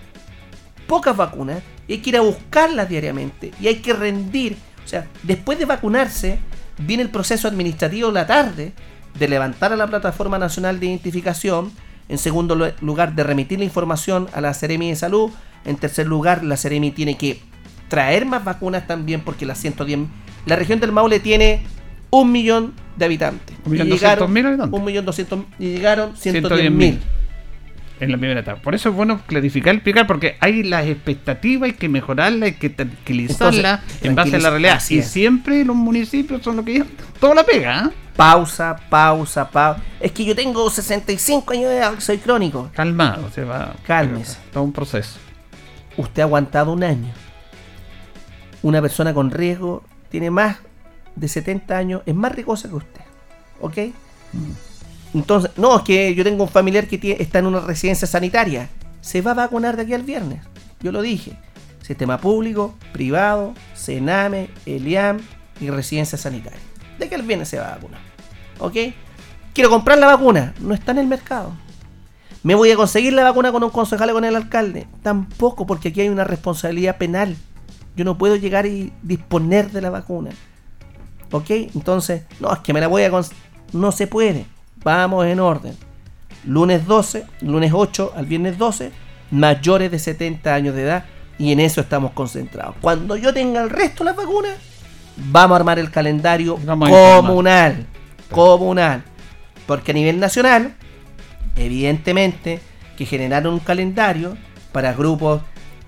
pocas 0.88 1.16
vacunas 1.16 1.62
y 1.86 1.92
hay 1.92 1.98
que 2.00 2.10
ir 2.10 2.16
a 2.16 2.20
buscarlas 2.22 2.88
diariamente 2.88 3.52
y 3.60 3.68
hay 3.68 3.76
que 3.76 3.92
rendir. 3.92 4.56
O 4.84 4.88
sea, 4.88 5.06
después 5.22 5.56
de 5.60 5.66
vacunarse, 5.66 6.40
viene 6.78 7.04
el 7.04 7.10
proceso 7.10 7.46
administrativo 7.46 8.08
en 8.08 8.14
la 8.14 8.26
tarde 8.26 8.72
de 9.16 9.28
levantar 9.28 9.72
a 9.72 9.76
la 9.76 9.86
Plataforma 9.86 10.36
Nacional 10.36 10.80
de 10.80 10.86
Identificación. 10.86 11.70
En 12.08 12.18
segundo 12.18 12.54
lu- 12.54 12.72
lugar, 12.80 13.14
de 13.14 13.22
remitir 13.24 13.58
la 13.58 13.64
información 13.64 14.28
a 14.34 14.40
la 14.40 14.52
Seremi 14.54 14.90
de 14.90 14.96
Salud. 14.96 15.30
En 15.64 15.76
tercer 15.76 16.06
lugar, 16.06 16.44
la 16.44 16.56
Seremi 16.56 16.90
tiene 16.90 17.16
que 17.16 17.40
traer 17.88 18.26
más 18.26 18.44
vacunas 18.44 18.86
también 18.86 19.20
porque 19.22 19.46
las 19.46 19.58
110... 19.58 20.00
La 20.46 20.56
región 20.56 20.80
del 20.80 20.92
Maule 20.92 21.20
tiene 21.20 21.62
un 22.10 22.30
millón 22.30 22.74
de 22.96 23.06
habitantes. 23.06 23.56
Un 23.64 23.72
millón 23.72 23.88
doscientos 23.88 24.28
mil 24.30 24.46
habitantes. 24.46 24.78
Un 24.78 24.84
millón 24.84 25.04
doscientos 25.06 25.38
y 25.58 25.64
llegaron 25.70 26.16
110 26.16 26.62
110.000. 26.62 26.70
mil. 26.70 27.00
en 28.00 28.12
la 28.12 28.18
primera 28.18 28.40
etapa. 28.40 28.60
Por 28.60 28.74
eso 28.74 28.90
es 28.90 28.94
bueno 28.94 29.20
clarificar, 29.26 29.74
explicar, 29.74 30.06
porque 30.06 30.36
hay 30.40 30.62
las 30.62 30.86
expectativas, 30.86 31.70
hay 31.70 31.76
que 31.76 31.88
mejorarla, 31.88 32.46
hay 32.46 32.52
que 32.52 32.68
tranquilizarla 32.70 33.80
Entonces, 33.82 34.04
en 34.04 34.14
base 34.14 34.36
a 34.36 34.38
la 34.40 34.50
realidad. 34.50 34.82
Y 34.90 35.02
siempre 35.02 35.64
los 35.64 35.74
municipios 35.76 36.42
son 36.42 36.56
los 36.56 36.64
que 36.64 36.72
llevan 36.72 36.88
toda 37.18 37.34
la 37.36 37.44
pega. 37.44 37.84
¿ah? 37.86 37.90
Pausa, 38.16 38.76
pausa, 38.88 39.48
pausa. 39.50 39.82
Es 40.00 40.12
que 40.12 40.24
yo 40.24 40.34
tengo 40.36 40.70
65 40.70 41.52
años 41.52 41.70
de 41.70 41.78
edad, 41.78 41.94
soy 41.98 42.18
crónico. 42.18 42.70
Calmado, 42.74 43.30
se 43.30 43.44
va. 43.44 43.74
Cálmese. 43.86 44.38
Todo 44.52 44.62
un 44.62 44.72
proceso. 44.72 45.18
Usted 45.96 46.22
ha 46.22 46.24
aguantado 46.24 46.72
un 46.72 46.84
año. 46.84 47.12
Una 48.62 48.80
persona 48.80 49.12
con 49.12 49.30
riesgo 49.30 49.82
tiene 50.10 50.30
más 50.30 50.58
de 51.16 51.28
70 51.28 51.76
años, 51.76 52.02
es 52.06 52.14
más 52.14 52.32
riesgosa 52.32 52.68
que 52.68 52.74
usted. 52.74 53.00
¿Ok? 53.60 53.78
Entonces, 55.12 55.52
no, 55.56 55.76
es 55.76 55.82
que 55.82 56.14
yo 56.14 56.24
tengo 56.24 56.44
un 56.44 56.48
familiar 56.48 56.86
que 56.86 57.16
está 57.18 57.38
en 57.38 57.46
una 57.46 57.60
residencia 57.60 58.06
sanitaria. 58.06 58.68
Se 59.00 59.22
va 59.22 59.32
a 59.32 59.34
vacunar 59.34 59.76
de 59.76 59.82
aquí 59.82 59.94
al 59.94 60.02
viernes. 60.02 60.40
Yo 60.80 60.92
lo 60.92 61.02
dije. 61.02 61.36
Sistema 61.82 62.18
público, 62.18 62.74
privado, 62.92 63.54
Sename, 63.74 64.48
Eliam 64.66 65.18
y 65.60 65.70
residencia 65.70 66.16
sanitaria. 66.16 66.58
De 66.98 67.04
aquí 67.06 67.14
al 67.14 67.22
viernes 67.22 67.48
se 67.48 67.58
va 67.58 67.68
a 67.68 67.74
vacunar. 67.76 68.13
¿Ok? 68.58 68.76
Quiero 69.52 69.70
comprar 69.70 69.98
la 69.98 70.06
vacuna. 70.06 70.54
No 70.60 70.74
está 70.74 70.92
en 70.92 70.98
el 70.98 71.06
mercado. 71.06 71.52
¿Me 72.42 72.54
voy 72.54 72.70
a 72.70 72.76
conseguir 72.76 73.14
la 73.14 73.24
vacuna 73.24 73.52
con 73.52 73.64
un 73.64 73.70
concejal 73.70 74.10
o 74.10 74.12
con 74.14 74.24
el 74.24 74.36
alcalde? 74.36 74.86
Tampoco, 75.02 75.66
porque 75.66 75.88
aquí 75.88 76.02
hay 76.02 76.10
una 76.10 76.24
responsabilidad 76.24 76.98
penal. 76.98 77.36
Yo 77.96 78.04
no 78.04 78.18
puedo 78.18 78.36
llegar 78.36 78.66
y 78.66 78.92
disponer 79.02 79.70
de 79.70 79.80
la 79.80 79.90
vacuna. 79.90 80.30
¿Ok? 81.30 81.50
Entonces, 81.50 82.24
no, 82.40 82.52
es 82.52 82.58
que 82.58 82.72
me 82.74 82.80
la 82.80 82.88
voy 82.88 83.02
a... 83.04 83.10
No 83.72 83.92
se 83.92 84.06
puede. 84.06 84.46
Vamos 84.82 85.24
en 85.26 85.40
orden. 85.40 85.74
Lunes 86.44 86.86
12, 86.86 87.24
lunes 87.40 87.72
8 87.72 88.12
al 88.14 88.26
viernes 88.26 88.58
12, 88.58 88.92
mayores 89.30 89.90
de 89.90 89.98
70 89.98 90.54
años 90.54 90.74
de 90.74 90.82
edad. 90.82 91.04
Y 91.38 91.50
en 91.50 91.60
eso 91.60 91.80
estamos 91.80 92.12
concentrados. 92.12 92.76
Cuando 92.80 93.16
yo 93.16 93.32
tenga 93.32 93.62
el 93.62 93.70
resto 93.70 94.04
de 94.04 94.10
las 94.10 94.16
vacunas, 94.16 94.52
vamos 95.16 95.54
a 95.54 95.60
armar 95.60 95.78
el 95.78 95.90
calendario 95.90 96.58
Vamos 96.58 96.90
comunal. 96.90 97.86
Comunal. 98.30 99.04
Porque 99.66 99.92
a 99.92 99.94
nivel 99.94 100.20
nacional, 100.20 100.74
evidentemente, 101.56 102.60
que 102.96 103.06
generaron 103.06 103.54
un 103.54 103.60
calendario 103.60 104.36
para 104.72 104.92
grupos, 104.92 105.42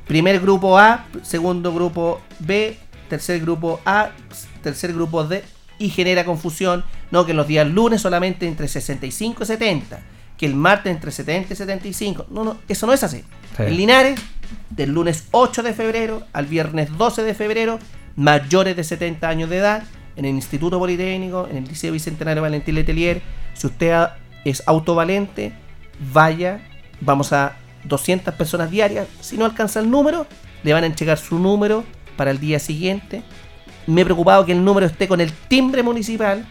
primer 0.07 0.41
grupo 0.41 0.78
A, 0.78 1.07
segundo 1.22 1.72
grupo 1.74 2.20
B, 2.39 2.78
tercer 3.09 3.41
grupo 3.41 3.80
A, 3.84 4.11
tercer 4.62 4.93
grupo 4.93 5.24
D, 5.24 5.45
y 5.78 5.91
genera 5.91 6.24
confusión 6.24 6.84
No, 7.11 7.26
que 7.26 7.34
los 7.34 7.47
días 7.47 7.68
lunes 7.68 8.01
solamente 8.01 8.49
entre 8.49 8.66
65 8.66 9.43
y 9.43 9.47
70. 9.47 10.01
Que 10.37 10.47
el 10.47 10.55
martes 10.55 10.93
entre 10.93 11.11
70 11.11 11.53
y 11.53 11.57
75. 11.57 12.26
No, 12.30 12.45
no, 12.45 12.59
eso 12.68 12.87
no 12.87 12.93
es 12.93 13.03
así. 13.05 13.18
Sí. 13.57 13.62
En 13.62 13.76
Linares, 13.76 14.20
del 14.70 14.91
lunes 14.91 15.28
8 15.30 15.62
de 15.62 15.72
febrero 15.72 16.22
al 16.32 16.47
viernes 16.47 16.97
12 16.97 17.22
de 17.22 17.34
febrero, 17.34 17.78
mayores 18.16 18.76
de 18.76 18.84
70 18.84 19.28
años 19.28 19.51
de 19.51 19.59
edad, 19.59 19.84
en 20.16 20.24
el 20.24 20.32
Instituto 20.34 20.78
Politécnico, 20.78 21.46
en 21.50 21.58
el 21.58 21.64
Liceo 21.64 21.92
Bicentenario 21.92 22.42
Valentín 22.42 22.74
Letelier. 22.74 23.22
Si 23.54 23.66
usted 23.66 24.08
es 24.44 24.62
autovalente, 24.66 25.52
vaya, 26.12 26.60
vamos 27.00 27.32
a 27.32 27.56
200 27.84 28.34
personas 28.34 28.70
diarias. 28.70 29.06
Si 29.20 29.36
no 29.36 29.44
alcanza 29.44 29.80
el 29.80 29.90
número, 29.90 30.26
le 30.62 30.72
van 30.72 30.84
a 30.84 30.86
entregar 30.86 31.18
su 31.18 31.38
número 31.38 31.84
para 32.16 32.30
el 32.30 32.40
día 32.40 32.58
siguiente. 32.58 33.22
Me 33.86 34.00
he 34.00 34.04
preocupado 34.04 34.44
que 34.44 34.52
el 34.52 34.64
número 34.64 34.86
esté 34.86 35.06
con 35.06 35.20
el 35.20 35.32
timbre 35.32 35.82
municipal, 35.82 36.44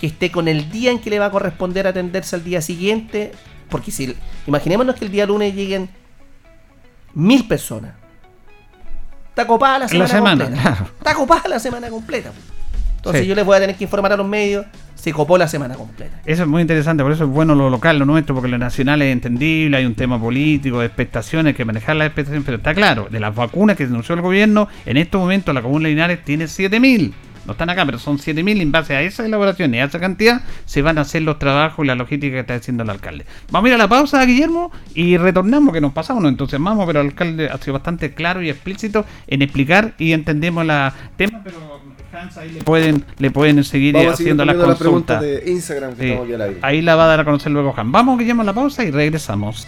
que 0.00 0.06
esté 0.06 0.30
con 0.30 0.48
el 0.48 0.70
día 0.70 0.90
en 0.90 1.00
que 1.00 1.10
le 1.10 1.18
va 1.18 1.26
a 1.26 1.30
corresponder 1.30 1.86
atenderse 1.86 2.36
al 2.36 2.44
día 2.44 2.62
siguiente, 2.62 3.32
porque 3.68 3.90
si 3.90 4.16
imaginémonos 4.46 4.94
que 4.94 5.04
el 5.04 5.10
día 5.10 5.26
lunes 5.26 5.54
lleguen 5.54 5.90
mil 7.14 7.46
personas. 7.46 7.94
Está 9.30 9.46
copada 9.46 9.80
la 9.80 9.84
La 9.84 9.88
semana, 9.88 10.08
semana, 10.08 10.44
completa. 10.44 10.62
claro. 10.62 10.90
Está 10.98 11.14
copada 11.14 11.48
la 11.48 11.58
semana 11.58 11.90
completa. 11.90 12.32
Entonces 12.98 13.22
Sí. 13.22 13.28
yo 13.28 13.34
les 13.34 13.44
voy 13.44 13.56
a 13.56 13.60
tener 13.60 13.76
que 13.76 13.84
informar 13.84 14.12
a 14.12 14.16
los 14.16 14.26
medios, 14.26 14.66
se 14.94 15.12
copó 15.12 15.38
la 15.38 15.48
semana 15.48 15.74
completa. 15.76 16.20
Eso 16.26 16.42
es 16.42 16.48
muy 16.48 16.60
interesante, 16.60 17.02
por 17.02 17.12
eso 17.12 17.24
es 17.24 17.30
bueno 17.30 17.54
lo 17.54 17.70
local, 17.70 17.98
lo 17.98 18.04
nuestro, 18.04 18.34
porque 18.34 18.48
lo 18.48 18.58
nacional 18.58 19.00
es 19.02 19.12
entendible, 19.12 19.76
hay 19.76 19.84
un 19.86 19.94
tema 19.94 20.20
político, 20.20 20.80
de 20.80 20.86
expectaciones, 20.86 21.54
que 21.54 21.64
manejar 21.64 21.96
las 21.96 22.06
expectaciones, 22.08 22.44
pero 22.44 22.58
está 22.58 22.74
claro, 22.74 23.08
de 23.10 23.20
las 23.20 23.34
vacunas 23.34 23.76
que 23.76 23.84
anunció 23.84 24.14
el 24.14 24.20
gobierno, 24.20 24.68
en 24.84 24.96
estos 24.96 25.20
momentos 25.20 25.54
la 25.54 25.62
Comuna 25.62 25.84
de 25.88 25.94
Linares 25.94 26.24
tiene 26.24 26.46
7.000. 26.46 27.12
No 27.46 27.52
están 27.52 27.70
acá, 27.70 27.86
pero 27.86 27.98
son 27.98 28.18
7.000 28.18 28.58
y 28.58 28.60
en 28.60 28.72
base 28.72 28.94
a 28.94 29.00
esa 29.00 29.24
elaboración 29.24 29.72
y 29.74 29.78
a 29.78 29.84
esa 29.84 29.98
cantidad 29.98 30.42
se 30.66 30.82
van 30.82 30.98
a 30.98 31.00
hacer 31.00 31.22
los 31.22 31.38
trabajos 31.38 31.82
y 31.82 31.86
la 31.88 31.94
logística 31.94 32.34
que 32.34 32.40
está 32.40 32.54
haciendo 32.56 32.82
el 32.82 32.90
alcalde. 32.90 33.24
Vamos 33.50 33.66
a 33.66 33.68
ir 33.70 33.74
a 33.76 33.78
la 33.78 33.88
pausa, 33.88 34.22
Guillermo, 34.26 34.70
y 34.94 35.16
retornamos, 35.16 35.72
que 35.72 35.80
nos 35.80 35.94
pasamos, 35.94 36.22
nos 36.22 36.32
entusiasmamos, 36.32 36.84
pero 36.86 37.00
el 37.00 37.06
alcalde 37.06 37.48
ha 37.48 37.56
sido 37.56 37.72
bastante 37.72 38.12
claro 38.12 38.42
y 38.42 38.50
explícito 38.50 39.06
en 39.28 39.40
explicar 39.40 39.94
y 39.96 40.12
entendemos 40.12 40.66
la 40.66 40.92
tema, 41.16 41.40
pero 41.42 41.56
Ahí 42.36 42.50
le 42.50 42.62
pueden, 42.62 43.04
le 43.18 43.30
pueden 43.30 43.62
seguir 43.64 43.94
Vamos 43.94 44.14
haciendo 44.14 44.44
las 44.44 44.56
consultas. 44.56 44.78
preguntas 44.78 45.20
de 45.20 45.42
Instagram 45.46 45.94
que 45.94 46.02
Sí, 46.02 46.06
estamos 46.08 46.24
aquí 46.24 46.34
al 46.34 46.40
aire. 46.42 46.58
Ahí 46.62 46.82
la 46.82 46.96
va 46.96 47.04
a 47.04 47.08
dar 47.08 47.20
a 47.20 47.24
conocer 47.24 47.52
luego 47.52 47.72
Juan. 47.72 47.92
Vamos, 47.92 48.18
Guillermo, 48.18 48.42
a 48.42 48.44
la 48.44 48.52
pausa 48.52 48.84
y 48.84 48.90
regresamos. 48.90 49.66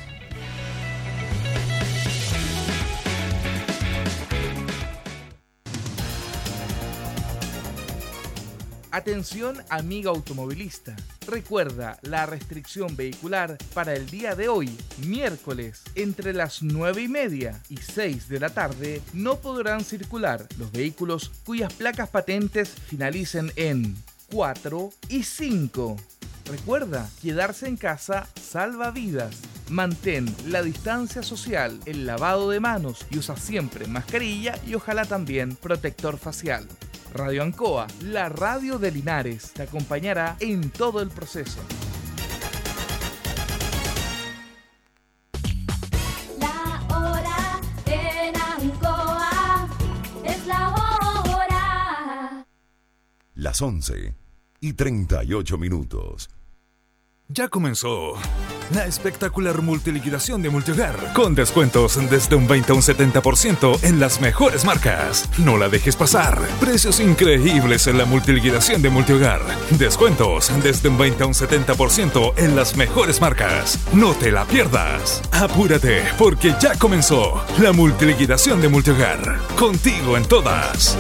Atención 8.92 9.56
amiga 9.68 10.10
automovilista. 10.10 10.96
Recuerda 11.28 11.98
la 12.02 12.26
restricción 12.26 12.96
vehicular 12.96 13.56
para 13.72 13.94
el 13.94 14.10
día 14.10 14.34
de 14.34 14.48
hoy, 14.48 14.76
miércoles, 15.06 15.82
entre 15.94 16.32
las 16.32 16.60
9 16.60 17.02
y 17.02 17.08
media 17.08 17.62
y 17.68 17.76
6 17.76 18.28
de 18.28 18.40
la 18.40 18.50
tarde, 18.50 19.00
no 19.12 19.36
podrán 19.36 19.84
circular 19.84 20.44
los 20.58 20.72
vehículos 20.72 21.30
cuyas 21.44 21.72
placas 21.72 22.08
patentes 22.08 22.70
finalicen 22.70 23.52
en 23.54 23.96
4 24.32 24.90
y 25.08 25.22
5. 25.22 25.96
Recuerda, 26.46 27.08
quedarse 27.22 27.68
en 27.68 27.76
casa 27.76 28.26
salva 28.42 28.90
vidas. 28.90 29.36
Mantén 29.68 30.26
la 30.48 30.64
distancia 30.64 31.22
social, 31.22 31.78
el 31.86 32.06
lavado 32.06 32.50
de 32.50 32.58
manos 32.58 33.06
y 33.08 33.18
usa 33.18 33.36
siempre 33.36 33.86
mascarilla 33.86 34.58
y 34.66 34.74
ojalá 34.74 35.04
también 35.04 35.54
protector 35.54 36.18
facial. 36.18 36.66
Radio 37.12 37.42
Ancoa, 37.42 37.86
la 38.04 38.28
radio 38.28 38.78
de 38.78 38.92
Linares, 38.92 39.52
te 39.52 39.62
acompañará 39.62 40.36
en 40.38 40.70
todo 40.70 41.00
el 41.02 41.08
proceso. 41.08 41.60
La 46.38 46.86
hora 46.88 47.60
en 47.86 48.36
Ancoa 48.36 49.68
es 50.24 50.46
la 50.46 50.68
hora. 50.68 52.46
Las 53.34 53.60
11 53.60 54.14
y 54.60 54.72
38 54.74 55.58
minutos. 55.58 56.30
Ya 57.28 57.48
comenzó 57.48 58.14
la 58.74 58.86
espectacular 58.86 59.62
multiliquidación 59.62 60.42
de 60.42 60.50
Multihogar 60.50 61.12
con 61.14 61.34
descuentos 61.34 61.98
desde 62.10 62.36
un 62.36 62.46
20 62.46 62.72
a 62.72 62.74
un 62.74 62.82
70% 62.82 63.82
en 63.82 64.00
las 64.00 64.20
mejores 64.20 64.64
marcas. 64.64 65.28
No 65.38 65.56
la 65.56 65.68
dejes 65.68 65.96
pasar. 65.96 66.40
Precios 66.60 67.00
increíbles 67.00 67.86
en 67.86 67.98
la 67.98 68.04
multiliquidación 68.04 68.82
de 68.82 68.90
Multihogar. 68.90 69.40
Descuentos 69.78 70.50
desde 70.62 70.88
un 70.88 70.98
20 70.98 71.22
a 71.22 71.26
un 71.26 71.34
70% 71.34 72.34
en 72.36 72.56
las 72.56 72.76
mejores 72.76 73.20
marcas. 73.20 73.78
No 73.92 74.14
te 74.14 74.30
la 74.30 74.44
pierdas. 74.44 75.22
Apúrate 75.32 76.02
porque 76.18 76.54
ya 76.60 76.76
comenzó 76.76 77.44
la 77.58 77.72
multiliquidación 77.72 78.60
de 78.60 78.68
Multihogar. 78.68 79.38
Contigo 79.58 80.16
en 80.16 80.24
todas. 80.24 80.96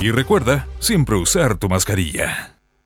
Y 0.00 0.10
recuerda 0.10 0.66
siempre 0.78 1.16
usar 1.16 1.58
tu 1.58 1.68
mascarilla. 1.68 2.57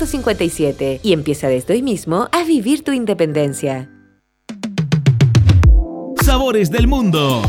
457 0.00 1.00
y 1.02 1.12
empieza 1.12 1.48
desde 1.48 1.74
hoy 1.74 1.82
mismo 1.82 2.28
a 2.32 2.42
vivir 2.44 2.82
tu 2.84 2.92
independencia. 2.92 3.90
Sabores 6.24 6.70
del 6.70 6.86
mundo. 6.86 7.42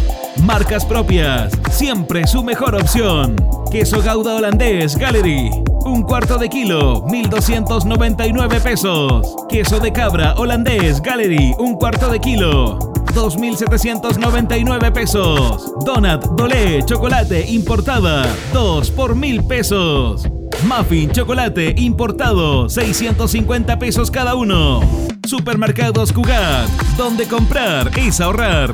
Marcas 0.46 0.86
propias. 0.86 1.54
Siempre 1.72 2.28
su 2.28 2.44
mejor 2.44 2.76
opción. 2.76 3.38
Queso 3.72 4.02
Gouda 4.02 4.36
holandés 4.36 4.98
Gallery. 4.98 5.50
Un 5.86 6.04
cuarto 6.04 6.38
de 6.38 6.50
kilo, 6.50 7.06
1,299 7.08 8.60
pesos. 8.60 9.34
Queso 9.48 9.80
de 9.80 9.94
cabra 9.94 10.34
holandés 10.36 11.02
Gallery. 11.02 11.56
Un 11.58 11.76
cuarto 11.76 12.10
de 12.10 12.20
kilo. 12.20 12.92
2.799 13.14 14.92
pesos. 14.92 15.74
Donut 15.86 16.24
Dolé 16.38 16.84
Chocolate 16.86 17.46
importada. 17.50 18.26
2 18.54 18.92
por 18.92 19.16
1.000 19.16 19.48
pesos. 19.48 20.28
Muffin 20.64 21.12
Chocolate 21.12 21.74
importado. 21.78 22.70
650 22.70 23.80
pesos 23.80 24.12
cada 24.12 24.36
uno. 24.36 24.82
Supermercados 25.28 26.12
Cugat. 26.12 26.70
Donde 26.98 27.26
comprar 27.28 27.92
es 27.98 28.22
ahorrar. 28.22 28.74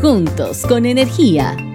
Juntos 0.00 0.64
con 0.66 0.86
energía. 0.86 1.67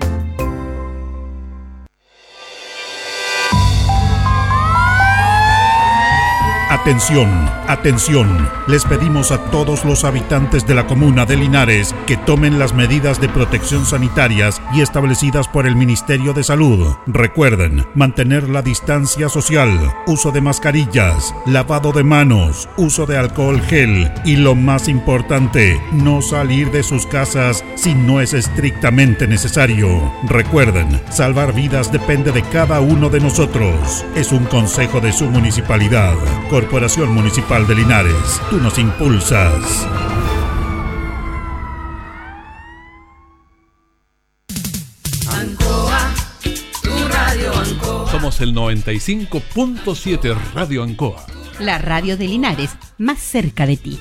Atención, 6.84 7.30
atención. 7.70 8.50
Les 8.68 8.84
pedimos 8.84 9.32
a 9.32 9.38
todos 9.46 9.86
los 9.86 10.04
habitantes 10.04 10.68
de 10.68 10.76
la 10.76 10.86
comuna 10.86 11.26
de 11.26 11.38
Linares 11.38 11.96
que 12.06 12.18
tomen 12.18 12.60
las 12.60 12.74
medidas 12.74 13.22
de 13.22 13.30
protección 13.30 13.86
sanitarias 13.86 14.62
y 14.74 14.82
establecidas 14.82 15.48
por 15.48 15.66
el 15.66 15.78
Ministerio 15.78 16.34
de 16.34 16.44
Salud. 16.44 16.94
Recuerden 17.08 17.86
mantener 17.96 18.50
la 18.50 18.62
distancia 18.62 19.30
social, 19.30 19.94
uso 20.08 20.32
de 20.32 20.42
mascarillas, 20.42 21.34
lavado 21.46 21.94
de 21.94 22.04
manos, 22.04 22.68
uso 22.76 23.06
de 23.06 23.18
alcohol 23.18 23.62
gel 23.62 24.12
y 24.26 24.36
lo 24.36 24.54
más 24.54 24.90
importante, 24.90 25.82
no 25.94 26.22
salir 26.22 26.70
de 26.70 26.84
sus 26.84 27.06
casas 27.06 27.64
si 27.76 27.96
no 27.96 28.20
es 28.20 28.34
estrictamente 28.34 29.26
necesario. 29.26 30.12
Recuerden, 30.28 31.00
salvar 31.10 31.54
vidas 31.54 31.94
depende 31.94 32.34
de 32.34 32.42
cada 32.42 32.82
uno 32.82 33.08
de 33.08 33.22
nosotros. 33.22 34.06
Es 34.18 34.34
un 34.34 34.44
consejo 34.48 35.00
de 35.00 35.14
su 35.14 35.28
municipalidad. 35.28 36.16
Municipal 36.74 37.68
de 37.68 37.76
Linares, 37.76 38.42
tú 38.50 38.58
nos 38.58 38.80
impulsas. 38.80 39.88
Ancoa, 45.30 46.12
tu 46.82 47.08
radio 47.10 47.54
Ancoa. 47.54 48.12
Somos 48.12 48.42
el 48.42 48.56
95.7 48.56 50.36
Radio 50.56 50.82
Ancoa. 50.82 51.24
La 51.60 51.78
radio 51.78 52.18
de 52.18 52.28
Linares, 52.28 52.72
más 52.98 53.20
cerca 53.20 53.68
de 53.68 53.78
ti. 53.78 54.00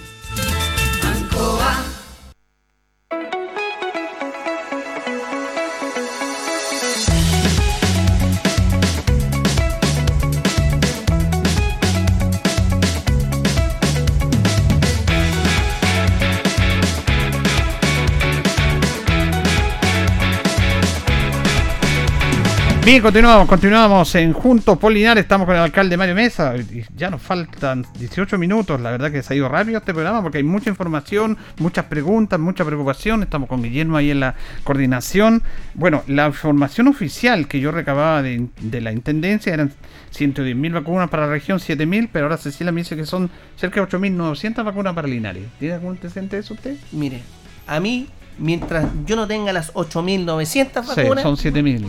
Bien, 22.84 23.00
continuamos, 23.00 23.46
continuamos 23.46 24.12
en 24.16 24.32
Juntos 24.32 24.76
por 24.76 24.90
Linares, 24.90 25.22
estamos 25.22 25.46
con 25.46 25.54
el 25.54 25.62
alcalde 25.62 25.96
Mario 25.96 26.16
Mesa, 26.16 26.56
y 26.56 26.84
ya 26.96 27.10
nos 27.10 27.22
faltan 27.22 27.86
18 27.96 28.36
minutos, 28.38 28.80
la 28.80 28.90
verdad 28.90 29.12
que 29.12 29.22
se 29.22 29.32
ha 29.32 29.36
ido 29.36 29.48
rápido 29.48 29.78
este 29.78 29.92
programa 29.92 30.20
porque 30.20 30.38
hay 30.38 30.44
mucha 30.44 30.68
información, 30.68 31.38
muchas 31.58 31.84
preguntas, 31.84 32.40
mucha 32.40 32.64
preocupación, 32.64 33.22
estamos 33.22 33.48
con 33.48 33.62
Guillermo 33.62 33.98
ahí 33.98 34.10
en 34.10 34.18
la 34.18 34.34
coordinación. 34.64 35.44
Bueno, 35.74 36.02
la 36.08 36.26
información 36.26 36.88
oficial 36.88 37.46
que 37.46 37.60
yo 37.60 37.70
recababa 37.70 38.20
de, 38.20 38.48
de 38.60 38.80
la 38.80 38.90
Intendencia 38.90 39.54
eran 39.54 39.70
110.000 40.12 40.72
vacunas 40.72 41.08
para 41.08 41.26
la 41.26 41.32
región, 41.32 41.60
7.000, 41.60 42.08
pero 42.12 42.24
ahora 42.24 42.36
Cecilia 42.36 42.72
me 42.72 42.80
dice 42.80 42.96
que 42.96 43.06
son 43.06 43.30
cerca 43.56 43.80
de 43.80 43.86
8.900 43.86 44.64
vacunas 44.64 44.92
para 44.92 45.06
Linares. 45.06 45.44
¿Tiene 45.60 45.74
algún 45.74 45.90
antecedente 45.90 46.34
de 46.34 46.40
eso 46.42 46.54
usted? 46.54 46.76
Mire, 46.90 47.22
a 47.68 47.78
mí, 47.78 48.08
mientras 48.38 48.86
yo 49.06 49.14
no 49.14 49.28
tenga 49.28 49.52
las 49.52 49.72
8.900 49.72 50.82
Sí, 50.82 51.00
vacunas, 51.00 51.22
son 51.22 51.36
7.000. 51.36 51.86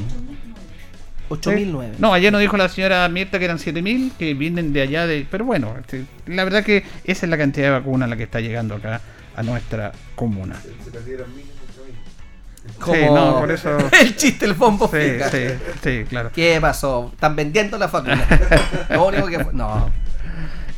8.009. 1.30 1.94
No, 2.00 2.14
ayer 2.14 2.32
nos 2.32 2.42
dijo 2.42 2.58
la 2.58 2.70
señora 2.70 3.08
Mirta 3.10 3.40
que 3.40 3.46
eran 3.46 3.58
7.000, 3.58 4.12
que 4.18 4.34
vienen 4.34 4.74
de 4.74 4.82
allá 4.82 5.08
de... 5.08 5.26
Pero 5.30 5.46
bueno, 5.46 5.76
este, 5.80 6.06
la 6.28 6.44
verdad 6.44 6.64
que 6.64 6.84
esa 7.06 7.26
es 7.26 7.30
la 7.30 7.38
cantidad 7.38 7.68
de 7.68 7.72
vacunas 7.72 8.10
la 8.10 8.16
que 8.18 8.24
está 8.24 8.40
llegando 8.40 8.76
acá 8.76 9.02
a 9.36 9.44
nuestra 9.44 9.92
comuna. 10.16 10.56
Como 12.80 12.94
Sí, 12.96 13.02
no, 13.06 13.40
por 13.40 13.52
eso... 13.52 13.78
el 14.02 14.16
chiste 14.16 14.46
del 14.46 14.56
bombo 14.56 14.88
Sí, 14.88 14.98
fica. 14.98 15.30
sí, 15.30 15.40
sí, 15.84 16.06
claro. 16.08 16.32
¿Qué 16.34 16.60
pasó? 16.62 17.10
¿Están 17.14 17.36
vendiendo 17.36 17.78
la 17.78 17.88
vacuna? 17.88 18.26
Lo 18.90 19.06
único 19.08 19.28
que 19.28 19.44
fue- 19.44 19.54
No. 19.54 19.90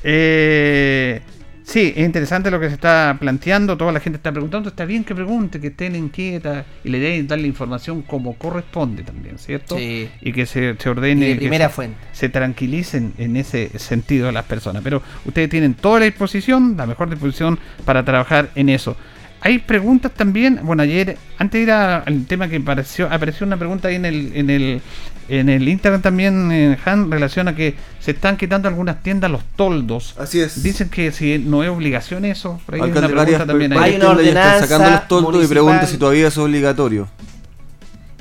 Eh, 0.03 1.21
sí, 1.65 1.93
es 1.95 2.05
interesante 2.05 2.49
lo 2.51 2.59
que 2.59 2.67
se 2.69 2.75
está 2.75 3.17
planteando. 3.19 3.75
Toda 3.75 3.91
la 3.91 3.99
gente 3.99 4.17
está 4.17 4.31
preguntando. 4.31 4.69
Está 4.69 4.85
bien 4.85 5.03
que 5.03 5.13
pregunte, 5.15 5.59
que 5.59 5.67
estén 5.67 5.95
inquietas 5.95 6.65
y 6.83 6.89
le 6.89 6.99
den 6.99 7.27
darle 7.27 7.47
información 7.47 8.01
como 8.03 8.35
corresponde 8.35 9.03
también, 9.03 9.37
¿cierto? 9.37 9.77
Sí. 9.77 10.09
Y 10.21 10.31
que 10.31 10.45
se, 10.45 10.75
se 10.77 10.89
ordene. 10.89 11.25
Y 11.25 11.29
de 11.29 11.33
que 11.35 11.39
primera 11.39 11.67
se- 11.69 11.73
fuente. 11.73 11.97
Se 12.13 12.29
tranquilicen 12.29 13.13
en 13.17 13.35
ese 13.35 13.77
sentido 13.79 14.31
las 14.31 14.45
personas. 14.45 14.83
Pero 14.83 15.01
ustedes 15.25 15.49
tienen 15.49 15.73
toda 15.73 15.99
la 15.99 16.05
disposición, 16.05 16.75
la 16.77 16.85
mejor 16.85 17.09
disposición 17.09 17.59
para 17.83 18.05
trabajar 18.05 18.51
en 18.55 18.69
eso. 18.69 18.95
Hay 19.41 19.59
preguntas 19.59 20.11
también. 20.11 20.59
Bueno, 20.63 20.81
ayer, 20.81 21.17
antes 21.37 21.59
de 21.59 21.63
ir 21.63 21.71
al 21.71 22.25
tema 22.25 22.47
que 22.47 22.55
apareció, 22.55 23.07
apareció 23.11 23.45
una 23.45 23.57
pregunta 23.57 23.89
ahí 23.89 23.95
en 23.95 24.05
el, 24.05 24.31
en 24.33 24.49
el, 24.49 24.81
en 25.27 25.49
el 25.49 25.67
Instagram 25.67 26.01
también, 26.01 26.51
eh, 26.51 26.77
Han, 26.85 27.03
en 27.05 27.11
relación 27.11 27.47
a 27.47 27.55
que 27.55 27.75
se 27.99 28.11
están 28.11 28.37
quitando 28.37 28.67
algunas 28.67 29.01
tiendas 29.01 29.31
los 29.31 29.43
toldos. 29.55 30.15
Así 30.19 30.39
es. 30.39 30.61
Dicen 30.61 30.89
que 30.89 31.11
si 31.11 31.39
no 31.39 31.63
es 31.63 31.69
obligación 31.69 32.25
eso. 32.25 32.59
Por 32.65 32.75
ahí 32.75 32.81
hay 32.81 32.91
una 32.91 32.99
pregunta 33.01 33.23
varias- 33.23 33.47
también 33.47 33.73
ahí. 33.73 33.91
tiendas 33.91 34.17
ya 34.23 34.29
están 34.29 34.61
sacando 34.67 34.89
los 34.91 35.07
toldos 35.07 35.43
y 35.45 35.47
preguntan 35.47 35.87
si 35.87 35.97
todavía 35.97 36.27
es 36.27 36.37
obligatorio. 36.37 37.07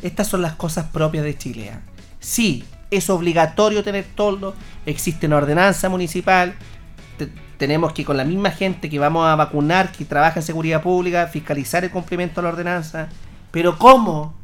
Estas 0.03 0.29
son 0.29 0.43
las 0.43 0.55
cosas 0.55 0.87
propias 0.87 1.25
de 1.25 1.37
Chile. 1.37 1.71
¿ah? 1.75 1.81
Sí, 2.21 2.65
es 2.91 3.09
obligatorio 3.11 3.83
tener 3.83 4.05
toldo, 4.15 4.55
existe 4.87 5.27
una 5.27 5.37
ordenanza 5.37 5.89
municipal, 5.89 6.55
te- 7.19 7.29
tenemos 7.57 7.93
que 7.93 8.05
con 8.05 8.17
la 8.17 8.25
misma 8.25 8.51
gente 8.51 8.89
que 8.91 8.99
vamos 8.99 9.27
a 9.27 9.35
vacunar, 9.37 9.93
que 9.93 10.05
trabaja 10.05 10.41
en 10.41 10.47
seguridad 10.47 10.83
pública, 10.83 11.27
fiscalizar 11.27 11.85
el 11.85 11.91
cumplimiento 11.91 12.41
de 12.41 12.47
la 12.47 12.53
ordenanza, 12.53 13.09
pero 13.51 13.79
¿cómo? 13.79 14.35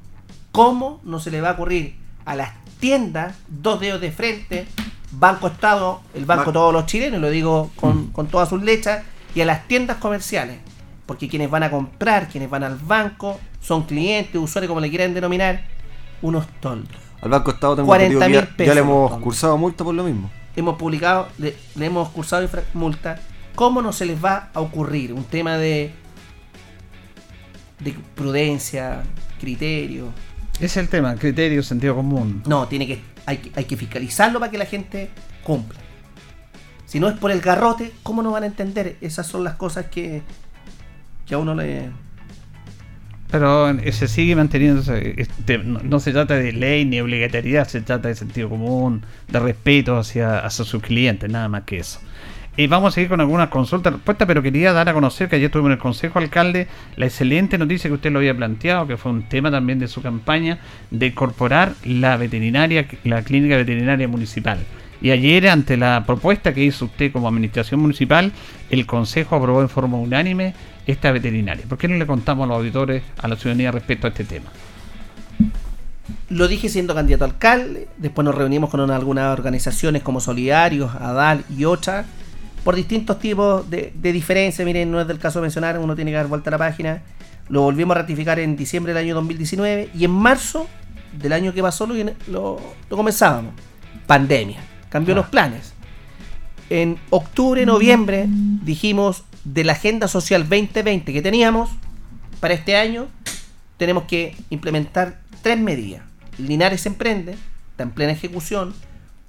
¿Cómo 0.52 1.00
no 1.04 1.20
se 1.20 1.30
le 1.30 1.40
va 1.40 1.50
a 1.50 1.52
ocurrir 1.52 1.94
a 2.24 2.34
las 2.36 2.52
tiendas, 2.78 3.36
dos 3.48 3.80
dedos 3.80 4.00
de 4.00 4.12
frente, 4.12 4.66
Banco 5.12 5.48
Estado, 5.48 6.00
el 6.14 6.24
banco 6.24 6.46
de 6.46 6.52
todos 6.52 6.72
los 6.72 6.86
chilenos, 6.86 7.20
lo 7.20 7.30
digo 7.30 7.70
con, 7.76 8.08
con 8.08 8.28
todas 8.28 8.48
sus 8.48 8.62
lechas, 8.62 9.02
y 9.34 9.40
a 9.40 9.44
las 9.44 9.66
tiendas 9.66 9.98
comerciales? 9.98 10.58
Porque 11.06 11.28
quienes 11.28 11.50
van 11.50 11.62
a 11.62 11.70
comprar, 11.70 12.28
quienes 12.28 12.48
van 12.48 12.62
al 12.62 12.76
banco, 12.76 13.38
son 13.60 13.84
clientes, 13.84 14.40
usuarios, 14.40 14.68
como 14.68 14.80
le 14.80 14.88
quieran 14.88 15.14
denominar, 15.14 15.62
unos 16.22 16.46
toldos. 16.60 16.96
Al 17.20 17.30
Banco 17.30 17.50
Estado 17.50 17.76
tengo 17.76 17.86
40 17.86 18.14
entendido 18.14 18.40
que 18.40 18.46
mil 18.46 18.56
ya, 18.58 18.64
ya 18.64 18.74
le 18.74 18.80
pesos, 18.80 18.88
hemos 18.88 19.20
cursado 19.20 19.58
multa 19.58 19.84
por 19.84 19.94
lo 19.94 20.04
mismo. 20.04 20.30
Hemos 20.56 20.76
publicado, 20.76 21.28
le, 21.38 21.56
le 21.74 21.86
hemos 21.86 22.08
cursado 22.10 22.48
multa. 22.74 23.20
¿Cómo 23.54 23.82
no 23.82 23.92
se 23.92 24.06
les 24.06 24.22
va 24.24 24.48
a 24.54 24.60
ocurrir 24.60 25.12
un 25.12 25.24
tema 25.24 25.58
de, 25.58 25.92
de 27.80 27.94
prudencia, 28.14 29.02
criterio? 29.38 30.08
Ese 30.60 30.66
es 30.66 30.76
el 30.76 30.88
tema, 30.88 31.14
criterio, 31.16 31.62
sentido 31.62 31.94
común. 31.96 32.42
No, 32.46 32.68
tiene 32.68 32.86
que, 32.86 33.00
hay, 33.26 33.38
que- 33.38 33.50
hay 33.54 33.64
que 33.64 33.76
fiscalizarlo 33.76 34.38
para 34.40 34.50
que 34.50 34.58
la 34.58 34.66
gente 34.66 35.10
cumpla. 35.42 35.78
Si 36.86 37.00
no 37.00 37.08
es 37.08 37.16
por 37.18 37.30
el 37.30 37.40
garrote, 37.40 37.92
¿cómo 38.02 38.22
no 38.22 38.32
van 38.32 38.42
a 38.42 38.46
entender? 38.46 38.96
Esas 39.00 39.26
son 39.26 39.42
las 39.44 39.54
cosas 39.54 39.86
que, 39.86 40.22
que 41.26 41.34
a 41.34 41.38
uno 41.38 41.54
le... 41.54 41.88
Pero 43.30 43.70
eh, 43.70 43.92
se 43.92 44.08
sigue 44.08 44.34
manteniendo. 44.34 44.82
Este, 44.92 45.58
no, 45.58 45.78
no 45.84 46.00
se 46.00 46.10
trata 46.12 46.34
de 46.34 46.50
ley 46.52 46.84
ni 46.84 47.00
obligatoriedad, 47.00 47.66
se 47.68 47.80
trata 47.80 48.08
de 48.08 48.16
sentido 48.16 48.48
común, 48.48 49.02
de 49.28 49.38
respeto 49.38 49.96
hacia, 49.96 50.40
hacia 50.40 50.64
sus 50.64 50.82
clientes, 50.82 51.30
nada 51.30 51.48
más 51.48 51.62
que 51.62 51.78
eso. 51.78 52.00
Y 52.60 52.66
vamos 52.66 52.92
a 52.92 52.94
seguir 52.94 53.08
con 53.08 53.22
algunas 53.22 53.48
consultas, 53.48 53.94
respuestas, 53.94 54.28
pero 54.28 54.42
quería 54.42 54.74
dar 54.74 54.86
a 54.86 54.92
conocer 54.92 55.30
que 55.30 55.36
ayer 55.36 55.50
tuvimos 55.50 55.68
en 55.68 55.72
el 55.72 55.78
Consejo 55.78 56.18
Alcalde 56.18 56.68
la 56.96 57.06
excelente 57.06 57.56
noticia 57.56 57.88
que 57.88 57.94
usted 57.94 58.12
lo 58.12 58.18
había 58.18 58.36
planteado, 58.36 58.86
que 58.86 58.98
fue 58.98 59.12
un 59.12 59.22
tema 59.22 59.50
también 59.50 59.78
de 59.78 59.88
su 59.88 60.02
campaña, 60.02 60.58
de 60.90 61.06
incorporar 61.06 61.72
la 61.86 62.18
veterinaria, 62.18 62.86
la 63.04 63.22
clínica 63.22 63.56
veterinaria 63.56 64.06
municipal. 64.08 64.58
Y 65.00 65.10
ayer, 65.10 65.48
ante 65.48 65.78
la 65.78 66.04
propuesta 66.04 66.52
que 66.52 66.62
hizo 66.62 66.84
usted 66.84 67.10
como 67.10 67.28
administración 67.28 67.80
municipal, 67.80 68.30
el 68.68 68.84
Consejo 68.84 69.36
aprobó 69.36 69.62
en 69.62 69.70
forma 69.70 69.96
unánime 69.96 70.52
esta 70.86 71.12
veterinaria. 71.12 71.64
¿Por 71.66 71.78
qué 71.78 71.88
no 71.88 71.96
le 71.96 72.06
contamos 72.06 72.44
a 72.44 72.48
los 72.48 72.58
auditores, 72.58 73.02
a 73.22 73.26
la 73.26 73.36
ciudadanía 73.36 73.70
respecto 73.72 74.06
a 74.06 74.10
este 74.10 74.24
tema? 74.24 74.50
Lo 76.28 76.46
dije 76.46 76.68
siendo 76.68 76.94
candidato 76.94 77.24
alcalde, 77.24 77.88
después 77.96 78.22
nos 78.22 78.34
reunimos 78.34 78.68
con 78.68 78.80
una- 78.80 78.96
algunas 78.96 79.32
organizaciones 79.32 80.02
como 80.02 80.20
Solidarios, 80.20 80.94
ADAL 80.94 81.44
y 81.56 81.64
otras, 81.64 82.04
por 82.64 82.74
distintos 82.74 83.18
tipos 83.18 83.68
de, 83.68 83.92
de 83.94 84.12
diferencias. 84.12 84.64
Miren, 84.64 84.90
no 84.90 85.00
es 85.00 85.06
del 85.06 85.18
caso 85.18 85.40
mencionar, 85.40 85.78
uno 85.78 85.94
tiene 85.94 86.10
que 86.10 86.16
dar 86.16 86.26
vuelta 86.26 86.50
a 86.50 86.52
la 86.52 86.58
página. 86.58 87.02
Lo 87.48 87.62
volvimos 87.62 87.96
a 87.96 88.00
ratificar 88.00 88.38
en 88.38 88.56
diciembre 88.56 88.92
del 88.92 89.04
año 89.04 89.14
2019 89.16 89.90
y 89.94 90.04
en 90.04 90.10
marzo 90.10 90.66
del 91.12 91.32
año 91.32 91.52
que 91.52 91.62
pasó 91.62 91.86
lo, 91.86 91.94
lo, 92.28 92.60
lo 92.88 92.96
comenzábamos. 92.96 93.54
Pandemia. 94.06 94.60
Cambió 94.88 95.14
los 95.14 95.26
planes. 95.26 95.72
En 96.68 96.98
octubre, 97.10 97.66
noviembre 97.66 98.26
dijimos 98.28 99.24
de 99.44 99.64
la 99.64 99.72
Agenda 99.72 100.06
Social 100.06 100.42
2020 100.48 101.12
que 101.12 101.22
teníamos 101.22 101.70
para 102.40 102.54
este 102.54 102.76
año, 102.76 103.08
tenemos 103.76 104.04
que 104.04 104.36
implementar 104.50 105.20
tres 105.42 105.58
medidas. 105.58 106.02
Linares 106.38 106.86
Emprende, 106.86 107.36
está 107.72 107.82
en 107.82 107.90
plena 107.90 108.12
ejecución. 108.12 108.74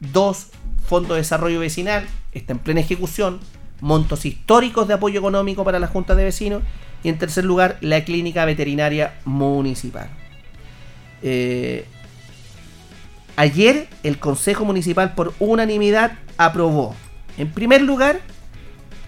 Dos, 0.02 0.47
Fondo 0.86 1.14
de 1.14 1.22
Desarrollo 1.22 1.60
Vecinal, 1.60 2.06
está 2.34 2.54
en 2.54 2.60
plena 2.60 2.82
ejecución. 2.82 3.39
Montos 3.80 4.26
históricos 4.26 4.88
de 4.88 4.95
apoyo 4.95 5.20
económico 5.20 5.64
para 5.64 5.80
la 5.80 5.88
Junta 5.88 6.16
de 6.16 6.26
Vecinos. 6.26 6.64
Y 7.04 7.10
en 7.10 7.18
tercer 7.18 7.45
lugar, 7.45 7.78
la 7.82 8.04
Clínica 8.04 8.45
Veterinaria 8.45 9.16
Municipal. 9.26 10.10
Eh, 11.24 11.86
ayer 13.36 13.88
el 14.04 14.18
Consejo 14.18 14.66
Municipal 14.66 15.14
por 15.14 15.34
unanimidad 15.39 16.14
aprobó 16.38 16.95
En 17.38 17.52
primer 17.52 17.82
lugar, 17.84 18.20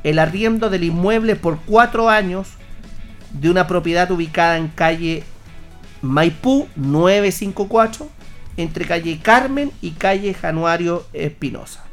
el 0.03 0.19
arriendo 0.19 0.69
del 0.69 0.83
inmueble 0.83 1.35
por 1.35 1.59
cuatro 1.65 2.09
años 2.09 2.49
de 3.31 3.49
una 3.49 3.67
propiedad 3.67 4.09
ubicada 4.11 4.57
en 4.57 4.67
calle 4.67 5.23
Maipú 6.01 6.67
954, 6.75 8.09
entre 8.57 8.85
calle 8.85 9.19
Carmen 9.21 9.71
y 9.81 9.91
calle 9.91 10.33
Januario 10.33 11.05
Espinosa. 11.13 11.83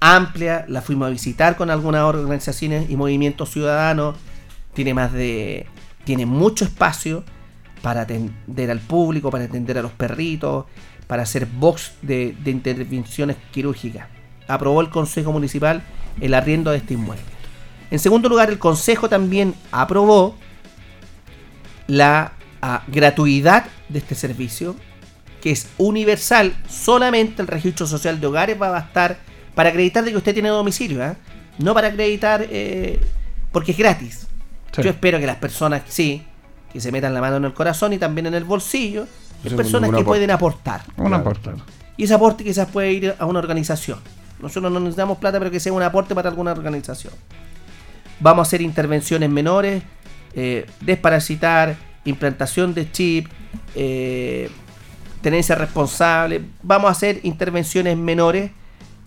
Amplia, 0.00 0.66
la 0.68 0.82
fuimos 0.82 1.06
a 1.06 1.10
visitar 1.10 1.56
con 1.56 1.70
algunas 1.70 2.02
organizaciones 2.02 2.90
y 2.90 2.96
movimientos 2.96 3.50
ciudadanos. 3.50 4.16
Tiene 4.74 4.92
más 4.92 5.12
de. 5.12 5.66
Tiene 6.04 6.26
mucho 6.26 6.66
espacio 6.66 7.24
para 7.80 8.02
atender 8.02 8.70
al 8.70 8.80
público, 8.80 9.30
para 9.30 9.44
atender 9.44 9.78
a 9.78 9.82
los 9.82 9.92
perritos, 9.92 10.66
para 11.06 11.22
hacer 11.22 11.46
box 11.46 11.92
de, 12.02 12.36
de 12.44 12.50
intervenciones 12.50 13.36
quirúrgicas. 13.50 14.08
Aprobó 14.46 14.82
el 14.82 14.90
Consejo 14.90 15.32
Municipal 15.32 15.82
el 16.20 16.34
arriendo 16.34 16.70
de 16.70 16.78
este 16.78 16.94
inmueble. 16.94 17.24
En 17.90 17.98
segundo 17.98 18.28
lugar, 18.28 18.50
el 18.50 18.58
Consejo 18.58 19.08
también 19.08 19.54
aprobó 19.72 20.36
la 21.86 22.32
ah, 22.64 22.82
gratuidad 22.88 23.66
de 23.88 23.98
este 23.98 24.14
servicio, 24.14 24.76
que 25.42 25.50
es 25.50 25.68
universal. 25.78 26.54
Solamente 26.68 27.42
el 27.42 27.48
registro 27.48 27.86
social 27.86 28.20
de 28.20 28.26
hogares 28.26 28.60
va 28.60 28.68
a 28.68 28.70
bastar 28.70 29.18
para 29.54 29.68
acreditar 29.68 30.04
de 30.04 30.10
que 30.10 30.16
usted 30.16 30.32
tiene 30.32 30.48
domicilio, 30.48 31.02
¿ah? 31.04 31.16
no 31.58 31.74
para 31.74 31.88
acreditar 31.88 32.46
eh, 32.50 33.00
porque 33.52 33.72
es 33.72 33.78
gratis. 33.78 34.26
Sí. 34.72 34.82
Yo 34.82 34.90
espero 34.90 35.20
que 35.20 35.26
las 35.26 35.36
personas, 35.36 35.82
sí, 35.86 36.24
que 36.72 36.80
se 36.80 36.90
metan 36.90 37.14
la 37.14 37.20
mano 37.20 37.36
en 37.36 37.44
el 37.44 37.54
corazón 37.54 37.92
y 37.92 37.98
también 37.98 38.26
en 38.26 38.34
el 38.34 38.44
bolsillo, 38.44 39.06
es 39.44 39.52
personas 39.52 39.90
que 39.90 39.96
aporte. 39.96 40.04
pueden 40.06 40.30
aportar. 40.30 40.82
Un 40.96 41.14
aporte. 41.14 41.50
Y 41.96 42.04
ese 42.04 42.14
aporte 42.14 42.42
quizás 42.42 42.68
puede 42.68 42.92
ir 42.92 43.14
a 43.18 43.26
una 43.26 43.38
organización. 43.38 43.98
Nosotros 44.40 44.72
no 44.72 44.80
necesitamos 44.80 45.18
plata, 45.18 45.38
pero 45.38 45.50
que 45.50 45.60
sea 45.60 45.72
un 45.72 45.82
aporte 45.82 46.14
para 46.14 46.30
alguna 46.30 46.52
organización. 46.52 47.12
Vamos 48.20 48.46
a 48.46 48.48
hacer 48.48 48.62
intervenciones 48.62 49.30
menores, 49.30 49.82
eh, 50.34 50.66
desparasitar, 50.80 51.76
implantación 52.04 52.74
de 52.74 52.90
chip, 52.90 53.28
eh, 53.74 54.50
tenencia 55.22 55.54
responsable. 55.54 56.42
Vamos 56.62 56.88
a 56.88 56.92
hacer 56.92 57.20
intervenciones 57.22 57.96
menores. 57.96 58.50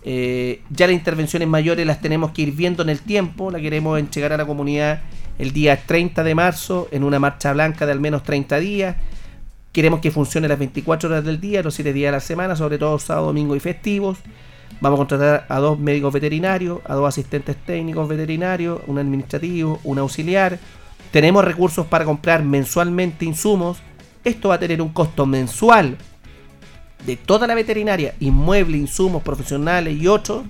eh, 0.04 0.62
ya 0.70 0.86
las 0.86 0.94
intervenciones 0.94 1.48
mayores 1.48 1.84
las 1.86 2.00
tenemos 2.00 2.30
que 2.30 2.42
ir 2.42 2.52
viendo 2.52 2.82
en 2.82 2.88
el 2.88 3.00
tiempo. 3.00 3.50
La 3.50 3.60
queremos 3.60 3.98
entregar 3.98 4.32
a 4.32 4.36
la 4.36 4.46
comunidad 4.46 5.00
el 5.38 5.52
día 5.52 5.76
30 5.84 6.24
de 6.24 6.34
marzo 6.34 6.88
en 6.90 7.04
una 7.04 7.18
marcha 7.18 7.52
blanca 7.52 7.84
de 7.86 7.92
al 7.92 8.00
menos 8.00 8.22
30 8.22 8.58
días. 8.58 8.96
Queremos 9.72 10.00
que 10.00 10.10
funcione 10.10 10.48
las 10.48 10.58
24 10.58 11.10
horas 11.10 11.24
del 11.24 11.40
día, 11.40 11.62
los 11.62 11.74
7 11.74 11.92
días 11.92 12.08
de 12.08 12.12
la 12.12 12.20
semana, 12.20 12.56
sobre 12.56 12.78
todo 12.78 12.98
sábado, 12.98 13.26
domingo 13.26 13.54
y 13.54 13.60
festivos. 13.60 14.18
Vamos 14.80 14.96
a 14.96 15.00
contratar 15.00 15.46
a 15.48 15.58
dos 15.58 15.78
médicos 15.78 16.12
veterinarios, 16.12 16.80
a 16.86 16.94
dos 16.94 17.08
asistentes 17.08 17.56
técnicos 17.56 18.08
veterinarios, 18.08 18.80
un 18.86 18.98
administrativo, 18.98 19.80
un 19.84 19.98
auxiliar. 19.98 20.58
Tenemos 21.10 21.44
recursos 21.44 21.86
para 21.86 22.04
comprar 22.04 22.44
mensualmente 22.44 23.24
insumos. 23.24 23.78
Esto 24.24 24.50
va 24.50 24.56
a 24.56 24.58
tener 24.58 24.82
un 24.82 24.90
costo 24.90 25.26
mensual 25.26 25.96
de 27.06 27.16
toda 27.16 27.46
la 27.46 27.54
veterinaria, 27.54 28.14
inmueble, 28.20 28.76
insumos 28.76 29.22
profesionales 29.22 29.96
y 29.98 30.06
otros, 30.06 30.44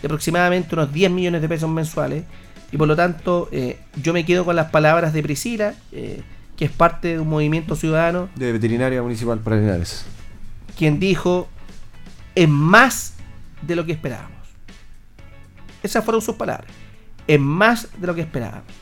de 0.00 0.06
aproximadamente 0.06 0.74
unos 0.74 0.92
10 0.92 1.10
millones 1.10 1.42
de 1.42 1.48
pesos 1.48 1.70
mensuales. 1.70 2.24
Y 2.72 2.76
por 2.76 2.88
lo 2.88 2.96
tanto, 2.96 3.48
eh, 3.52 3.78
yo 4.02 4.12
me 4.12 4.24
quedo 4.24 4.44
con 4.44 4.56
las 4.56 4.70
palabras 4.70 5.12
de 5.12 5.22
Priscila, 5.22 5.74
eh, 5.92 6.22
que 6.56 6.64
es 6.64 6.70
parte 6.70 7.08
de 7.08 7.20
un 7.20 7.28
movimiento 7.28 7.76
ciudadano, 7.76 8.28
De 8.34 8.52
Veterinaria 8.52 9.02
Municipal 9.02 9.38
para 9.38 9.56
Linares. 9.56 10.04
quien 10.76 10.98
dijo, 10.98 11.48
es 12.34 12.48
más 12.48 13.14
de 13.60 13.76
lo 13.76 13.84
que 13.84 13.92
esperábamos. 13.92 14.32
Esas 15.82 16.04
fueron 16.04 16.22
sus 16.22 16.36
palabras. 16.36 16.70
Es 17.26 17.38
más 17.38 17.88
de 18.00 18.06
lo 18.06 18.14
que 18.14 18.22
esperábamos. 18.22 18.72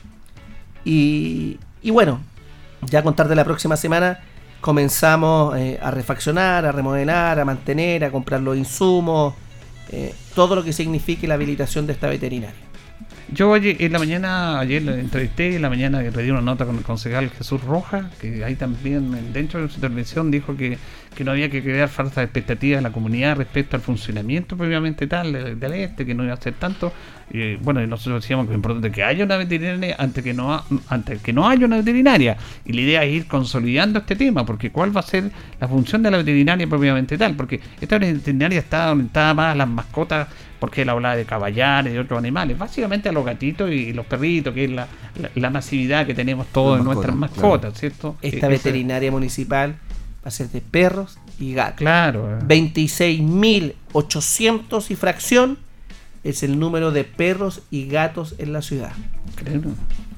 Y, 0.84 1.58
bueno, 1.90 2.20
ya 2.82 3.00
a 3.00 3.02
contar 3.02 3.28
de 3.28 3.34
la 3.34 3.44
próxima 3.44 3.76
semana 3.76 4.20
comenzamos 4.60 5.56
eh, 5.56 5.78
a 5.82 5.90
refaccionar, 5.90 6.66
a 6.66 6.72
remodelar, 6.72 7.40
a 7.40 7.44
mantener, 7.44 8.04
a 8.04 8.10
comprar 8.10 8.40
los 8.40 8.56
insumos, 8.56 9.34
eh, 9.90 10.14
todo 10.34 10.54
lo 10.54 10.62
que 10.62 10.72
signifique 10.72 11.26
la 11.26 11.34
habilitación 11.34 11.86
de 11.86 11.94
esta 11.94 12.08
veterinaria. 12.08 12.69
Yo 13.32 13.50
oye, 13.50 13.76
en 13.78 13.92
la 13.92 14.00
mañana, 14.00 14.58
ayer 14.58 14.82
le 14.82 14.98
entrevisté, 14.98 15.54
en 15.54 15.62
la 15.62 15.68
mañana 15.68 16.02
pedí 16.12 16.30
una 16.30 16.40
nota 16.40 16.66
con 16.66 16.76
el 16.76 16.82
concejal 16.82 17.30
Jesús 17.30 17.62
Rojas, 17.62 18.06
que 18.20 18.44
ahí 18.44 18.56
también 18.56 19.32
dentro 19.32 19.62
de 19.62 19.68
su 19.68 19.76
intervención 19.76 20.32
dijo 20.32 20.56
que, 20.56 20.78
que 21.14 21.22
no 21.22 21.30
había 21.30 21.48
que 21.48 21.62
crear 21.62 21.88
falsas 21.88 22.24
expectativas 22.24 22.78
en 22.78 22.84
la 22.84 22.90
comunidad 22.90 23.36
respecto 23.36 23.76
al 23.76 23.82
funcionamiento 23.82 24.56
previamente 24.56 25.06
tal 25.06 25.32
del, 25.32 25.72
este, 25.74 26.04
que 26.04 26.14
no 26.14 26.24
iba 26.24 26.34
a 26.34 26.40
ser 26.40 26.54
tanto. 26.54 26.92
Y, 27.32 27.54
bueno, 27.56 27.86
nosotros 27.86 28.22
decíamos 28.22 28.46
que 28.46 28.52
es 28.52 28.56
importante 28.56 28.90
que 28.90 29.04
haya 29.04 29.24
una 29.24 29.36
veterinaria 29.36 29.94
antes 29.98 30.24
que 30.24 30.34
no 30.34 30.64
antes 30.88 31.22
que 31.22 31.32
no 31.32 31.48
haya 31.48 31.66
una 31.66 31.76
veterinaria. 31.76 32.36
Y 32.64 32.72
la 32.72 32.80
idea 32.80 33.04
es 33.04 33.14
ir 33.14 33.26
consolidando 33.28 34.00
este 34.00 34.16
tema, 34.16 34.44
porque 34.44 34.72
cuál 34.72 34.94
va 34.96 35.00
a 35.00 35.04
ser 35.04 35.30
la 35.60 35.68
función 35.68 36.02
de 36.02 36.10
la 36.10 36.16
veterinaria 36.16 36.66
propiamente 36.66 37.16
tal, 37.16 37.36
porque 37.36 37.60
esta 37.80 37.98
veterinaria 37.98 38.58
está 38.58 38.90
orientada 38.90 39.34
más 39.34 39.52
a 39.52 39.54
las 39.54 39.68
mascotas 39.68 40.28
porque 40.60 40.82
él 40.82 40.88
hablaba 40.90 41.16
de 41.16 41.24
caballares 41.24 41.94
y 41.94 41.98
otros 41.98 42.18
animales, 42.18 42.56
básicamente 42.58 43.08
a 43.08 43.12
los 43.12 43.24
gatitos 43.24 43.70
y 43.70 43.92
los 43.92 44.06
perritos, 44.06 44.54
que 44.54 44.64
es 44.66 44.70
la, 44.70 44.86
la- 45.20 45.30
la 45.34 45.50
masividad 45.50 46.06
que 46.06 46.14
tenemos 46.14 46.46
todos 46.48 46.78
en 46.78 46.84
nuestras 46.84 47.16
mascotas, 47.16 47.72
claro. 47.72 47.76
¿cierto? 47.76 48.16
Esta 48.22 48.36
Eh, 48.36 48.38
ese- 48.54 48.68
veterinaria 48.68 49.10
municipal 49.10 49.70
va 50.22 50.28
a 50.28 50.30
ser 50.30 50.48
de 50.50 50.60
perros 50.60 51.18
y 51.38 51.54
gatos. 51.54 51.78
Claro. 51.78 52.38
eh. 52.38 52.42
26.800 52.46 54.90
y 54.90 54.96
fracción 54.96 55.58
es 56.24 56.42
el 56.42 56.58
número 56.58 56.90
de 56.90 57.04
perros 57.04 57.62
y 57.70 57.86
gatos 57.86 58.34
en 58.38 58.52
la 58.52 58.62
ciudad. 58.62 58.92
Claro. 59.36 59.70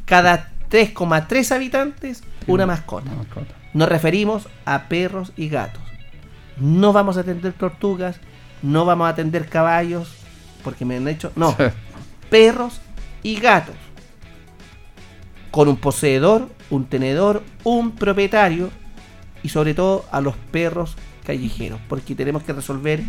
Cada 0.04 0.50
3,3 0.70 1.52
habitantes, 1.52 2.22
una 2.46 2.66
mascota. 2.66 3.10
Nos 3.74 3.88
referimos 3.88 4.48
a 4.64 4.84
perros 4.88 5.32
y 5.36 5.48
gatos. 5.48 5.82
No 6.58 6.92
vamos 6.92 7.16
a 7.16 7.20
atender 7.20 7.52
tortugas, 7.52 8.16
no 8.62 8.84
vamos 8.84 9.06
a 9.06 9.10
atender 9.10 9.48
caballos, 9.48 10.12
porque 10.62 10.84
me 10.84 10.96
han 10.96 11.08
hecho... 11.08 11.32
No, 11.36 11.56
perros 12.30 12.80
y 13.22 13.36
gatos. 13.36 13.76
Con 15.50 15.68
un 15.68 15.76
poseedor, 15.76 16.48
un 16.70 16.86
tenedor, 16.86 17.42
un 17.64 17.92
propietario 17.92 18.70
y 19.42 19.48
sobre 19.48 19.74
todo 19.74 20.04
a 20.10 20.20
los 20.20 20.36
perros 20.50 20.96
callejeros, 21.24 21.80
porque 21.88 22.14
tenemos 22.14 22.42
que 22.42 22.52
resolver 22.52 23.02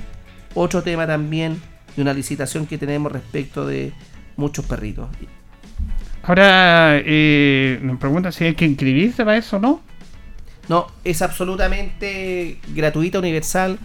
otro 0.53 0.83
tema 0.83 1.07
también 1.07 1.61
de 1.95 2.01
una 2.01 2.13
licitación 2.13 2.67
que 2.67 2.77
tenemos 2.77 3.11
respecto 3.11 3.65
de 3.65 3.93
muchos 4.35 4.65
perritos. 4.65 5.07
Ahora, 6.23 7.01
eh, 7.03 7.79
nos 7.81 7.97
pregunta 7.97 8.31
si 8.31 8.45
hay 8.45 8.55
que 8.55 8.65
inscribirse 8.65 9.25
para 9.25 9.37
eso, 9.37 9.59
¿no? 9.59 9.81
No, 10.69 10.87
es 11.03 11.21
absolutamente 11.21 12.59
gratuita, 12.73 13.19
universal. 13.19 13.77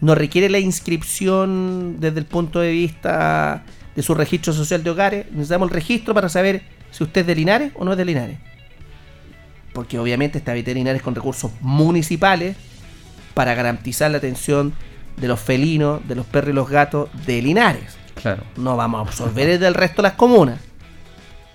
No 0.00 0.14
requiere 0.14 0.48
la 0.48 0.58
inscripción 0.58 1.96
desde 2.00 2.20
el 2.20 2.26
punto 2.26 2.60
de 2.60 2.72
vista 2.72 3.64
de 3.94 4.02
su 4.02 4.14
registro 4.14 4.52
social 4.52 4.82
de 4.82 4.90
hogares. 4.90 5.26
Necesitamos 5.30 5.68
el 5.68 5.74
registro 5.74 6.14
para 6.14 6.28
saber 6.28 6.62
si 6.90 7.04
usted 7.04 7.22
es 7.22 7.26
de 7.26 7.34
Linares 7.34 7.72
o 7.74 7.84
no 7.84 7.92
es 7.92 7.98
de 7.98 8.04
Linares. 8.04 8.38
Porque 9.72 9.98
obviamente 9.98 10.38
está 10.38 10.52
veterinaria 10.52 11.00
con 11.00 11.14
recursos 11.14 11.52
municipales 11.60 12.56
para 13.34 13.54
garantizar 13.54 14.10
la 14.10 14.18
atención 14.18 14.72
de 15.16 15.28
los 15.28 15.38
felinos, 15.38 16.06
de 16.08 16.14
los 16.14 16.26
perros 16.26 16.50
y 16.50 16.54
los 16.54 16.68
gatos 16.68 17.10
de 17.26 17.42
Linares. 17.42 17.96
Claro. 18.14 18.42
No 18.56 18.76
vamos 18.76 18.98
a 18.98 19.02
absorber 19.02 19.48
el 19.48 19.60
del 19.60 19.74
resto 19.74 20.02
de 20.02 20.08
las 20.08 20.16
comunas. 20.16 20.60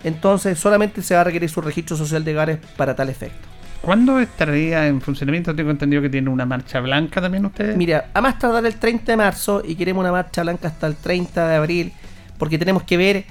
Entonces 0.03 0.59
solamente 0.59 1.01
se 1.01 1.15
va 1.15 1.21
a 1.21 1.23
requerir 1.23 1.49
su 1.49 1.61
registro 1.61 1.97
social 1.97 2.23
de 2.23 2.33
hogares 2.33 2.59
para 2.77 2.95
tal 2.95 3.09
efecto. 3.09 3.54
¿Cuándo 3.81 4.19
estaría 4.19 4.87
en 4.87 5.01
funcionamiento? 5.01 5.55
Tengo 5.55 5.71
entendido 5.71 6.01
que 6.01 6.09
tiene 6.09 6.29
una 6.29 6.45
marcha 6.45 6.79
blanca 6.79 7.21
también 7.21 7.45
ustedes. 7.45 7.77
Mira, 7.77 8.09
a 8.13 8.21
más 8.21 8.39
tardar 8.39 8.65
el 8.65 8.75
30 8.75 9.11
de 9.11 9.17
marzo 9.17 9.61
y 9.65 9.75
queremos 9.75 10.01
una 10.01 10.11
marcha 10.11 10.41
blanca 10.41 10.67
hasta 10.69 10.87
el 10.87 10.95
30 10.95 11.47
de 11.47 11.55
abril, 11.55 11.93
porque 12.37 12.57
tenemos 12.57 12.83
que 12.83 12.97
ver 12.97 13.25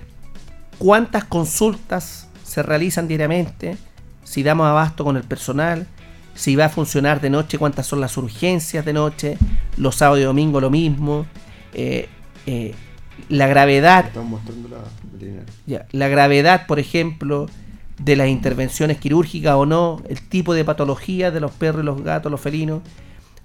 cuántas 0.79 1.25
consultas 1.25 2.29
se 2.45 2.63
realizan 2.63 3.09
diariamente, 3.09 3.77
si 4.23 4.43
damos 4.43 4.67
abasto 4.67 5.05
con 5.05 5.17
el 5.17 5.25
personal, 5.25 5.87
si 6.35 6.57
va 6.57 6.67
a 6.67 6.69
funcionar 6.69 7.21
de 7.21 7.31
noche, 7.31 7.59
cuántas 7.59 7.87
son 7.87 8.01
las 8.01 8.17
urgencias 8.17 8.85
de 8.85 8.93
noche, 8.93 9.39
los 9.77 9.97
sábados 9.97 10.21
y 10.21 10.25
domingos 10.25 10.63
lo 10.63 10.71
mismo, 10.71 11.27
eh, 11.73 12.09
eh, 12.47 12.75
la 13.29 13.47
gravedad 13.47 14.07
Estamos 14.07 14.43
mostrando 14.43 14.69
la 14.69 14.79
la 15.93 16.09
gravedad, 16.09 16.67
por 16.67 16.79
ejemplo, 16.79 17.47
de 17.99 18.17
las 18.17 18.29
intervenciones 18.29 18.99
quirúrgicas 18.99 19.55
o 19.55 19.67
no, 19.67 20.03
el 20.09 20.21
tipo 20.21 20.55
de 20.55 20.65
patología 20.65 21.31
de 21.31 21.41
los 21.41 21.53
perros 21.53 21.83
y 21.83 21.87
los 21.87 22.03
gatos, 22.03 22.31
los 22.31 22.41
felinos. 22.41 22.83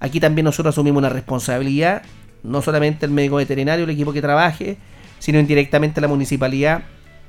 Aquí 0.00 0.18
también 0.18 0.44
nosotros 0.44 0.74
asumimos 0.74 0.98
una 0.98 1.08
responsabilidad, 1.08 2.02
no 2.42 2.62
solamente 2.62 3.06
el 3.06 3.12
médico 3.12 3.36
veterinario, 3.36 3.84
el 3.84 3.90
equipo 3.90 4.12
que 4.12 4.22
trabaje, 4.22 4.78
sino 5.18 5.38
indirectamente 5.38 6.00
la 6.00 6.08
municipalidad 6.08 6.82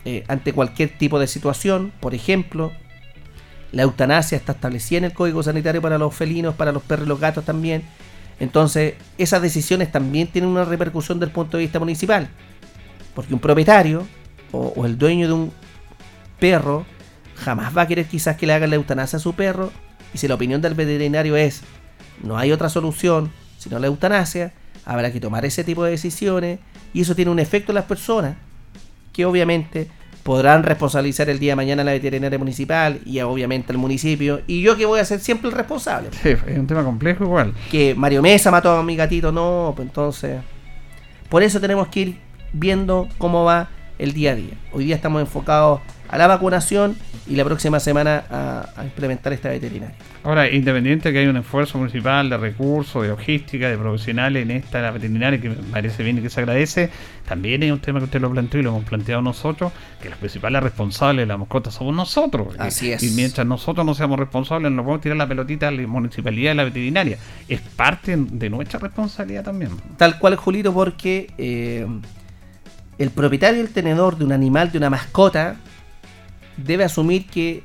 eh, 0.06 0.24
ante 0.28 0.54
cualquier 0.54 0.98
tipo 0.98 1.20
de 1.20 1.28
situación. 1.28 1.92
Por 2.00 2.16
ejemplo, 2.16 2.72
la 3.72 3.84
eutanasia 3.84 4.38
está 4.38 4.54
establecida 4.54 5.00
en 5.00 5.04
el 5.06 5.14
Código 5.14 5.44
Sanitario 5.44 5.82
para 5.82 5.98
los 5.98 6.16
felinos, 6.16 6.56
para 6.56 6.72
los 6.72 6.82
perros 6.82 7.06
y 7.06 7.10
los 7.10 7.20
gatos 7.20 7.46
también. 7.46 7.84
Entonces, 8.40 8.96
esas 9.20 9.42
decisiones 9.42 9.92
también 9.92 10.28
tienen 10.28 10.50
una 10.50 10.66
repercusión 10.66 11.20
del 11.20 11.30
punto 11.30 11.58
de 11.58 11.64
vista 11.64 11.78
municipal. 11.78 12.30
Porque 13.14 13.34
un 13.34 13.40
propietario 13.40 14.08
o 14.54 14.86
el 14.86 14.98
dueño 14.98 15.28
de 15.28 15.34
un 15.34 15.52
perro 16.40 16.86
jamás 17.44 17.76
va 17.76 17.84
a 17.84 17.88
querer 17.88 18.06
quizás 18.06 18.38
que 18.38 18.46
le 18.46 18.54
hagan 18.54 18.70
la 18.70 18.76
eutanasia 18.78 19.18
a 19.18 19.20
su 19.20 19.34
perro. 19.34 19.72
Y 20.14 20.18
si 20.18 20.28
la 20.28 20.36
opinión 20.36 20.62
del 20.62 20.74
veterinario 20.74 21.36
es 21.36 21.62
no 22.24 22.38
hay 22.38 22.52
otra 22.52 22.70
solución 22.70 23.32
sino 23.62 23.78
la 23.78 23.86
eutanasia, 23.86 24.54
habrá 24.86 25.12
que 25.12 25.20
tomar 25.20 25.46
ese 25.46 25.64
tipo 25.64 25.84
de 25.84 25.92
decisiones. 25.92 26.58
Y 26.94 27.02
eso 27.02 27.16
tiene 27.16 27.30
un 27.30 27.38
efecto 27.38 27.72
en 27.72 27.76
las 27.76 27.86
personas 27.86 28.36
que 29.14 29.24
obviamente 29.24 29.88
podrán 30.24 30.64
responsabilizar 30.64 31.30
el 31.30 31.38
día 31.38 31.52
de 31.52 31.58
mañana 31.58 31.84
a 31.84 31.86
la 31.86 31.92
veterinaria 31.92 32.40
municipal 32.40 33.00
y 33.06 33.20
obviamente 33.22 33.72
al 33.72 33.78
municipio. 33.78 34.42
Y 34.48 34.64
yo 34.64 34.76
que 34.78 34.88
voy 34.88 35.00
a 35.00 35.06
ser 35.06 35.20
siempre 35.20 35.50
el 35.50 35.56
responsable. 35.56 36.10
Sí, 36.24 36.30
es 36.30 36.58
un 36.58 36.66
tema 36.66 36.84
complejo 36.84 37.24
igual. 37.24 37.54
Que 37.70 37.94
Mario 37.94 38.24
Mesa 38.24 38.50
mató 38.50 38.72
a 38.72 38.84
mi 38.84 38.96
gatito, 38.96 39.32
no, 39.32 39.74
pues 39.76 39.88
entonces. 39.88 40.42
Por 41.30 41.44
eso 41.44 41.62
tenemos 41.62 41.88
que 41.90 42.00
ir 42.00 42.18
viendo 42.54 43.08
cómo 43.20 43.44
va 43.44 43.70
el 44.00 44.12
día 44.14 44.32
a 44.32 44.36
día. 44.36 44.56
Hoy 44.74 44.86
día 44.86 44.96
estamos 44.96 45.22
enfocados 45.22 45.82
a 46.12 46.18
la 46.18 46.28
vacunación 46.28 46.96
y 47.28 47.36
la 47.36 47.46
próxima 47.46 47.80
semana 47.80 48.24
a, 48.30 48.66
a 48.76 48.84
implementar 48.84 49.32
esta 49.34 49.50
veterinaria. 49.50 49.96
Ahora, 50.24 50.50
independiente 50.50 51.12
que 51.14 51.20
hay 51.20 51.28
un 51.28 51.38
esfuerzo 51.38 51.78
municipal 51.78 52.30
de 52.30 52.38
recursos, 52.38 53.02
de 53.04 53.10
logística, 53.10 53.70
de 53.70 53.78
profesionales 53.78 54.44
en 54.44 54.52
esta 54.52 54.82
la 54.82 54.92
veterinaria, 54.92 55.40
que 55.40 55.50
me 55.50 55.56
parece 55.56 56.04
bien 56.04 56.18
y 56.18 56.22
que 56.22 56.30
se 56.30 56.42
agradece, 56.42 56.90
también 57.28 57.64
hay 57.64 57.72
un 57.72 57.80
tema 57.80 58.00
que 58.00 58.06
usted 58.06 58.20
lo 58.22 58.30
planteó 58.30 58.60
y 58.60 58.64
lo 58.64 58.70
hemos 58.72 58.84
planteado 58.84 59.22
nosotros, 59.22 59.72
que 60.02 60.10
los 60.10 60.18
principales 60.20 60.62
responsables 60.62 61.24
de 61.24 61.28
la 61.28 61.38
mascota 61.38 61.72
somos 61.72 61.96
nosotros. 61.96 62.56
Así 62.60 62.88
Y- 62.90 62.92
es. 62.92 63.04
Y 63.04 63.12
mientras 63.12 63.48
nosotros 63.48 63.86
no 63.86 63.94
seamos 63.96 64.20
responsables, 64.20 64.72
no 64.72 64.84
podemos 64.84 65.02
tirar 65.02 65.18
la 65.18 65.28
pelotita 65.28 65.70
a 65.70 65.72
la 65.72 65.88
municipalidad 65.88 66.52
y 66.52 66.56
la 66.56 66.64
veterinaria. 66.66 67.18
Es 67.48 67.62
parte 67.62 68.16
de 68.18 68.50
nuestra 68.50 68.80
responsabilidad 68.80 69.44
también. 69.44 69.72
Tal 69.98 70.20
cual, 70.20 70.36
Julito, 70.36 70.74
porque 70.74 71.32
eh, 71.38 71.88
el 72.98 73.10
propietario 73.12 73.60
del 73.64 73.72
tenedor 73.74 74.18
de 74.18 74.26
un 74.26 74.34
animal, 74.34 74.72
de 74.72 74.78
una 74.78 74.90
mascota, 74.90 75.56
debe 76.58 76.84
asumir 76.84 77.28
que 77.28 77.64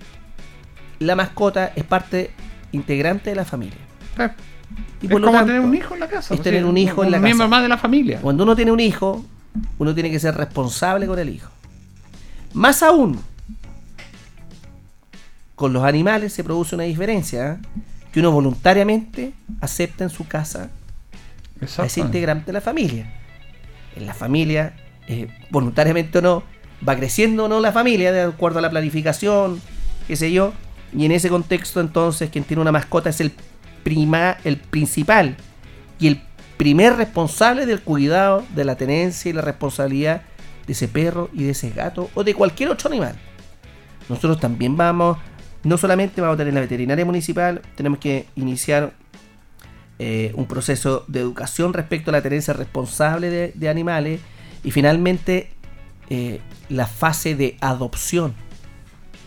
la 0.99 1.15
mascota 1.17 1.73
es 1.77 1.85
parte 1.85 2.31
integrante 2.73 3.31
de 3.31 3.37
la 3.37 3.45
familia. 3.45 3.79
Es 5.03 5.11
como 5.11 5.45
tener 5.45 5.61
un 5.61 5.75
hijo 5.75 5.95
en 5.95 6.01
la 6.01 6.09
casa, 6.09 6.35
Es 6.35 6.41
pues, 6.41 6.43
tener 6.43 6.65
un 6.65 6.77
hijo 6.77 7.05
en 7.05 7.11
la 7.11 7.19
un 7.19 7.23
casa. 7.23 7.25
miembro 7.25 7.49
más 7.49 7.63
de 7.63 7.69
la 7.69 7.79
familia. 7.79 8.21
Cuando 8.21 8.45
uno 8.45 8.57
tiene 8.57 8.73
un 8.73 8.81
hijo, 8.81 9.25
uno 9.79 9.95
tiene 9.95 10.11
que 10.11 10.19
ser 10.19 10.35
responsable 10.35 11.07
con 11.07 11.19
el 11.19 11.29
hijo. 11.29 11.51
Más 12.53 12.83
aún, 12.83 13.21
con 15.55 15.73
los 15.73 15.85
animales 15.85 16.33
se 16.33 16.45
produce 16.45 16.75
una 16.75 16.85
diferencia 16.85 17.53
¿eh? 17.53 17.83
que 18.13 18.21
uno 18.21 18.31
voluntariamente 18.31 19.33
acepta 19.61 20.05
en 20.05 20.11
su 20.11 20.27
casa 20.27 20.71
a 21.79 21.87
ese 21.87 22.01
integrante 22.01 22.47
de 22.47 22.53
la 22.53 22.61
familia. 22.61 23.13
En 23.95 24.07
la 24.07 24.15
familia, 24.15 24.75
eh, 25.07 25.29
voluntariamente 25.51 26.19
o 26.19 26.23
no, 26.23 26.43
va 26.87 26.97
creciendo 26.97 27.45
o 27.45 27.49
no 27.49 27.61
la 27.61 27.73
familia 27.73 28.13
de 28.13 28.23
acuerdo 28.23 28.59
a 28.59 28.63
la 28.63 28.71
planificación, 28.71 29.61
qué 30.07 30.17
sé 30.17 30.33
yo. 30.33 30.53
Y 30.97 31.05
en 31.05 31.13
ese 31.13 31.29
contexto, 31.29 31.81
entonces, 31.81 32.31
quien 32.31 32.45
tiene 32.45 32.63
una 32.63 32.73
mascota 32.73 33.11
es 33.11 33.21
el, 33.21 33.33
prima, 33.83 34.37
el 34.45 34.57
principal 34.57 35.37
y 35.99 36.09
el 36.09 36.21
primer 36.57 36.97
responsable 36.97 37.67
del 37.67 37.83
cuidado, 37.83 38.45
de 38.55 38.65
la 38.65 38.77
tenencia 38.77 39.29
y 39.29 39.33
la 39.33 39.43
responsabilidad 39.43 40.23
de 40.67 40.73
ese 40.73 40.89
perro 40.89 41.31
y 41.33 41.45
de 41.45 41.51
ese 41.51 41.71
gato 41.71 42.11
o 42.15 42.25
de 42.25 42.35
cualquier 42.35 42.71
otro 42.71 42.91
animal. 42.91 43.15
Nosotros 44.09 44.41
también 44.41 44.77
vamos, 44.77 45.19
no 45.63 45.77
solamente 45.79 46.21
vamos 46.21 46.35
a 46.35 46.39
tener 46.39 46.55
la 46.55 46.61
veterinaria 46.61 47.05
municipal, 47.05 47.63
tenemos 47.77 47.99
que 47.99 48.27
iniciar 48.35 48.93
eh, 49.99 50.33
un 50.35 50.47
proceso 50.47 51.05
de 51.09 51.21
educación 51.21 51.73
respecto 51.73 52.11
a 52.11 52.13
la 52.13 52.23
tenencia 52.23 52.55
responsable 52.55 53.31
de, 53.31 53.53
de 53.55 53.69
animales 53.69 54.21
y 54.65 54.71
finalmente 54.71 55.51
eh, 56.11 56.41
la 56.69 56.87
fase 56.87 57.35
de 57.35 57.57
adopción 57.61 58.35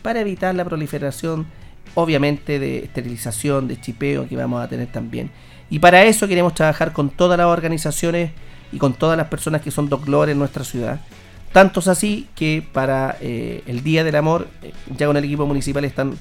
para 0.02 0.22
evitar 0.22 0.56
la 0.56 0.66
proliferación 0.66 1.48
obviamente 1.96 2.60
de 2.60 2.80
esterilización, 2.86 3.68
de 3.68 3.80
chipeo 3.80 4.28
que 4.28 4.36
vamos 4.36 4.64
a 4.64 4.68
tener 4.68 4.88
también. 4.92 5.32
Y 5.70 5.80
para 5.80 6.04
eso 6.04 6.28
queremos 6.28 6.54
trabajar 6.54 6.94
con 6.94 7.10
todas 7.10 7.38
las 7.38 7.48
organizaciones 7.48 8.32
y 8.72 8.78
con 8.78 8.94
todas 8.94 9.18
las 9.18 9.28
personas 9.28 9.62
que 9.62 9.72
son 9.72 9.90
doctores 9.90 10.34
en 10.34 10.40
nuestra 10.40 10.64
ciudad. 10.64 11.02
Tantos 11.52 11.88
así 11.88 12.28
que 12.36 12.66
para 12.72 13.18
eh, 13.22 13.64
el 13.66 13.84
Día 13.84 14.04
del 14.04 14.16
Amor, 14.16 14.48
eh, 14.62 14.72
ya 14.96 15.08
con 15.08 15.18
el 15.18 15.24
equipo 15.24 15.46
municipal 15.46 15.84
están 15.86 16.18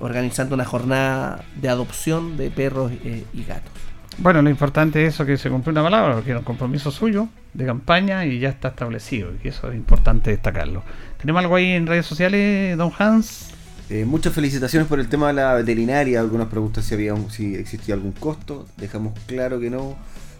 organizando 0.00 0.54
una 0.54 0.66
jornada 0.66 1.42
de 1.56 1.70
adopción 1.70 2.36
de 2.36 2.50
perros 2.50 2.92
y 2.92 3.44
gatos. 3.44 3.89
Bueno, 4.18 4.42
lo 4.42 4.50
importante 4.50 5.04
es 5.06 5.14
eso 5.14 5.24
que 5.24 5.38
se 5.38 5.48
cumplió 5.48 5.72
una 5.72 5.82
palabra, 5.82 6.14
porque 6.14 6.30
era 6.30 6.40
un 6.40 6.44
compromiso 6.44 6.90
suyo 6.90 7.28
de 7.54 7.64
campaña 7.64 8.26
y 8.26 8.38
ya 8.38 8.50
está 8.50 8.68
establecido. 8.68 9.30
Y 9.42 9.48
eso 9.48 9.70
es 9.70 9.76
importante 9.76 10.30
destacarlo. 10.30 10.82
¿Tenemos 11.18 11.40
algo 11.42 11.56
ahí 11.56 11.72
en 11.72 11.86
redes 11.86 12.06
sociales, 12.06 12.76
don 12.76 12.92
Hans? 12.98 13.50
Eh, 13.88 14.04
muchas 14.04 14.32
felicitaciones 14.34 14.88
por 14.88 15.00
el 15.00 15.08
tema 15.08 15.28
de 15.28 15.34
la 15.34 15.54
veterinaria. 15.54 16.20
Algunas 16.20 16.48
preguntan 16.48 16.84
si 16.84 16.94
había 16.94 17.14
un- 17.14 17.30
si 17.30 17.54
existía 17.54 17.94
algún 17.94 18.12
costo. 18.12 18.66
Dejamos 18.76 19.18
claro 19.26 19.58
que 19.58 19.70
no. 19.70 19.96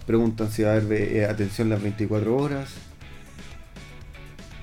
Preguntan 0.06 0.50
si 0.50 0.62
va 0.62 0.72
a 0.72 0.76
haber 0.76 1.02
eh, 1.02 1.24
atención 1.26 1.68
las 1.70 1.82
24 1.82 2.36
horas. 2.36 2.68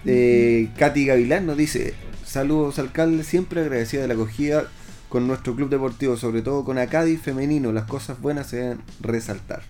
Eh, 0.05 0.69
Katy 0.77 1.05
Gavilán 1.05 1.45
nos 1.45 1.57
dice: 1.57 1.95
Saludos, 2.25 2.79
alcalde. 2.79 3.23
Siempre 3.23 3.61
agradecida 3.61 4.01
de 4.03 4.07
la 4.07 4.13
acogida 4.13 4.65
con 5.09 5.27
nuestro 5.27 5.55
club 5.55 5.69
deportivo, 5.69 6.17
sobre 6.17 6.41
todo 6.41 6.63
con 6.65 6.77
Acadi 6.77 7.17
femenino. 7.17 7.71
Las 7.71 7.85
cosas 7.85 8.19
buenas 8.21 8.47
se 8.47 8.57
deben 8.57 8.79
resaltar. 9.01 9.61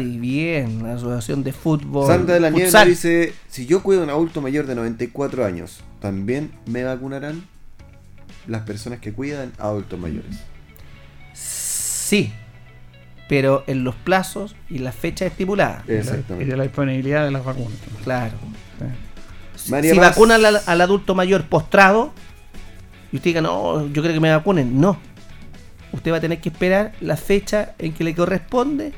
Y 0.00 0.18
bien, 0.18 0.82
la 0.82 0.94
asociación 0.94 1.44
de 1.44 1.52
fútbol. 1.52 2.06
Sandra 2.06 2.34
de 2.34 2.40
la 2.40 2.50
Nieve 2.50 2.84
dice: 2.86 3.34
Si 3.48 3.66
yo 3.66 3.82
cuido 3.82 4.00
a 4.00 4.04
un 4.04 4.10
adulto 4.10 4.40
mayor 4.40 4.66
de 4.66 4.74
94 4.74 5.44
años, 5.44 5.80
¿también 6.00 6.52
me 6.66 6.82
vacunarán 6.84 7.44
las 8.46 8.62
personas 8.62 9.00
que 9.00 9.12
cuidan 9.12 9.52
a 9.58 9.64
adultos 9.64 9.98
mayores? 9.98 10.38
Sí, 11.34 12.32
pero 13.28 13.64
en 13.66 13.84
los 13.84 13.94
plazos 13.94 14.56
y 14.70 14.78
las 14.78 14.94
fechas 14.94 15.30
estipuladas. 15.30 15.86
Exactamente. 15.88 16.44
Y 16.44 16.48
de 16.48 16.56
la 16.56 16.62
disponibilidad 16.62 17.24
de 17.24 17.30
las 17.30 17.44
vacunas. 17.44 17.72
Claro. 18.04 18.34
María 19.68 19.92
si 19.92 19.98
Paz- 19.98 20.10
vacunan 20.10 20.44
al, 20.46 20.60
al 20.64 20.80
adulto 20.80 21.14
mayor 21.14 21.44
postrado 21.44 22.12
y 23.12 23.16
usted 23.16 23.30
diga, 23.30 23.40
no, 23.40 23.86
yo 23.88 24.02
creo 24.02 24.14
que 24.14 24.20
me 24.20 24.30
vacunen, 24.30 24.80
no. 24.80 24.98
Usted 25.92 26.12
va 26.12 26.16
a 26.18 26.20
tener 26.20 26.40
que 26.40 26.50
esperar 26.50 26.92
la 27.00 27.16
fecha 27.16 27.74
en 27.78 27.92
que 27.92 28.04
le 28.04 28.14
corresponde 28.14 28.92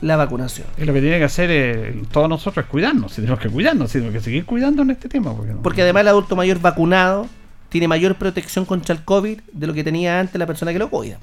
la 0.00 0.16
vacunación. 0.16 0.66
Y 0.78 0.84
lo 0.84 0.92
que 0.92 1.00
tiene 1.00 1.18
que 1.18 1.24
hacer 1.24 1.48
eh, 1.50 2.02
todos 2.10 2.28
nosotros 2.28 2.64
es 2.64 2.70
cuidarnos. 2.70 3.12
Si 3.12 3.20
tenemos 3.20 3.40
que 3.40 3.48
cuidarnos, 3.48 3.90
si 3.90 3.98
tenemos 3.98 4.14
que 4.14 4.24
seguir 4.24 4.44
cuidando 4.44 4.82
en 4.82 4.90
este 4.90 5.08
tema. 5.08 5.34
Porque 5.34 5.52
no- 5.52 5.62
Porque 5.62 5.82
además 5.82 6.02
el 6.02 6.08
adulto 6.08 6.36
mayor 6.36 6.60
vacunado 6.60 7.28
tiene 7.68 7.88
mayor 7.88 8.16
protección 8.16 8.64
contra 8.64 8.94
el 8.94 9.02
COVID 9.04 9.40
de 9.52 9.66
lo 9.66 9.74
que 9.74 9.82
tenía 9.84 10.20
antes 10.20 10.38
la 10.38 10.46
persona 10.46 10.72
que 10.72 10.78
lo 10.78 10.90
cuida. 10.90 11.18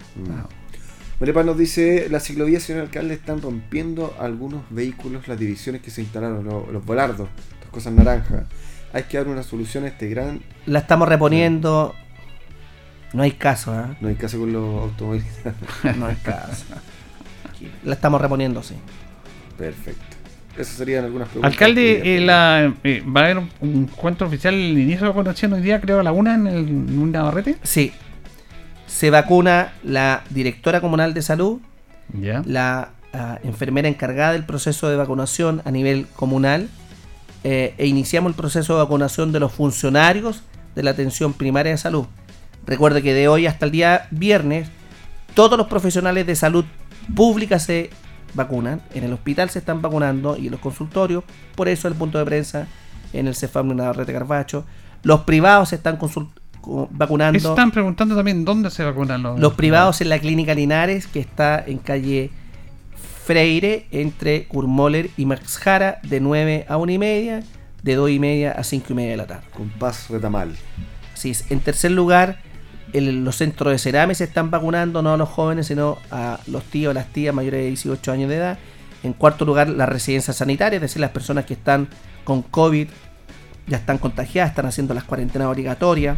María 1.19 1.33
Paz 1.33 1.45
nos 1.45 1.57
dice, 1.57 2.07
las 2.09 2.23
ciclovías, 2.23 2.63
señor 2.63 2.83
alcalde, 2.83 3.13
están 3.15 3.41
rompiendo 3.41 4.15
algunos 4.19 4.61
vehículos 4.69 5.27
las 5.27 5.37
divisiones 5.37 5.81
que 5.81 5.91
se 5.91 6.01
instalaron, 6.01 6.45
lo- 6.45 6.67
los 6.71 6.85
volardos, 6.85 7.27
estas 7.55 7.69
cosas 7.71 7.91
naranjas. 7.93 8.43
Hay 8.93 9.03
que 9.03 9.17
dar 9.17 9.27
una 9.27 9.43
solución 9.43 9.83
a 9.83 9.87
este 9.87 10.07
gran... 10.09 10.41
La 10.65 10.79
estamos 10.79 11.07
reponiendo. 11.07 11.93
No 13.13 13.23
hay 13.23 13.31
caso, 13.31 13.71
¿ah? 13.71 13.95
No 14.01 14.07
hay 14.07 14.15
caso 14.15 14.39
con 14.39 14.51
los 14.51 14.83
automovilistas. 14.83 15.53
No 15.97 16.07
hay 16.07 16.15
caso. 16.15 16.65
La 17.83 17.93
estamos 17.95 18.21
reponiendo, 18.21 18.63
sí. 18.63 18.75
Perfecto. 19.57 20.01
Esas 20.57 20.75
serían 20.75 21.05
algunas 21.05 21.27
preguntas. 21.27 21.51
Alcalde, 21.51 22.15
eh, 22.15 22.19
la, 22.21 22.73
eh, 22.83 23.03
va 23.05 23.21
a 23.21 23.23
haber 23.25 23.37
un, 23.37 23.49
encuentro 23.61 24.27
oficial 24.27 24.53
el 24.53 24.77
inicio 24.77 25.01
de 25.01 25.07
vacunación 25.09 25.53
hoy 25.53 25.61
día, 25.61 25.79
creo, 25.79 25.99
a 25.99 26.03
la 26.03 26.11
una 26.11 26.35
en, 26.35 26.47
el, 26.47 26.67
en 26.67 26.99
un 26.99 27.11
Navarrete. 27.11 27.57
Sí. 27.63 27.93
Se 28.87 29.09
vacuna 29.09 29.73
la 29.83 30.23
directora 30.29 30.81
comunal 30.81 31.13
de 31.13 31.21
salud, 31.21 31.59
Ya. 32.19 32.41
la 32.45 32.91
enfermera 33.43 33.87
encargada 33.87 34.33
del 34.33 34.45
proceso 34.45 34.89
de 34.89 34.95
vacunación 34.95 35.61
a 35.65 35.71
nivel 35.71 36.07
comunal 36.15 36.69
eh, 37.43 37.73
e 37.77 37.87
iniciamos 37.87 38.31
el 38.31 38.35
proceso 38.35 38.73
de 38.73 38.83
vacunación 38.83 39.31
de 39.31 39.39
los 39.39 39.51
funcionarios 39.51 40.43
de 40.75 40.83
la 40.83 40.91
atención 40.91 41.33
primaria 41.33 41.71
de 41.71 41.77
salud. 41.77 42.05
Recuerde 42.65 43.01
que 43.01 43.13
de 43.13 43.27
hoy 43.27 43.47
hasta 43.47 43.65
el 43.65 43.71
día 43.71 44.07
viernes 44.11 44.69
todos 45.33 45.57
los 45.57 45.67
profesionales 45.67 46.25
de 46.27 46.35
salud 46.35 46.65
pública 47.15 47.59
se 47.59 47.89
vacunan, 48.33 48.81
en 48.93 49.03
el 49.03 49.13
hospital 49.13 49.49
se 49.49 49.59
están 49.59 49.81
vacunando 49.81 50.37
y 50.37 50.47
en 50.47 50.51
los 50.51 50.59
consultorios, 50.59 51.23
por 51.55 51.67
eso 51.67 51.87
el 51.87 51.95
punto 51.95 52.17
de 52.17 52.25
prensa 52.25 52.67
en 53.13 53.27
el 53.27 53.35
Cefam 53.35 53.69
de 53.69 53.75
Navarrete 53.75 54.13
Carvacho. 54.13 54.65
Los 55.01 55.21
privados 55.21 55.69
se 55.69 55.75
están 55.75 55.97
vacunando. 56.91 57.37
Están 57.37 57.71
preguntando 57.71 58.15
también 58.15 58.45
dónde 58.45 58.69
se 58.69 58.83
vacunan 58.83 59.23
los, 59.23 59.39
Los 59.39 59.53
privados 59.53 60.01
en 60.01 60.09
la 60.09 60.19
clínica 60.19 60.53
Linares, 60.53 61.07
que 61.07 61.19
está 61.19 61.63
en 61.65 61.77
calle 61.77 62.31
Freire, 63.33 63.85
entre 63.91 64.45
Kurmoller 64.45 65.11
y 65.15 65.27
Max 65.27 65.59
Jara, 65.59 65.99
de 66.01 66.19
9 66.19 66.65
a 66.67 66.77
1 66.77 66.91
y 66.93 66.97
media, 66.97 67.43
de 67.83 67.93
2 67.93 68.09
y 68.09 68.17
media 68.17 68.53
a 68.53 68.63
5 68.63 68.87
y 68.89 68.93
media 68.95 69.11
de 69.11 69.17
la 69.17 69.27
tarde. 69.27 69.43
Con 69.53 69.69
paz 69.69 70.09
retamal. 70.09 70.55
Así 71.13 71.29
es. 71.29 71.45
En 71.51 71.59
tercer 71.59 71.91
lugar, 71.91 72.39
el- 72.91 73.23
los 73.23 73.35
centros 73.35 73.71
de 73.71 73.77
Cerame 73.77 74.15
se 74.15 74.23
están 74.23 74.49
vacunando, 74.49 75.03
no 75.03 75.13
a 75.13 75.17
los 75.17 75.29
jóvenes, 75.29 75.67
sino 75.67 75.99
a 76.09 76.39
los 76.47 76.63
tíos, 76.63 76.91
las 76.95 77.05
tías 77.13 77.35
mayores 77.35 77.59
de 77.61 77.67
18 77.67 78.11
años 78.11 78.29
de 78.31 78.37
edad. 78.37 78.57
En 79.03 79.13
cuarto 79.13 79.45
lugar, 79.45 79.69
las 79.69 79.87
residencias 79.87 80.35
sanitarias, 80.37 80.81
es 80.81 80.89
decir, 80.89 80.99
las 80.99 81.11
personas 81.11 81.45
que 81.45 81.53
están 81.53 81.87
con 82.23 82.41
COVID 82.41 82.87
ya 83.67 83.77
están 83.77 83.99
contagiadas, 83.99 84.49
están 84.49 84.65
haciendo 84.65 84.95
las 84.95 85.03
cuarentenas 85.03 85.49
obligatorias. 85.49 86.17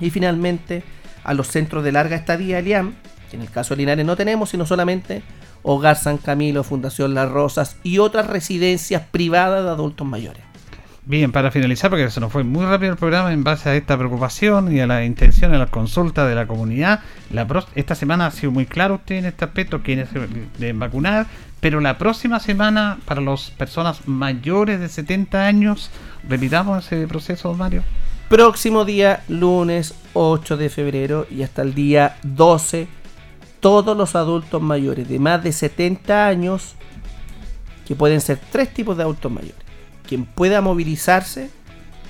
Y 0.00 0.10
finalmente, 0.10 0.82
a 1.22 1.34
los 1.34 1.46
centros 1.46 1.84
de 1.84 1.92
larga 1.92 2.16
estadía, 2.16 2.58
Eliam, 2.58 2.94
que 3.30 3.36
en 3.36 3.42
el 3.42 3.50
caso 3.50 3.74
de 3.74 3.78
Linares 3.82 4.04
no 4.04 4.16
tenemos, 4.16 4.50
sino 4.50 4.66
solamente 4.66 5.22
Hogar 5.62 5.96
San 5.96 6.18
Camilo, 6.18 6.64
Fundación 6.64 7.14
Las 7.14 7.30
Rosas 7.30 7.76
y 7.82 7.98
otras 7.98 8.26
residencias 8.26 9.02
privadas 9.10 9.64
de 9.64 9.70
adultos 9.70 10.06
mayores. 10.06 10.42
Bien, 11.04 11.32
para 11.32 11.50
finalizar, 11.50 11.90
porque 11.90 12.08
se 12.10 12.20
nos 12.20 12.30
fue 12.30 12.44
muy 12.44 12.64
rápido 12.64 12.92
el 12.92 12.98
programa 12.98 13.32
en 13.32 13.42
base 13.42 13.68
a 13.68 13.74
esta 13.74 13.98
preocupación 13.98 14.72
y 14.72 14.78
a 14.78 14.86
la 14.86 15.04
intención, 15.04 15.52
a 15.52 15.58
la 15.58 15.66
consulta 15.66 16.28
de 16.28 16.36
la 16.36 16.46
comunidad. 16.46 17.00
La 17.32 17.44
esta 17.74 17.96
semana 17.96 18.26
ha 18.26 18.30
sido 18.30 18.52
muy 18.52 18.66
claro 18.66 18.94
usted 18.94 19.16
en 19.16 19.24
este 19.24 19.44
aspecto, 19.44 19.82
quienes 19.82 20.10
se 20.10 20.20
deben 20.58 20.78
vacunar, 20.78 21.26
pero 21.58 21.80
la 21.80 21.98
próxima 21.98 22.38
semana, 22.38 22.98
para 23.04 23.20
las 23.20 23.50
personas 23.50 24.06
mayores 24.06 24.78
de 24.78 24.88
70 24.88 25.44
años, 25.44 25.90
repitamos 26.28 26.86
ese 26.86 27.08
proceso, 27.08 27.48
don 27.48 27.58
Mario. 27.58 27.82
Próximo 28.28 28.84
día, 28.84 29.24
lunes 29.28 29.94
8 30.14 30.56
de 30.56 30.70
febrero 30.70 31.26
y 31.30 31.42
hasta 31.42 31.62
el 31.62 31.74
día 31.74 32.16
12, 32.22 32.86
todos 33.62 33.96
los 33.96 34.14
adultos 34.16 34.60
mayores 34.60 35.08
de 35.08 35.18
más 35.18 35.42
de 35.42 35.52
70 35.52 36.26
años, 36.26 36.74
que 37.86 37.94
pueden 37.94 38.20
ser 38.20 38.38
tres 38.50 38.74
tipos 38.74 38.96
de 38.98 39.04
adultos 39.04 39.32
mayores, 39.32 39.56
quien 40.06 40.26
pueda 40.26 40.60
movilizarse 40.60 41.48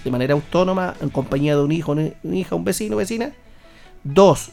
de 0.02 0.10
manera 0.10 0.34
autónoma 0.34 0.94
en 1.00 1.10
compañía 1.10 1.54
de 1.54 1.62
un 1.62 1.70
hijo, 1.70 1.92
una 1.92 2.10
hija, 2.36 2.56
un 2.56 2.64
vecino, 2.64 2.96
vecina. 2.96 3.32
Dos, 4.02 4.50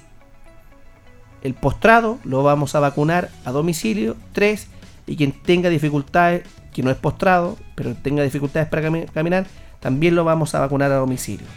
el 1.42 1.54
postrado 1.56 2.20
lo 2.24 2.44
vamos 2.44 2.76
a 2.76 2.80
vacunar 2.80 3.30
a 3.46 3.52
domicilio. 3.52 4.16
Tres, 4.34 4.68
y 5.08 5.16
quien 5.16 5.32
tenga 5.32 5.70
dificultades, 5.70 6.44
que 6.74 6.84
no 6.84 6.92
es 6.92 6.98
postrado, 6.98 7.58
pero 7.76 7.96
tenga 7.96 8.22
dificultades 8.24 8.70
para 8.70 8.84
cami- 8.88 9.10
caminar, 9.12 9.48
también 9.80 10.14
lo 10.16 10.24
vamos 10.26 10.54
a 10.54 10.60
vacunar 10.60 10.92
a 10.92 10.96
domicilio. 10.98 11.48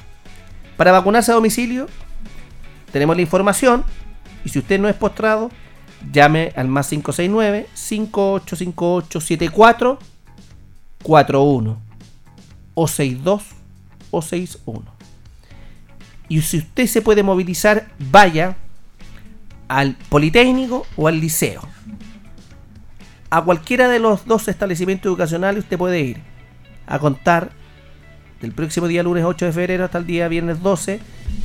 Para 0.76 0.93
vacunarse 0.93 1.32
a 1.32 1.34
domicilio, 1.34 1.86
tenemos 2.93 3.16
la 3.16 3.22
información. 3.22 3.84
Y 4.45 4.49
si 4.49 4.59
usted 4.59 4.80
no 4.80 4.88
es 4.88 4.97
postrado, 4.97 5.51
llame 6.12 6.53
al 6.57 6.68
más 6.68 6.88
569 6.88 7.68
5858 7.74 9.20
74 9.20 9.99
41 11.03 11.78
o 12.74 12.88
62 12.88 13.43
o 14.11 14.22
61. 14.22 14.82
Y 16.28 16.40
si 16.43 16.59
usted 16.59 16.86
se 16.86 17.03
puede 17.03 17.22
movilizar, 17.22 17.88
vaya 17.99 18.57
al 19.68 19.97
Politécnico 20.09 20.86
o 20.97 21.09
al 21.09 21.20
Liceo. 21.20 21.62
A 23.30 23.43
cualquiera 23.43 23.88
de 23.88 23.99
los 23.99 24.26
dos 24.26 24.49
establecimientos 24.49 25.09
educacionales 25.09 25.64
usted 25.64 25.78
puede 25.78 26.01
ir 26.01 26.22
a 26.86 26.99
contar 26.99 27.51
del 28.40 28.53
próximo 28.53 28.88
día 28.88 29.03
lunes 29.03 29.24
8 29.24 29.47
de 29.47 29.53
febrero 29.53 29.84
hasta 29.84 29.99
el 29.99 30.07
día 30.07 30.28
viernes 30.28 30.62
12. 30.62 31.01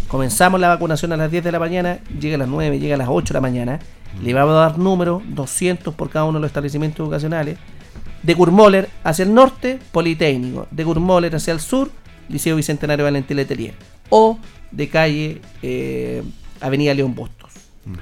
Comenzamos 0.07 0.59
la 0.59 0.69
vacunación 0.69 1.11
a 1.13 1.17
las 1.17 1.29
10 1.31 1.43
de 1.43 1.51
la 1.51 1.59
mañana, 1.59 1.99
llega 2.19 2.35
a 2.35 2.39
las 2.39 2.47
9, 2.47 2.79
llega 2.79 2.95
a 2.95 2.97
las 2.97 3.07
8 3.09 3.33
de 3.33 3.38
la 3.38 3.41
mañana. 3.41 3.79
Le 4.23 4.33
vamos 4.33 4.53
a 4.53 4.59
dar 4.59 4.77
número, 4.79 5.21
200 5.27 5.93
por 5.93 6.09
cada 6.09 6.25
uno 6.25 6.39
de 6.39 6.41
los 6.41 6.49
establecimientos 6.49 7.03
educacionales. 7.03 7.57
De 8.23 8.33
Gurmoller 8.33 8.89
hacia 9.03 9.23
el 9.23 9.33
norte, 9.33 9.79
Politécnico. 9.91 10.67
De 10.71 10.83
Gurmoller 10.83 11.35
hacia 11.35 11.53
el 11.53 11.59
sur, 11.59 11.91
Liceo 12.29 12.55
Bicentenario 12.55 13.05
Valentín 13.05 13.38
Letelier. 13.38 13.73
O 14.09 14.39
de 14.71 14.89
calle 14.89 15.41
eh, 15.61 16.23
Avenida 16.61 16.93
León 16.93 17.13
Bustos, 17.13 17.51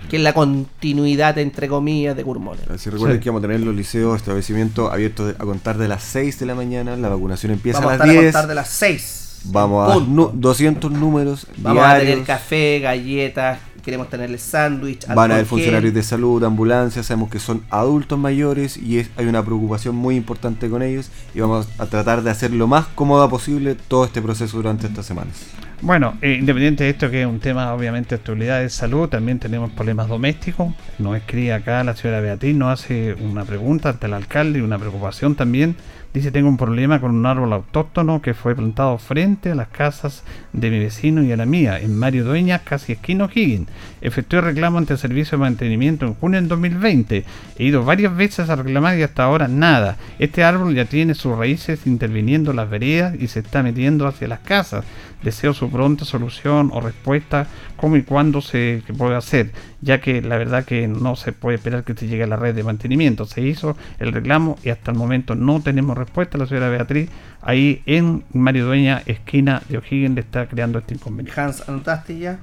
que 0.10 0.18
es 0.18 0.22
la 0.24 0.34
continuidad, 0.34 1.38
entre 1.40 1.68
comillas, 1.68 2.16
de 2.16 2.24
Gurmoller. 2.24 2.72
Así 2.72 2.90
recuerden 2.90 3.18
Sí. 3.18 3.24
que 3.24 3.30
vamos 3.30 3.44
a 3.44 3.48
tener 3.48 3.60
los 3.62 3.76
liceos, 3.76 4.16
establecimientos 4.16 4.92
abiertos 4.92 5.36
a 5.38 5.44
contar 5.44 5.78
de 5.78 5.88
las 5.88 6.04
6 6.04 6.40
de 6.40 6.46
la 6.46 6.56
mañana. 6.56 6.96
La 6.96 7.10
vacunación 7.10 7.52
empieza 7.52 7.80
Vamos 7.80 7.92
a 7.92 7.94
a 7.94 7.96
estar 7.96 8.08
las 8.08 8.16
a 8.18 8.22
10. 8.22 8.32
contar 8.34 8.48
de 8.50 8.56
las 8.56 8.70
6. 8.70 9.22
Vamos 9.52 9.92
a 9.92 10.06
nu- 10.06 10.32
200 10.34 10.92
números 10.92 11.48
Vamos 11.58 11.84
a 11.84 12.00
tener 12.00 12.24
café, 12.24 12.80
galletas, 12.80 13.60
queremos 13.84 14.10
tenerle 14.10 14.38
sándwich. 14.38 15.06
Van 15.08 15.30
a 15.32 15.36
haber 15.36 15.46
funcionarios 15.46 15.94
de 15.94 16.04
salud, 16.04 16.44
ambulancias, 16.44 17.06
sabemos 17.06 17.30
que 17.30 17.40
son 17.40 17.62
adultos 17.70 18.18
mayores 18.18 18.78
y 18.78 18.98
es- 19.00 19.10
hay 19.18 19.26
una 19.28 19.44
preocupación 19.44 19.96
muy 19.96 20.16
importante 20.16 20.70
con 20.70 20.82
ellos 20.82 21.12
y 21.36 21.40
vamos 21.42 21.68
a 21.78 21.86
tratar 21.86 22.24
de 22.24 22.32
hacer 22.32 22.52
lo 22.52 22.68
más 22.68 22.88
cómoda 22.96 23.30
posible 23.30 23.76
todo 23.88 24.06
este 24.06 24.22
proceso 24.22 24.58
durante 24.58 24.88
estas 24.88 25.06
semanas. 25.06 25.36
Bueno, 25.82 26.18
eh, 26.22 26.38
independiente 26.40 26.86
de 26.86 26.90
esto 26.92 27.12
que 27.12 27.22
es 27.22 27.28
un 27.28 27.40
tema 27.40 27.74
obviamente 27.74 28.12
de 28.12 28.16
actualidad 28.16 28.62
de 28.62 28.70
salud, 28.70 29.08
también 29.10 29.38
tenemos 29.40 29.70
problemas 29.72 30.08
domésticos. 30.08 30.74
Nos 30.98 31.18
escribe 31.18 31.54
acá 31.54 31.84
la 31.84 31.96
señora 31.96 32.22
Beatriz, 32.22 32.56
nos 32.56 32.80
hace 32.80 33.14
una 33.14 33.44
pregunta 33.44 33.90
ante 33.90 34.08
el 34.08 34.14
alcalde 34.14 34.60
y 34.60 34.62
una 34.62 34.80
preocupación 34.80 35.36
también. 35.36 35.76
Dice, 36.16 36.32
tengo 36.32 36.48
un 36.48 36.56
problema 36.56 37.02
con 37.02 37.14
un 37.14 37.26
árbol 37.26 37.52
autóctono 37.52 38.22
que 38.22 38.34
fue 38.34 38.56
plantado 38.56 38.98
frente 39.00 39.52
a 39.52 39.56
las 39.56 39.68
casas 39.68 40.24
de 40.54 40.70
mi 40.70 40.80
vecino 40.80 41.22
y 41.22 41.34
a 41.34 41.36
la 41.36 41.46
mía, 41.46 41.78
en 41.78 42.00
Mario 42.00 42.24
Dueñas, 42.24 42.62
casi 42.64 42.94
esquina 42.94 43.26
O'Higgins. 43.26 43.68
Efectué 44.00 44.40
reclamo 44.40 44.78
ante 44.78 44.94
el 44.94 45.00
servicio 45.00 45.38
de 45.38 45.42
mantenimiento 45.42 46.06
en 46.06 46.14
junio 46.14 46.40
del 46.40 46.48
2020. 46.48 47.26
He 47.58 47.64
ido 47.66 47.84
varias 47.84 48.16
veces 48.16 48.50
a 48.50 48.56
reclamar 48.56 48.98
y 48.98 49.04
hasta 49.04 49.26
ahora 49.26 49.50
nada. 49.50 49.98
Este 50.18 50.46
árbol 50.46 50.74
ya 50.74 50.86
tiene 50.86 51.16
sus 51.16 51.38
raíces 51.38 51.86
interviniendo 51.86 52.52
en 52.52 52.58
las 52.58 52.70
veredas 52.70 53.16
y 53.20 53.28
se 53.28 53.40
está 53.40 53.62
metiendo 53.62 54.08
hacia 54.08 54.30
las 54.30 54.40
casas. 54.40 54.86
Deseo 55.24 55.54
su 55.54 55.72
pronta 55.72 56.06
solución 56.06 56.70
o 56.74 56.82
respuesta, 56.82 57.48
cómo 57.78 57.96
y 57.98 58.04
cuándo 58.04 58.42
se 58.42 58.84
puede 58.98 59.16
hacer, 59.16 59.52
ya 59.82 60.00
que 60.00 60.22
la 60.22 60.38
verdad 60.38 60.66
que 60.66 60.88
no 60.88 61.16
se 61.16 61.32
puede 61.32 61.56
esperar 61.58 61.84
que 61.84 61.94
se 61.96 62.08
llegue 62.08 62.24
a 62.24 62.28
la 62.28 62.36
red 62.36 62.54
de 62.54 62.64
mantenimiento. 62.64 63.26
Se 63.26 63.42
hizo 63.42 63.76
el 64.00 64.12
reclamo 64.14 64.58
y 64.64 64.70
hasta 64.70 64.92
el 64.92 64.98
momento 64.98 65.34
no 65.36 65.62
tenemos 65.62 65.98
respuesta. 65.98 66.38
La 66.38 66.46
señora 66.46 66.70
Beatriz, 66.70 67.10
ahí 67.42 67.82
en 67.86 68.24
Mario 68.34 68.66
Dueña, 68.68 69.02
esquina 69.06 69.62
de 69.68 69.78
O'Higgins, 69.80 70.16
le 70.16 70.22
está 70.22 70.46
creando 70.48 70.78
este 70.80 70.94
inconveniente. 70.96 71.40
Hans, 71.42 71.68
¿anotaste 71.68 72.18
ya? 72.20 72.38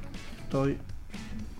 Estoy. 0.44 0.76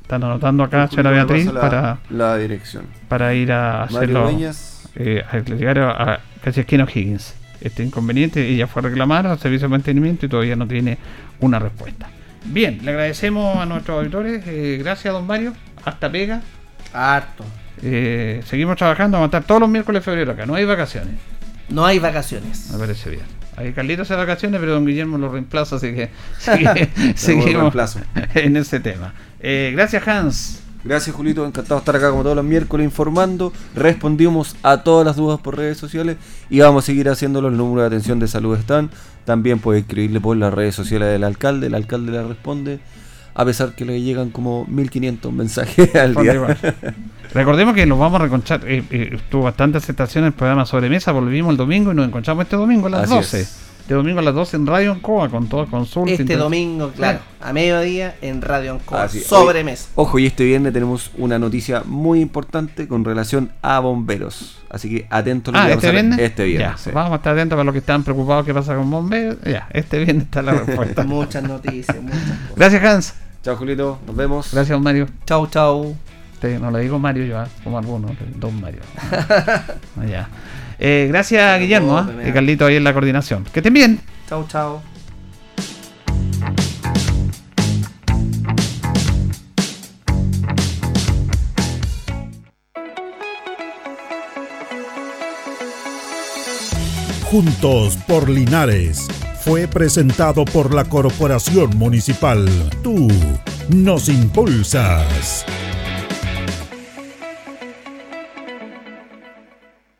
Están 0.03 0.25
anotando 0.25 0.65
acá, 0.65 0.89
señora 0.89 1.11
Beatriz, 1.13 1.47
la- 1.47 1.61
para, 1.61 1.99
la 2.11 2.37
dirección. 2.37 2.85
para 3.09 3.33
ir 3.35 3.53
a 3.53 3.87
Mario 3.91 3.97
hacerlo. 3.99 4.23
Dueñas. 4.25 4.89
eh, 4.97 5.23
a 5.31 5.39
llegar 5.39 5.79
a, 5.79 6.15
a 6.15 6.21
casi 6.43 6.61
esquina 6.61 6.85
O'Higgins. 6.85 7.35
Este 7.63 7.83
inconveniente, 7.83 8.47
ella 8.49 8.67
fue 8.67 8.81
a 8.81 8.85
reclamar 8.89 9.27
al 9.27 9.39
servicio 9.39 9.67
de 9.69 9.71
mantenimiento 9.71 10.27
y 10.27 10.29
todavía 10.29 10.57
no 10.57 10.67
tiene 10.67 10.99
una 11.41 11.59
respuesta. 11.59 12.09
Bien, 12.45 12.81
le 12.83 12.91
agradecemos 12.91 13.57
a 13.57 13.67
nuestros 13.67 13.99
auditores. 13.99 14.43
eh, 14.47 14.79
gracias, 14.83 15.15
don 15.15 15.27
Mario. 15.27 15.55
Hasta 15.85 16.11
pega. 16.11 16.43
Harto. 16.93 17.45
Eh, 17.83 18.43
seguimos 18.47 18.77
trabajando, 18.77 19.17
vamos 19.19 19.33
a 19.33 19.37
estar 19.39 19.45
todos 19.47 19.61
los 19.61 19.71
miércoles 19.71 20.01
de 20.01 20.05
febrero 20.05 20.33
acá. 20.33 20.45
No 20.47 20.55
hay 20.55 20.65
vacaciones. 20.65 21.15
No 21.69 21.87
hay 21.87 21.99
vacaciones. 21.99 22.71
Me 22.73 22.79
parece 22.79 23.11
bien. 23.11 23.23
Ahí 23.57 23.73
Carlitos 23.73 24.11
hace 24.11 24.19
vacaciones, 24.19 24.61
pero 24.61 24.73
don 24.73 24.87
Guillermo 24.87 25.19
lo 25.19 25.31
reemplaza, 25.31 25.77
así 25.77 25.93
que 25.95 26.11
sigue- 26.39 26.91
Hacemos 26.95 27.21
seguimos 27.21 27.97
en 28.35 28.57
ese 28.57 28.81
tema. 28.81 29.15
Eh, 29.41 29.71
gracias, 29.75 30.07
Hans. 30.09 30.62
Gracias 30.85 31.14
Julito, 31.14 31.47
encantado 31.47 31.76
de 31.76 31.78
estar 31.80 31.95
acá 31.97 32.11
como 32.11 32.22
todos 32.24 32.35
los 32.37 32.45
miércoles 32.45 32.85
informando. 32.85 33.53
Respondimos 33.74 34.57
a 34.64 34.78
todas 34.83 35.07
las 35.07 35.16
dudas 35.16 35.41
por 35.41 35.57
redes 35.57 35.78
sociales 35.78 36.16
y 36.51 36.59
vamos 36.61 36.85
a 36.85 36.87
seguir 36.87 37.09
haciéndolo. 37.09 37.49
El 37.49 37.57
número 37.57 37.83
de 37.83 37.87
atención 37.87 38.18
de 38.18 38.26
salud 38.26 38.57
están. 38.59 38.91
También 39.24 39.61
puede 39.61 39.80
escribirle 39.80 40.20
por 40.20 40.37
las 40.37 40.53
redes 40.53 40.74
sociales 40.74 41.09
del 41.09 41.22
alcalde. 41.24 41.68
El 41.68 41.74
alcalde 41.76 42.11
le 42.12 42.22
responde. 42.24 42.80
A 43.35 43.45
pesar 43.47 43.74
que 43.74 43.85
le 43.87 44.03
llegan 44.03 44.28
como 44.30 44.66
1500 44.66 45.33
mensajes 45.33 45.95
al 45.95 46.14
día. 46.16 46.35
Recordemos 47.33 47.74
que 47.74 47.87
nos 47.87 47.99
vamos 47.99 48.20
a 48.20 48.24
reconchar. 48.24 48.61
eh, 48.66 48.85
eh, 48.91 49.18
tuvo 49.30 49.45
bastante 49.45 49.78
aceptación 49.78 50.24
el 50.24 50.33
programa 50.33 50.66
Sobremesa. 50.66 51.12
Volvimos 51.12 51.53
el 51.53 51.57
domingo 51.57 51.93
y 51.93 51.95
nos 51.95 52.07
encontramos 52.09 52.43
este 52.45 52.57
domingo 52.57 52.89
a 52.89 52.91
las 52.91 53.03
Así 53.05 53.14
12. 53.14 53.41
es. 53.41 53.57
Este 53.83 53.95
domingo 53.95 54.20
a 54.20 54.22
las 54.22 54.35
12 54.35 54.57
en 54.57 54.66
Radio 54.66 54.93
Ancoa 54.93 55.28
con 55.28 55.49
toda 55.49 55.66
consulta. 55.66 56.12
Este 56.12 56.37
domingo, 56.37 56.91
claro, 56.93 57.18
a 57.41 57.53
mediodía 57.53 58.14
en 58.22 58.41
Radio 58.41 58.72
Ancoa. 58.72 59.03
Así 59.05 59.18
es. 59.18 59.26
Sobremesa. 59.26 59.89
Hoy- 59.97 60.05
Ojo, 60.07 60.18
y 60.20 60.26
este 60.26 60.45
viernes 60.45 60.72
tenemos 60.72 61.11
una 61.18 61.39
noticia 61.39 61.83
muy 61.85 62.20
importante 62.20 62.87
con 62.87 63.05
relación 63.05 63.51
a 63.61 63.80
bomberos. 63.80 64.59
Así 64.70 64.89
que 64.89 65.07
atentos 65.11 65.53
Ah, 65.57 65.68
este 65.70 65.91
viernes. 65.91 66.18
Este 66.20 66.45
viernes. 66.45 66.70
Ya, 66.70 66.76
sí. 66.78 66.91
Vamos 66.95 67.12
a 67.12 67.16
estar 67.16 67.35
atentos 67.35 67.57
para 67.57 67.64
los 67.64 67.72
que 67.72 67.80
están 67.80 68.05
preocupados 68.05 68.47
qué 68.47 68.55
pasa 68.55 68.76
con 68.76 68.89
bomberos. 68.91 69.37
Ya, 69.45 69.66
este 69.72 69.99
viernes 69.99 70.24
está 70.24 70.43
la 70.43 70.53
respuesta. 70.53 71.03
Muchas 71.07 71.43
noticias, 71.43 72.01
muchas 72.01 72.20
cosas. 72.20 72.39
Gracias, 72.57 72.85
Hans. 72.85 73.14
Chao, 73.43 73.57
Julito. 73.57 73.99
Nos 74.07 74.14
vemos. 74.16 74.49
Gracias, 74.53 74.70
don 74.74 74.83
Mario. 74.85 75.09
Chau, 75.26 75.47
chau. 75.49 75.97
Te- 76.41 76.59
no 76.59 76.70
le 76.70 76.78
digo 76.80 76.99
Mario 76.99 77.24
yo, 77.24 77.39
ah, 77.39 77.49
como 77.64 77.78
algunos, 77.78 78.12
don 78.37 78.61
Mario. 78.61 78.80
Ah, 79.11 80.05
ya. 80.09 80.28
Eh, 80.85 81.07
gracias, 81.09 81.61
Guillermo. 81.61 81.97
ah, 81.97 82.11
y 82.28 82.33
Carlito 82.33 82.66
ahí 82.66 82.74
en 82.74 82.83
la 82.83 82.93
coordinación. 82.93 83.45
Que 83.53 83.61
estén 83.61 83.72
bien. 83.72 84.01
Chau, 84.28 84.45
chau. 84.49 84.80
Juntos 97.30 97.97
por 98.07 98.28
Linares. 98.28 99.07
fue 99.41 99.66
presentado 99.66 100.45
por 100.45 100.72
la 100.74 100.85
Corporación 100.85 101.76
Municipal. 101.78 102.49
Tú 102.83 103.09
nos 103.68 104.09
impulsas. 104.09 105.45